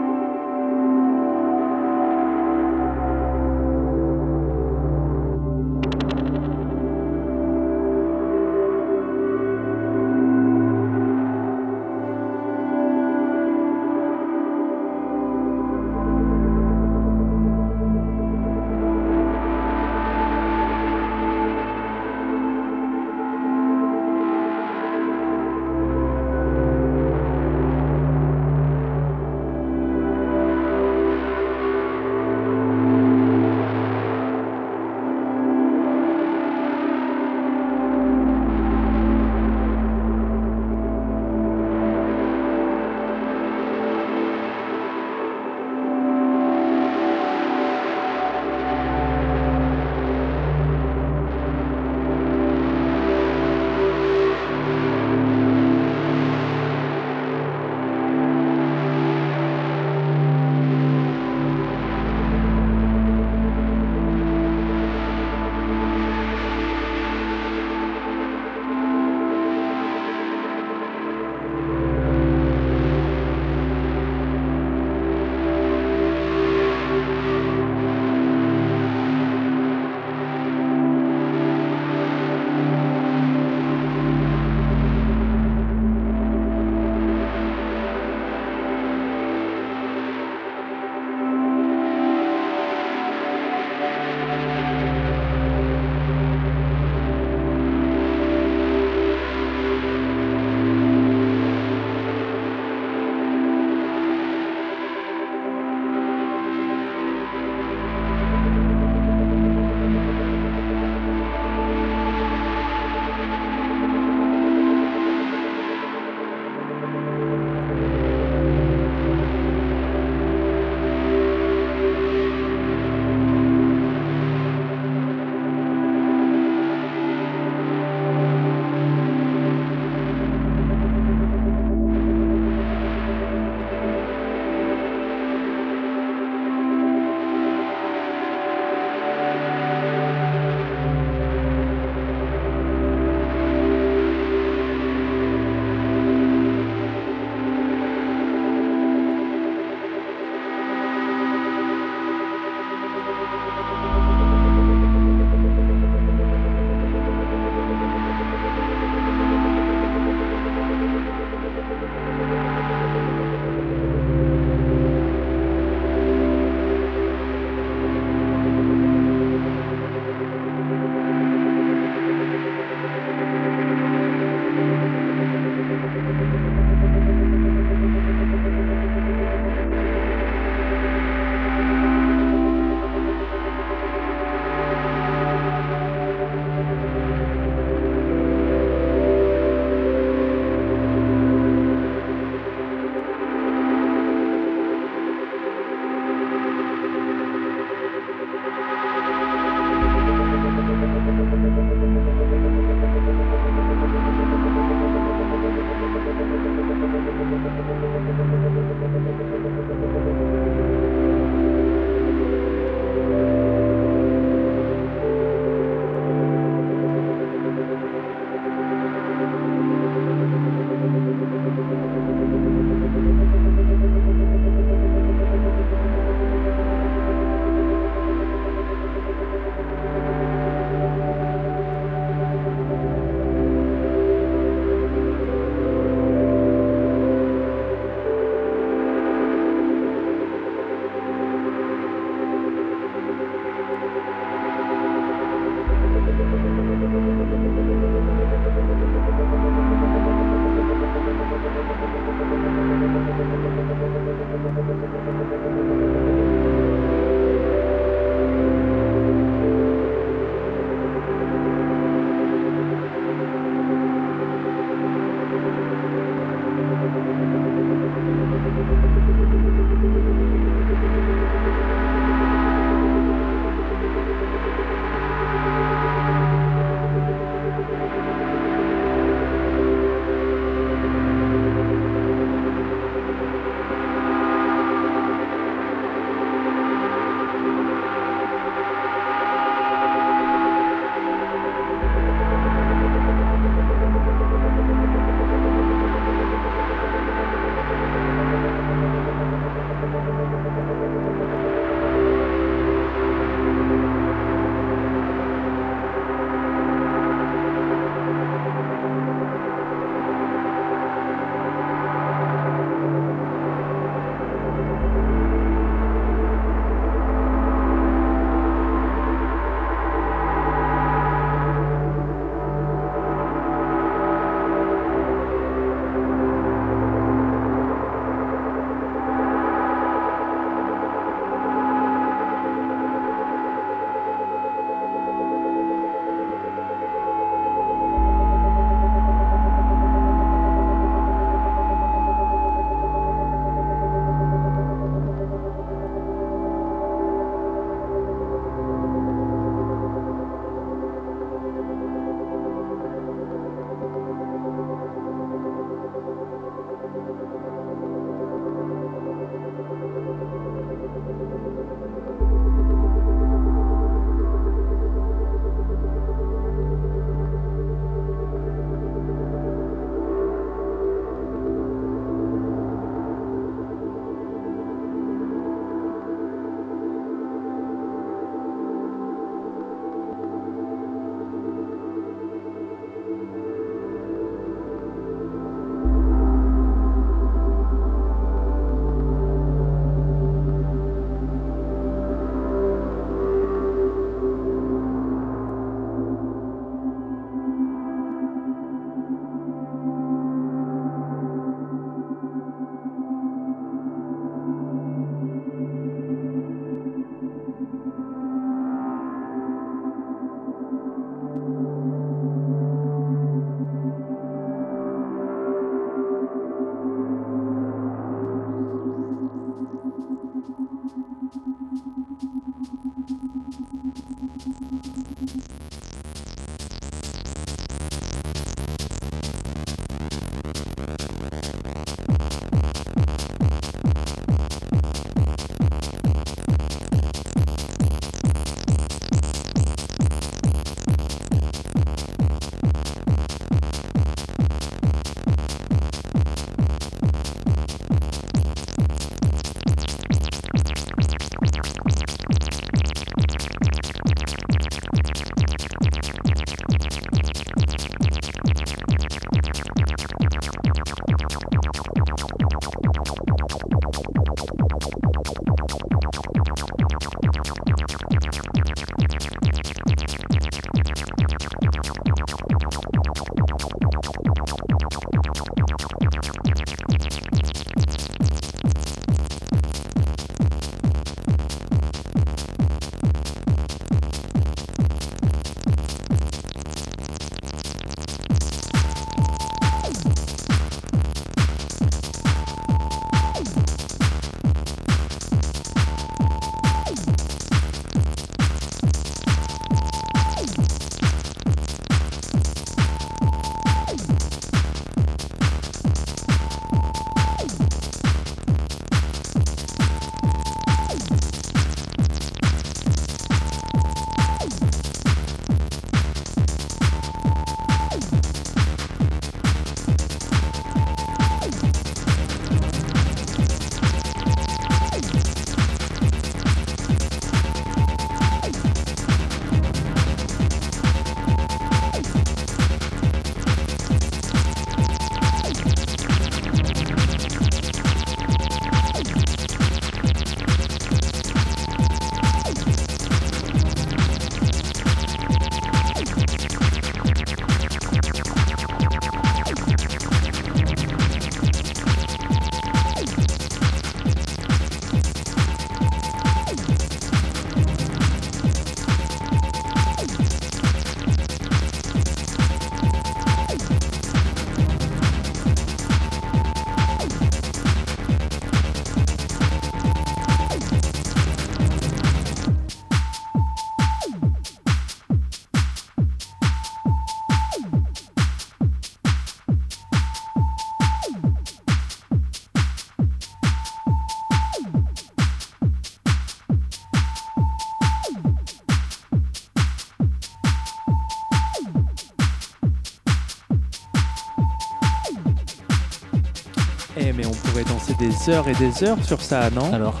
Des 597.98 598.30
heures 598.30 598.48
et 598.48 598.54
des 598.54 598.84
heures 598.84 599.02
sur 599.04 599.20
ça, 599.20 599.50
non 599.50 599.72
Alors 599.72 600.00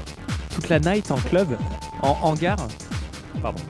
Toute 0.54 0.68
la 0.68 0.78
night 0.78 1.10
en 1.10 1.16
club 1.16 1.56
En 2.02 2.16
hangar 2.22 2.56
Pardon. 3.42 3.60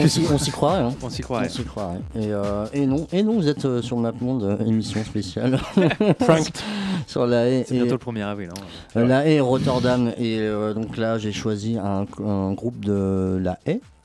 On 0.00 0.06
s'y 0.06 0.24
on 0.32 0.38
s'y 0.38 0.52
croirait. 0.52 0.82
Hein. 0.82 0.92
On 1.02 1.10
s'y 1.10 1.22
croirait. 1.22 1.46
On 1.46 1.50
s'y 1.50 1.64
croirait. 1.64 1.98
Et, 2.14 2.28
euh, 2.32 2.66
et 2.72 2.86
non, 2.86 3.08
et 3.12 3.22
non, 3.24 3.34
vous 3.34 3.48
êtes 3.48 3.64
euh, 3.64 3.82
sur 3.82 3.96
MapMonde, 3.96 4.44
euh, 4.44 4.64
émission 4.64 5.02
spéciale. 5.02 5.58
Pranked. 6.20 6.56
sur 7.08 7.26
la 7.26 7.48
haie. 7.48 7.64
C'est 7.66 7.74
et- 7.74 7.82
bientôt 7.82 7.98
le 8.12 8.12
1er 8.20 8.24
avril. 8.24 8.50
hein. 8.56 8.60
Euh, 8.96 9.06
La 9.06 9.26
Haye 9.26 9.34
et 9.36 9.40
Rotterdam. 9.40 10.12
Et 10.18 10.38
donc 10.74 10.96
là, 10.96 11.18
j'ai 11.18 11.32
choisi 11.32 11.78
un, 11.78 12.06
un 12.24 12.52
groupe 12.52 12.84
de 12.84 13.38
La 13.42 13.58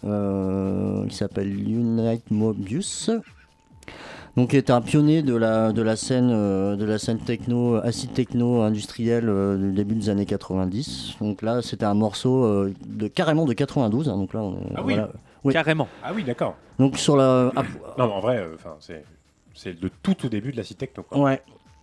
euh, 0.06 1.06
qui 1.08 1.16
s'appelle 1.16 1.47
Unite 1.54 2.30
Mobius. 2.32 3.12
Donc, 4.36 4.50
qui 4.50 4.58
est 4.58 4.72
un 4.72 4.82
pionnier 4.82 5.22
de 5.22 5.36
la, 5.36 5.72
de 5.72 5.82
la 5.84 5.96
scène, 5.96 6.30
euh, 6.32 6.76
de 6.76 6.86
la 6.86 6.98
scène 6.98 7.20
techno, 7.20 7.76
acid 7.76 8.14
techno 8.14 8.62
industrielle 8.62 9.30
euh, 9.30 9.58
du 9.58 9.74
début 9.74 9.94
des 9.94 10.10
années 10.10 10.26
90. 10.26 11.18
Donc 11.22 11.44
là, 11.44 11.62
c'était 11.62 11.86
un 11.86 11.94
morceau 11.94 12.44
euh, 12.44 12.74
de 12.88 13.08
carrément 13.08 13.46
de 13.46 13.54
92. 13.54 14.10
hein. 14.10 14.18
donc 14.18 14.34
là, 14.34 14.42
on 14.42 14.54
est, 14.54 14.74
Ah 14.76 14.82
oui. 14.84 14.94
voilà. 14.96 15.10
Oui. 15.44 15.54
Carrément. 15.54 15.88
Ah 16.04 16.12
oui, 16.16 16.24
d'accord. 16.24 16.56
Donc 16.80 16.98
sur 16.98 17.16
la, 17.16 17.52
ah, 17.56 17.64
Non, 18.00 18.08
mais 18.08 18.14
en 18.14 18.20
vrai, 18.22 18.38
euh, 18.38 18.56
enfin, 18.56 18.76
c'est 18.80 19.04
c'est 19.54 19.80
le 19.80 19.92
tout 20.02 20.26
au 20.26 20.30
début 20.30 20.52
de 20.52 20.58
la 20.58 20.64
techno. 20.64 21.04
Quoi. 21.04 21.20
Ouais. 21.20 21.42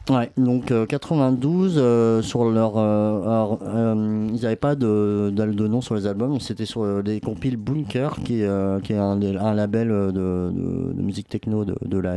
Ouais, 0.09 0.33
donc 0.39 0.71
euh, 0.73 0.87
92 0.87 1.75
euh, 1.77 2.23
sur 2.23 2.47
leur, 2.51 2.73
euh, 2.79 3.21
alors, 3.23 3.59
euh, 3.63 4.27
ils 4.35 4.41
n'avaient 4.43 4.57
pas 4.57 4.75
de, 4.75 5.31
de, 5.33 5.45
de 5.45 5.67
nom 5.69 5.83
sur 5.83 5.95
les 5.95 6.07
albums, 6.07 6.41
c'était 6.41 6.65
sur 6.65 7.03
des 7.03 7.21
compiles 7.21 7.59
Bunker, 7.59 8.17
qui 8.25 8.41
est, 8.41 8.47
euh, 8.47 8.81
qui 8.81 8.95
est 8.95 8.97
un, 8.97 9.15
label 9.55 9.89
de, 9.89 10.11
de- 10.11 10.93
de 10.95 11.03
musique 11.03 11.29
techno 11.29 11.65
de, 11.67 11.77
de 11.85 11.99
la 11.99 12.17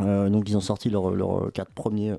Euh, 0.00 0.28
donc 0.28 0.48
ils 0.48 0.56
ont 0.56 0.60
sorti 0.60 0.90
leurs 0.90 1.10
leurs 1.10 1.50
quatre 1.52 1.72
premiers, 1.72 2.14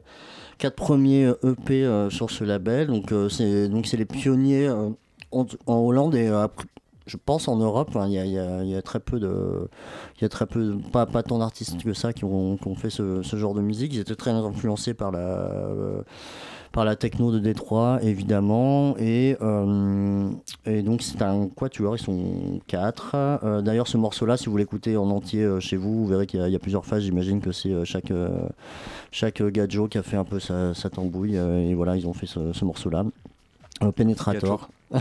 quatre 0.57 0.75
premiers 0.75 1.31
EP 1.43 1.85
euh, 1.85 2.09
sur 2.09 2.29
ce 2.29 2.43
label. 2.43 2.87
Donc 2.87 3.11
euh, 3.11 3.29
c'est 3.29 3.97
les 3.97 4.05
pionniers 4.05 4.69
en, 5.31 5.45
Hollande 5.67 6.15
et 6.15 6.31
je 7.05 7.17
pense 7.17 7.47
en 7.47 7.57
Europe. 7.57 7.95
hein, 7.95 8.07
Il 8.07 8.13
il 8.13 8.69
y 8.69 8.75
a- 8.75 8.81
très 8.81 8.99
peu 8.99 9.19
de, 9.19 9.67
il 10.17 10.21
y 10.21 10.25
a 10.25 10.29
très 10.29 10.45
peu, 10.45 10.77
pas, 10.91 11.05
pas 11.05 11.23
tant 11.23 11.39
d'artistes 11.39 11.83
que 11.83 11.93
ça 11.93 12.13
qui 12.13 12.23
ont, 12.25 12.57
qui 12.57 12.67
ont 12.67 12.75
fait 12.75 12.89
ce, 12.89 13.21
genre 13.23 13.53
de 13.53 13.61
musique. 13.61 13.93
Ils 13.93 13.99
étaient 13.99 14.15
très 14.15 14.31
influencés 14.31 14.93
par 14.93 15.11
la, 15.11 15.49
par 16.71 16.85
la 16.85 16.95
techno 16.95 17.31
de 17.31 17.39
Détroit, 17.39 17.99
évidemment. 18.03 18.95
Et, 18.99 19.35
euh, 19.41 20.29
et 20.65 20.81
donc, 20.81 21.01
c'est 21.01 21.21
un 21.21 21.47
quatuor, 21.47 21.95
ils 21.95 22.01
sont 22.01 22.59
quatre. 22.67 23.15
Euh, 23.15 23.61
D'ailleurs, 23.61 23.87
ce 23.87 23.97
morceau-là, 23.97 24.37
si 24.37 24.47
vous 24.49 24.57
l'écoutez 24.57 24.95
en 24.97 25.09
entier 25.09 25.43
euh, 25.43 25.59
chez 25.59 25.77
vous, 25.77 25.93
vous 26.01 26.07
verrez 26.07 26.27
qu'il 26.27 26.39
y, 26.39 26.43
a- 26.43 26.47
il 26.47 26.51
y 26.53 26.55
a 26.55 26.59
plusieurs 26.59 26.85
phases. 26.85 27.03
J'imagine 27.03 27.41
que 27.41 27.51
c'est 27.51 27.73
chaque, 27.85 28.13
chaque 29.11 29.41
gadjo 29.41 29.87
qui 29.87 29.97
a 29.97 30.03
fait 30.03 30.17
un 30.17 30.23
peu 30.25 30.39
sa, 30.39 30.73
sa 30.73 30.89
tambouille. 30.89 31.35
et 31.35 31.73
voilà, 31.73 31.95
ils 31.95 32.05
ont 32.07 32.13
fait 32.13 32.27
ce, 32.27 32.53
ce 32.53 32.65
morceau-là. 32.65 33.03
Penetrator. 33.95 34.69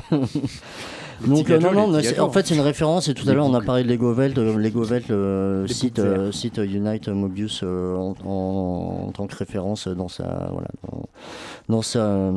Donc 1.26 1.50
euh, 1.50 1.58
non, 1.58 1.72
non, 1.72 1.88
mais 1.88 2.20
en 2.20 2.30
fait 2.30 2.46
c'est 2.46 2.54
une 2.54 2.60
référence 2.60 3.08
et 3.08 3.14
tout 3.14 3.28
à 3.28 3.34
l'heure 3.34 3.46
on 3.46 3.54
a 3.54 3.60
parlé 3.60 3.82
de 3.82 3.88
Lego 3.88 4.12
Velt, 4.14 4.38
euh, 4.38 4.56
Lego 4.56 4.82
Velt 4.84 5.10
euh, 5.10 5.66
euh, 5.98 6.22
vertes. 6.22 6.32
cite 6.32 6.58
Unite 6.58 7.08
Mobius 7.08 7.62
en, 7.64 8.14
en- 8.24 9.04
en 9.08 9.10
tant 9.12 9.26
que 9.26 9.34
référence 9.36 9.88
dans 9.88 10.08
sa 10.08 10.48
voilà 10.52 10.68
dans, 10.90 11.02
dans 11.68 11.82
sa 11.82 12.32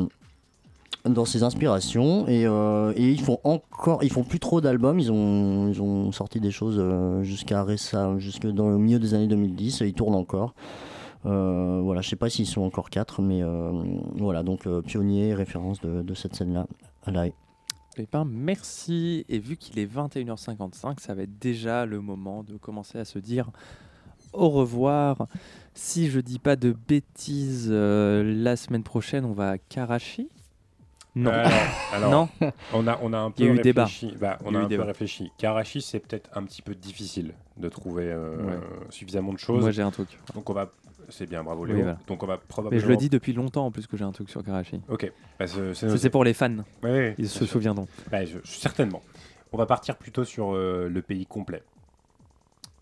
dans 1.04 1.24
ses 1.24 1.42
inspirations 1.42 2.26
et, 2.28 2.46
euh, 2.46 2.92
et 2.96 3.08
ils 3.10 3.20
font 3.20 3.38
encore 3.44 4.02
ils 4.04 4.10
font 4.12 4.22
plus 4.24 4.38
trop 4.40 4.60
d'albums 4.60 4.98
ils 5.00 5.10
ont 5.12 5.68
ils 5.68 5.80
ont 5.82 6.10
sorti 6.12 6.38
des 6.40 6.50
choses 6.52 6.80
jusqu'à 7.22 7.62
récemment 7.64 8.18
jusque 8.18 8.46
dans 8.46 8.68
le 8.68 8.78
milieu 8.78 8.98
des 8.98 9.14
années 9.14 9.26
2010 9.28 9.82
et 9.82 9.86
ils 9.86 9.94
tournent 9.94 10.14
encore 10.16 10.54
Euh, 11.24 11.80
voilà 11.84 12.00
je 12.02 12.08
sais 12.08 12.16
pas 12.16 12.28
s'ils 12.30 12.46
sont 12.48 12.62
encore 12.62 12.90
quatre 12.90 13.22
mais 13.22 13.42
euh, 13.44 13.70
voilà 14.16 14.42
donc 14.42 14.66
pionnier 14.86 15.34
référence 15.34 15.80
de, 15.80 16.02
de 16.02 16.14
cette 16.14 16.34
scène 16.34 16.52
là 16.52 16.66
à 17.06 17.10
la. 17.12 17.26
Eh 17.98 18.06
merci. 18.26 19.24
Et 19.28 19.38
vu 19.38 19.56
qu'il 19.56 19.78
est 19.78 19.86
21h55, 19.86 20.98
ça 21.00 21.14
va 21.14 21.22
être 21.22 21.38
déjà 21.38 21.84
le 21.86 22.00
moment 22.00 22.42
de 22.42 22.56
commencer 22.56 22.98
à 22.98 23.04
se 23.04 23.18
dire 23.18 23.50
au 24.32 24.48
revoir. 24.48 25.26
Si 25.74 26.08
je 26.10 26.20
dis 26.20 26.38
pas 26.38 26.56
de 26.56 26.72
bêtises, 26.88 27.68
euh, 27.70 28.22
la 28.24 28.56
semaine 28.56 28.82
prochaine, 28.82 29.24
on 29.26 29.32
va 29.32 29.50
à 29.50 29.58
Karachi? 29.58 30.28
Non. 31.14 31.30
Euh, 31.30 31.44
Alors, 31.44 31.68
alors, 31.92 32.10
non? 32.40 32.50
On 32.72 32.86
a, 32.86 32.98
on 33.02 33.12
a 33.12 33.18
un 33.18 33.30
peu 33.30 33.42
Il 33.42 33.46
y 33.46 33.50
a 33.50 33.54
eu 33.54 33.60
débat. 33.60 33.84
réfléchi. 33.84 34.16
Bah, 34.18 34.38
on 34.44 34.50
Il 34.50 34.54
y 34.54 34.56
a, 34.56 34.58
a 34.58 34.62
eu 34.62 34.64
un 34.64 34.68
peu 34.68 34.70
débat. 34.70 34.84
réfléchi. 34.84 35.30
Karachi, 35.36 35.82
c'est 35.82 36.00
peut-être 36.00 36.30
un 36.34 36.44
petit 36.44 36.62
peu 36.62 36.74
difficile 36.74 37.34
de 37.58 37.68
trouver 37.68 38.10
euh, 38.10 38.36
Ouais. 38.46 38.58
suffisamment 38.88 39.34
de 39.34 39.38
choses. 39.38 39.60
Moi, 39.60 39.70
j'ai 39.70 39.82
un 39.82 39.90
truc. 39.90 40.08
Donc 40.34 40.48
on 40.48 40.54
va. 40.54 40.70
C'est 41.08 41.28
bien, 41.28 41.42
bravo 41.44 41.62
Oui, 41.62 41.68
Léo. 41.72 41.78
voilà. 41.82 41.98
Donc 42.06 42.22
on 42.22 42.26
va 42.26 42.34
Mais 42.36 42.40
probablement. 42.48 42.82
je 42.82 42.86
le 42.88 42.96
dis 42.96 43.08
depuis 43.08 43.32
longtemps 43.32 43.66
en 43.66 43.70
plus 43.70 43.86
que 43.86 43.96
j'ai 43.96 44.04
un 44.04 44.12
truc 44.12 44.30
sur 44.30 44.42
Karachi. 44.42 44.80
Ok. 44.88 45.10
Bah, 45.38 45.46
c'est- 45.46 46.10
pour 46.10 46.24
les 46.24 46.34
fans. 46.34 46.50
Oui, 46.82 46.90
oui, 46.90 47.14
Ils 47.18 47.28
se 47.28 47.38
sûr. 47.40 47.48
souviendront. 47.48 47.86
Bah, 48.10 48.24
je- 48.24 48.38
certainement. 48.44 49.02
On 49.52 49.58
va 49.58 49.66
partir 49.66 49.96
plutôt 49.96 50.24
sur 50.24 50.54
euh, 50.54 50.88
le 50.88 51.02
pays 51.02 51.26
complet. 51.26 51.62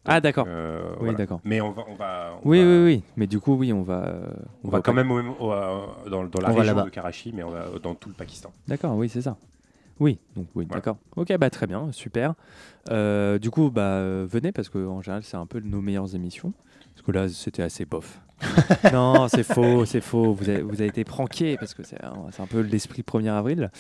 Ah, 0.06 0.20
d'accord. 0.20 0.46
Euh, 0.48 0.82
oui, 0.92 0.96
voilà. 1.00 1.18
d'accord. 1.18 1.40
Mais 1.44 1.60
on 1.60 1.72
va, 1.72 1.84
on 1.88 1.94
va, 1.94 2.32
on 2.42 2.48
Oui, 2.48 2.60
va- 2.62 2.64
oui, 2.70 2.84
oui. 2.84 3.02
Mais 3.16 3.26
du 3.26 3.38
coup, 3.38 3.54
oui, 3.54 3.72
on 3.72 3.82
va. 3.82 4.06
euh, 4.06 4.26
On 4.64 4.70
va 4.70 4.80
quand 4.80 4.94
même 4.94 5.10
au 5.10 5.16
même- 5.16 5.34
au- 5.38 5.52
euh, 5.52 5.86
dans, 6.10 6.24
dans 6.24 6.40
la 6.40 6.50
On 6.50 6.54
région 6.54 6.84
de 6.84 6.88
Karachi, 6.88 7.32
mais 7.34 7.42
on 7.42 7.50
va 7.50 7.66
dans 7.82 7.94
tout 7.94 8.08
le 8.08 8.14
Pakistan. 8.14 8.50
D'accord, 8.66 8.96
oui, 8.96 9.08
c'est 9.10 9.20
ça. 9.22 9.36
Oui, 10.00 10.18
donc 10.34 10.46
oui, 10.54 10.66
d'accord. 10.66 10.96
Ok, 11.16 11.36
bah 11.38 11.50
très 11.50 11.66
bien, 11.66 11.92
super. 11.92 12.34
Euh, 12.90 13.38
du 13.38 13.50
coup, 13.50 13.70
bah 13.70 14.00
venez 14.24 14.50
parce 14.50 14.68
que 14.68 14.78
en 14.86 15.02
général, 15.02 15.22
c'est 15.22 15.36
un 15.36 15.46
peu 15.46 15.60
nos 15.60 15.80
meilleures 15.80 16.14
émissions. 16.14 16.52
Parce 16.94 17.06
que 17.06 17.12
là, 17.12 17.28
c'était 17.28 17.62
assez 17.62 17.84
bof. 17.84 18.20
non, 18.92 19.28
c'est 19.28 19.42
faux, 19.42 19.84
c'est 19.84 20.00
faux. 20.00 20.32
Vous 20.32 20.48
avez, 20.48 20.62
vous 20.62 20.72
avez 20.74 20.86
été 20.86 21.04
pranké 21.04 21.56
parce 21.58 21.74
que 21.74 21.82
c'est 21.82 21.98
un, 22.02 22.46
peu 22.46 22.60
l'esprit 22.60 23.02
1er 23.02 23.30
avril. 23.30 23.70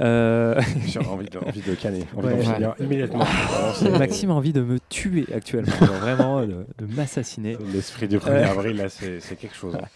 Euh... 0.00 0.60
J'ai 0.86 0.98
envie 1.00 1.28
de, 1.28 1.38
envie 1.38 1.62
de 1.62 1.74
canner, 1.76 2.04
envie 2.16 2.26
Ouais. 2.34 2.42
finir 2.42 2.74
immédiatement. 2.80 3.24
Maxime 3.98 4.30
a 4.30 4.34
envie 4.34 4.52
de 4.52 4.62
me 4.62 4.78
tuer 4.88 5.26
actuellement, 5.32 5.72
vraiment 6.00 6.40
de, 6.42 6.66
de 6.78 6.86
m'assassiner. 6.94 7.56
L'esprit 7.72 8.08
du 8.08 8.18
1er 8.18 8.30
Euh, 8.30 8.50
avril, 8.50 8.76
là, 8.76 8.88
c'est 8.88 9.20
c'est 9.20 9.36
quelque 9.36 9.54
chose. 9.56 9.76
hein. 9.76 9.86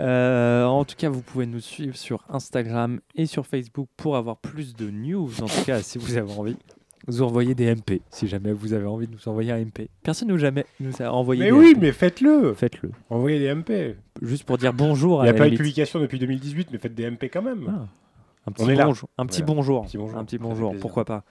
Euh, 0.00 0.64
en 0.64 0.84
tout 0.84 0.96
cas, 0.96 1.08
vous 1.08 1.22
pouvez 1.22 1.46
nous 1.46 1.60
suivre 1.60 1.96
sur 1.96 2.24
Instagram 2.28 3.00
et 3.14 3.26
sur 3.26 3.46
Facebook 3.46 3.88
pour 3.96 4.16
avoir 4.16 4.36
plus 4.36 4.74
de 4.74 4.90
news. 4.90 5.30
En 5.42 5.46
tout 5.46 5.64
cas, 5.64 5.80
si 5.82 5.98
vous 5.98 6.16
avez 6.16 6.32
envie, 6.32 6.56
vous 7.06 7.22
envoyez 7.22 7.54
des 7.54 7.72
MP. 7.74 8.02
Si 8.10 8.26
jamais 8.26 8.52
vous 8.52 8.72
avez 8.72 8.86
envie 8.86 9.06
de 9.06 9.12
nous 9.12 9.28
envoyer 9.28 9.52
un 9.52 9.58
MP. 9.64 9.88
Personne 10.02 10.28
nous 10.28 10.38
jamais 10.38 10.66
nous 10.80 11.00
a 11.00 11.10
envoyé. 11.12 11.44
Mais 11.44 11.50
des 11.50 11.56
oui, 11.56 11.74
MP. 11.74 11.80
mais 11.80 11.92
faites-le 11.92 12.52
Faites-le. 12.54 12.90
Envoyez 13.10 13.38
des 13.38 13.54
MP. 13.54 13.96
Juste 14.22 14.44
pour 14.44 14.58
dire 14.58 14.72
bonjour. 14.72 15.20
Il 15.20 15.24
n'y 15.24 15.30
a 15.30 15.34
pas 15.34 15.46
eu 15.46 15.52
de 15.52 15.56
publication 15.56 16.00
depuis 16.00 16.18
2018, 16.18 16.68
mais 16.72 16.78
faites 16.78 16.94
des 16.94 17.08
MP 17.08 17.24
quand 17.32 17.42
même. 17.42 17.66
Ah, 17.68 17.86
un 18.48 18.52
petit 18.52 18.64
On 18.64 18.68
est 18.68 18.74
là. 18.74 18.86
bonjour. 18.86 19.08
Un 19.18 19.26
petit 19.26 19.42
Voilà. 19.42 19.54
bonjour. 19.54 19.82
Un 19.82 19.86
petit 19.86 19.98
bonjour. 19.98 20.18
Un 20.18 20.24
petit 20.24 20.38
bonjour. 20.38 20.74
Pourquoi 20.80 21.04
pas. 21.04 21.22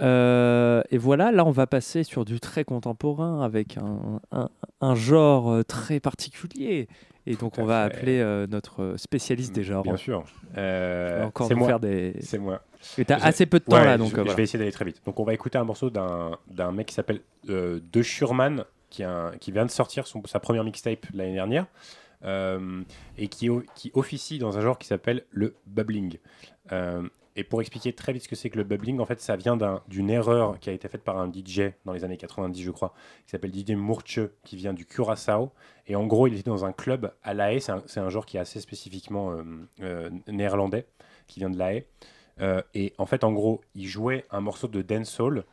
Euh, 0.00 0.82
et 0.90 0.98
voilà, 0.98 1.32
là 1.32 1.44
on 1.44 1.50
va 1.50 1.66
passer 1.66 2.04
sur 2.04 2.24
du 2.24 2.38
très 2.38 2.62
contemporain 2.64 3.42
avec 3.42 3.76
un, 3.78 4.20
un- 4.30 4.48
un 4.80 4.94
genre 4.94 5.50
euh, 5.50 5.62
très 5.64 5.98
particulier. 5.98 6.86
Et 7.30 7.36
donc 7.36 7.54
Tout 7.54 7.60
on 7.60 7.64
va 7.66 7.88
fait. 7.90 7.96
appeler 7.96 8.20
euh, 8.20 8.46
notre 8.48 8.94
spécialiste 8.96 9.54
des 9.54 9.62
genres. 9.62 9.82
Bien 9.82 9.96
sûr. 9.96 10.24
Euh, 10.56 11.24
encore 11.24 11.50
nous 11.50 11.56
moi. 11.58 11.68
faire 11.68 11.80
des. 11.80 12.14
C'est 12.20 12.38
moi. 12.38 12.62
Et 12.96 13.04
t'as 13.04 13.16
assez 13.18 13.44
peu 13.44 13.58
de 13.58 13.64
temps 13.64 13.76
Ouais, 13.76 13.84
là, 13.84 13.98
donc 13.98 14.10
je, 14.14 14.20
euh, 14.20 14.24
vais 14.34 14.44
essayer 14.44 14.58
d'aller 14.58 14.72
très 14.72 14.84
vite. 14.86 15.02
Donc 15.04 15.20
on 15.20 15.24
va 15.24 15.34
écouter 15.34 15.58
un 15.58 15.64
morceau 15.64 15.90
d'un 15.90 16.38
d'un 16.50 16.72
mec 16.72 16.86
qui 16.86 16.94
s'appelle 16.94 17.20
euh, 17.50 17.80
De 17.92 18.00
Schurman, 18.02 18.64
qui, 18.88 19.04
un- 19.04 19.32
qui 19.40 19.52
vient 19.52 19.66
de 19.66 19.70
sortir 19.70 20.06
son- 20.06 20.22
sa 20.24 20.40
première 20.40 20.64
mixtape 20.64 21.04
l'année 21.12 21.34
dernière, 21.34 21.66
euh, 22.24 22.80
et 23.18 23.28
qui, 23.28 23.50
qui 23.74 23.90
officie 23.94 24.38
dans 24.38 24.56
un 24.56 24.60
genre 24.62 24.78
qui 24.78 24.86
s'appelle 24.88 25.24
le 25.30 25.54
bubbling. 25.66 26.16
Et 27.38 27.44
pour 27.44 27.60
expliquer 27.60 27.92
très 27.92 28.12
vite 28.12 28.24
ce 28.24 28.28
que 28.28 28.34
c'est 28.34 28.50
que 28.50 28.58
le 28.58 28.64
bubbling, 28.64 28.98
en 28.98 29.06
fait, 29.06 29.20
ça 29.20 29.36
vient 29.36 29.56
d'un- 29.56 29.80
d'une 29.86 30.10
erreur 30.10 30.58
qui 30.58 30.70
a 30.70 30.72
été 30.72 30.88
faite 30.88 31.04
par 31.04 31.18
un 31.18 31.28
DJ 31.32 31.72
dans 31.84 31.92
les 31.92 32.02
années 32.02 32.16
90, 32.16 32.62
je 32.62 32.70
crois, 32.72 32.92
qui 33.24 33.30
s'appelle 33.30 33.52
DJ 33.54 33.70
Murche, 33.76 34.18
qui 34.44 34.56
vient 34.56 34.74
du 34.74 34.84
Curaçao. 34.84 35.52
Et 35.86 35.94
en 35.94 36.04
gros, 36.06 36.26
il 36.26 36.34
était 36.34 36.50
dans 36.50 36.64
un 36.64 36.72
club 36.72 37.12
à 37.22 37.34
La 37.34 37.52
Haye. 37.52 37.60
C'est 37.60 37.70
un, 37.70 37.82
un 37.96 38.08
genre 38.10 38.26
qui 38.26 38.36
est 38.38 38.40
assez 38.40 38.60
spécifiquement 38.60 39.30
euh, 39.30 39.42
euh, 39.82 40.10
néerlandais, 40.26 40.86
qui 41.28 41.38
vient 41.38 41.48
de 41.50 41.56
La 41.58 41.74
Haye. 41.74 41.84
Euh, 42.40 42.60
et 42.74 42.92
en 42.98 43.06
fait, 43.06 43.22
en 43.22 43.32
gros, 43.32 43.60
il 43.76 43.86
jouait 43.86 44.24
un 44.32 44.40
morceau 44.40 44.66
de 44.66 44.82
dancehall. 44.82 45.44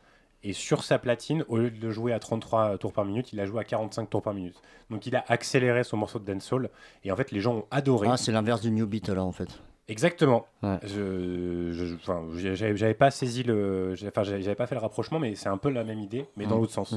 Et 0.42 0.52
sur 0.52 0.84
sa 0.84 0.98
platine, 0.98 1.44
au 1.48 1.56
lieu 1.56 1.70
de 1.70 1.80
le 1.80 1.90
jouer 1.90 2.12
à 2.12 2.18
33 2.18 2.78
tours 2.78 2.92
par 2.92 3.04
minute, 3.04 3.32
il 3.32 3.40
a 3.40 3.46
joué 3.46 3.60
à 3.60 3.64
45 3.64 4.10
tours 4.10 4.22
par 4.22 4.34
minute. 4.34 4.60
Donc 4.90 5.06
il 5.06 5.16
a 5.16 5.24
accéléré 5.28 5.82
son 5.82 5.96
morceau 5.96 6.18
de 6.18 6.24
dancehall. 6.24 6.68
Et 7.04 7.10
en 7.10 7.16
fait, 7.16 7.30
les 7.32 7.40
gens 7.40 7.54
ont 7.58 7.64
adoré. 7.70 8.06
Ah, 8.10 8.16
c'est 8.16 8.30
l'inverse 8.32 8.60
du 8.60 8.70
New 8.70 8.86
Beat 8.86 9.08
là 9.08 9.24
en 9.24 9.32
fait. 9.32 9.48
Exactement. 9.88 10.46
Ouais. 10.62 10.78
Je, 10.82 11.70
je- 11.72 11.94
enfin, 11.94 12.24
j'avais 12.34 12.94
pas 12.94 13.10
saisi 13.12 13.42
le, 13.44 13.94
enfin, 14.08 14.24
j'avais 14.24 14.54
pas 14.56 14.66
fait 14.66 14.74
le 14.74 14.80
rapprochement, 14.80 15.18
mais 15.20 15.34
c'est 15.36 15.48
un 15.48 15.58
peu 15.58 15.70
la 15.70 15.84
même 15.84 16.00
idée, 16.00 16.26
mais 16.36 16.44
dans 16.46 16.56
l'autre 16.58 16.72
sens. 16.72 16.92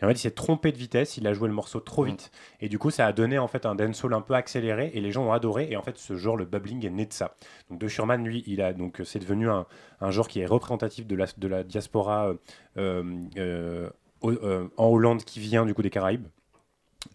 Et 0.00 0.04
en 0.04 0.08
fait, 0.08 0.14
il 0.14 0.18
s'est 0.18 0.30
trompé 0.30 0.72
de 0.72 0.78
vitesse, 0.78 1.18
il 1.18 1.26
a 1.26 1.32
joué 1.34 1.46
le 1.48 1.52
morceau 1.54 1.78
trop 1.80 2.04
vite, 2.04 2.30
et 2.60 2.68
du 2.70 2.78
coup, 2.78 2.90
ça 2.90 3.04
a 3.06 3.12
donné 3.12 3.38
en 3.38 3.48
fait 3.48 3.66
un 3.66 3.74
dancehall 3.74 4.14
un 4.14 4.22
peu 4.22 4.34
accéléré, 4.34 4.90
et 4.94 5.00
les 5.00 5.10
gens 5.12 5.24
ont 5.26 5.32
adoré. 5.32 5.68
Et 5.70 5.76
en 5.76 5.82
fait, 5.82 5.98
ce 5.98 6.14
genre, 6.16 6.36
le 6.36 6.44
bubbling, 6.46 6.86
est 6.86 6.90
né 6.90 7.04
de 7.04 7.12
ça. 7.12 7.34
Donc, 7.68 7.80
De 7.80 7.88
Schurman, 7.88 8.24
lui, 8.24 8.42
il 8.46 8.62
a 8.62 8.72
donc 8.72 9.02
c'est 9.04 9.18
devenu 9.18 9.50
un, 9.50 9.66
un 10.00 10.10
genre 10.10 10.28
qui 10.28 10.40
est 10.40 10.46
représentatif 10.46 11.06
de 11.06 11.16
la, 11.16 11.26
de 11.36 11.48
la 11.48 11.64
diaspora 11.64 12.28
euh, 12.28 12.34
euh, 12.78 13.20
euh, 13.36 13.90
euh, 14.24 14.68
en 14.76 14.86
Hollande 14.86 15.24
qui 15.24 15.40
vient 15.40 15.66
du 15.66 15.74
coup 15.74 15.82
des 15.82 15.90
Caraïbes. 15.90 16.26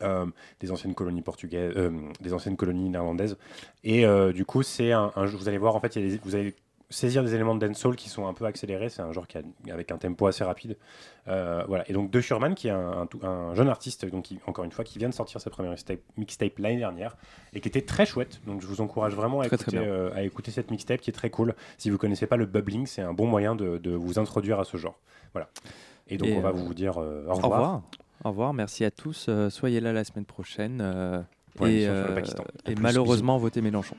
Euh, 0.02 0.26
des 0.60 0.72
anciennes 0.72 0.94
colonies 0.96 1.22
portugaises, 1.22 1.74
euh, 1.76 1.92
des 2.22 2.34
anciennes 2.34 2.58
colonies 2.58 2.90
néerlandaises. 2.90 3.38
Et 3.84 4.06
euh, 4.06 4.32
du 4.34 4.46
coup, 4.46 4.64
c'est 4.64 4.92
un, 4.92 5.12
vous 5.16 5.48
allez 5.48 5.58
voir, 5.58 5.76
en 5.76 5.80
fait, 5.80 5.96
il 5.96 6.04
y 6.04 6.08
a 6.08 6.12
des- 6.16 6.22
vous 6.24 6.36
allez 6.36 6.54
saisir 6.92 7.24
des 7.24 7.34
éléments 7.34 7.56
de 7.56 7.66
dancehall 7.66 7.96
qui 7.96 8.10
sont 8.10 8.28
un 8.28 8.34
peu 8.34 8.46
accélérés. 8.46 8.90
C'est 8.90 9.02
un 9.02 9.12
genre 9.12 9.28
qui 9.28 9.38
a, 9.40 9.42
avec 9.74 9.92
un 9.92 9.98
tempo 9.98 10.28
assez 10.28 10.44
rapide. 10.44 10.78
Voilà. 11.26 11.84
Et 11.90 11.94
donc, 11.94 12.12
De 12.12 12.22
Schurman, 12.22 12.54
qui 12.54 12.68
est 12.68 12.72
un, 12.72 13.08
jeune 13.56 13.70
artiste, 13.70 14.06
donc 14.06 14.26
qui- 14.26 14.40
encore 14.46 14.64
une 14.66 14.72
fois, 14.72 14.84
qui 14.86 15.00
vient 15.00 15.10
de 15.10 15.14
sortir 15.14 15.42
sa 15.42 15.50
première 15.50 15.72
mixtape, 15.72 16.00
mixtape 16.16 16.60
l'année 16.60 16.78
dernière 16.78 17.18
et 17.54 17.60
qui 17.60 17.68
était 17.68 17.82
très 17.82 18.06
chouette. 18.06 18.40
Donc, 18.46 18.62
je 18.62 18.68
vous 18.68 18.82
encourage 18.82 19.16
vraiment 19.16 19.42
à, 19.42 19.48
Très, 19.48 19.56
écouter, 19.56 19.80
bien. 19.80 20.12
à 20.14 20.22
écouter 20.22 20.52
cette 20.52 20.70
mixtape 20.70 21.02
qui 21.02 21.10
est 21.10 21.14
très 21.14 21.32
cool. 21.32 21.56
Si 21.80 21.90
vous 21.90 21.98
connaissez 21.98 22.28
pas 22.28 22.38
le 22.38 22.46
bubbling, 22.46 22.86
c'est 22.86 23.02
un 23.02 23.14
bon 23.14 23.26
moyen 23.26 23.56
de, 23.56 23.78
de 23.80 23.92
vous 23.92 24.20
introduire 24.20 24.60
à 24.60 24.64
ce 24.64 24.78
genre. 24.78 25.00
Voilà. 25.34 25.50
Et 26.08 26.18
donc, 26.18 26.28
Et, 26.28 26.38
on 26.38 26.42
va 26.42 26.52
vous 26.52 26.76
dire 26.76 27.00
euh, 27.02 27.26
au 27.28 27.32
Au 27.32 27.36
revoir. 27.36 27.82
Au 28.26 28.30
revoir, 28.30 28.54
merci 28.56 28.84
à 28.84 28.90
tous. 28.90 29.28
euh, 29.30 29.52
soyez 29.52 29.80
là 29.80 29.94
la 29.94 30.04
semaine 30.04 30.26
prochaine. 30.26 30.80
euh, 30.82 31.22
et 31.62 31.66
l'émission 31.66 31.94
sur 31.94 32.44
le 32.44 32.50
euh, 32.68 32.72
et 32.72 32.76
malheureusement, 32.76 33.38
votez 33.38 33.62
Mélenchon. 33.62 33.96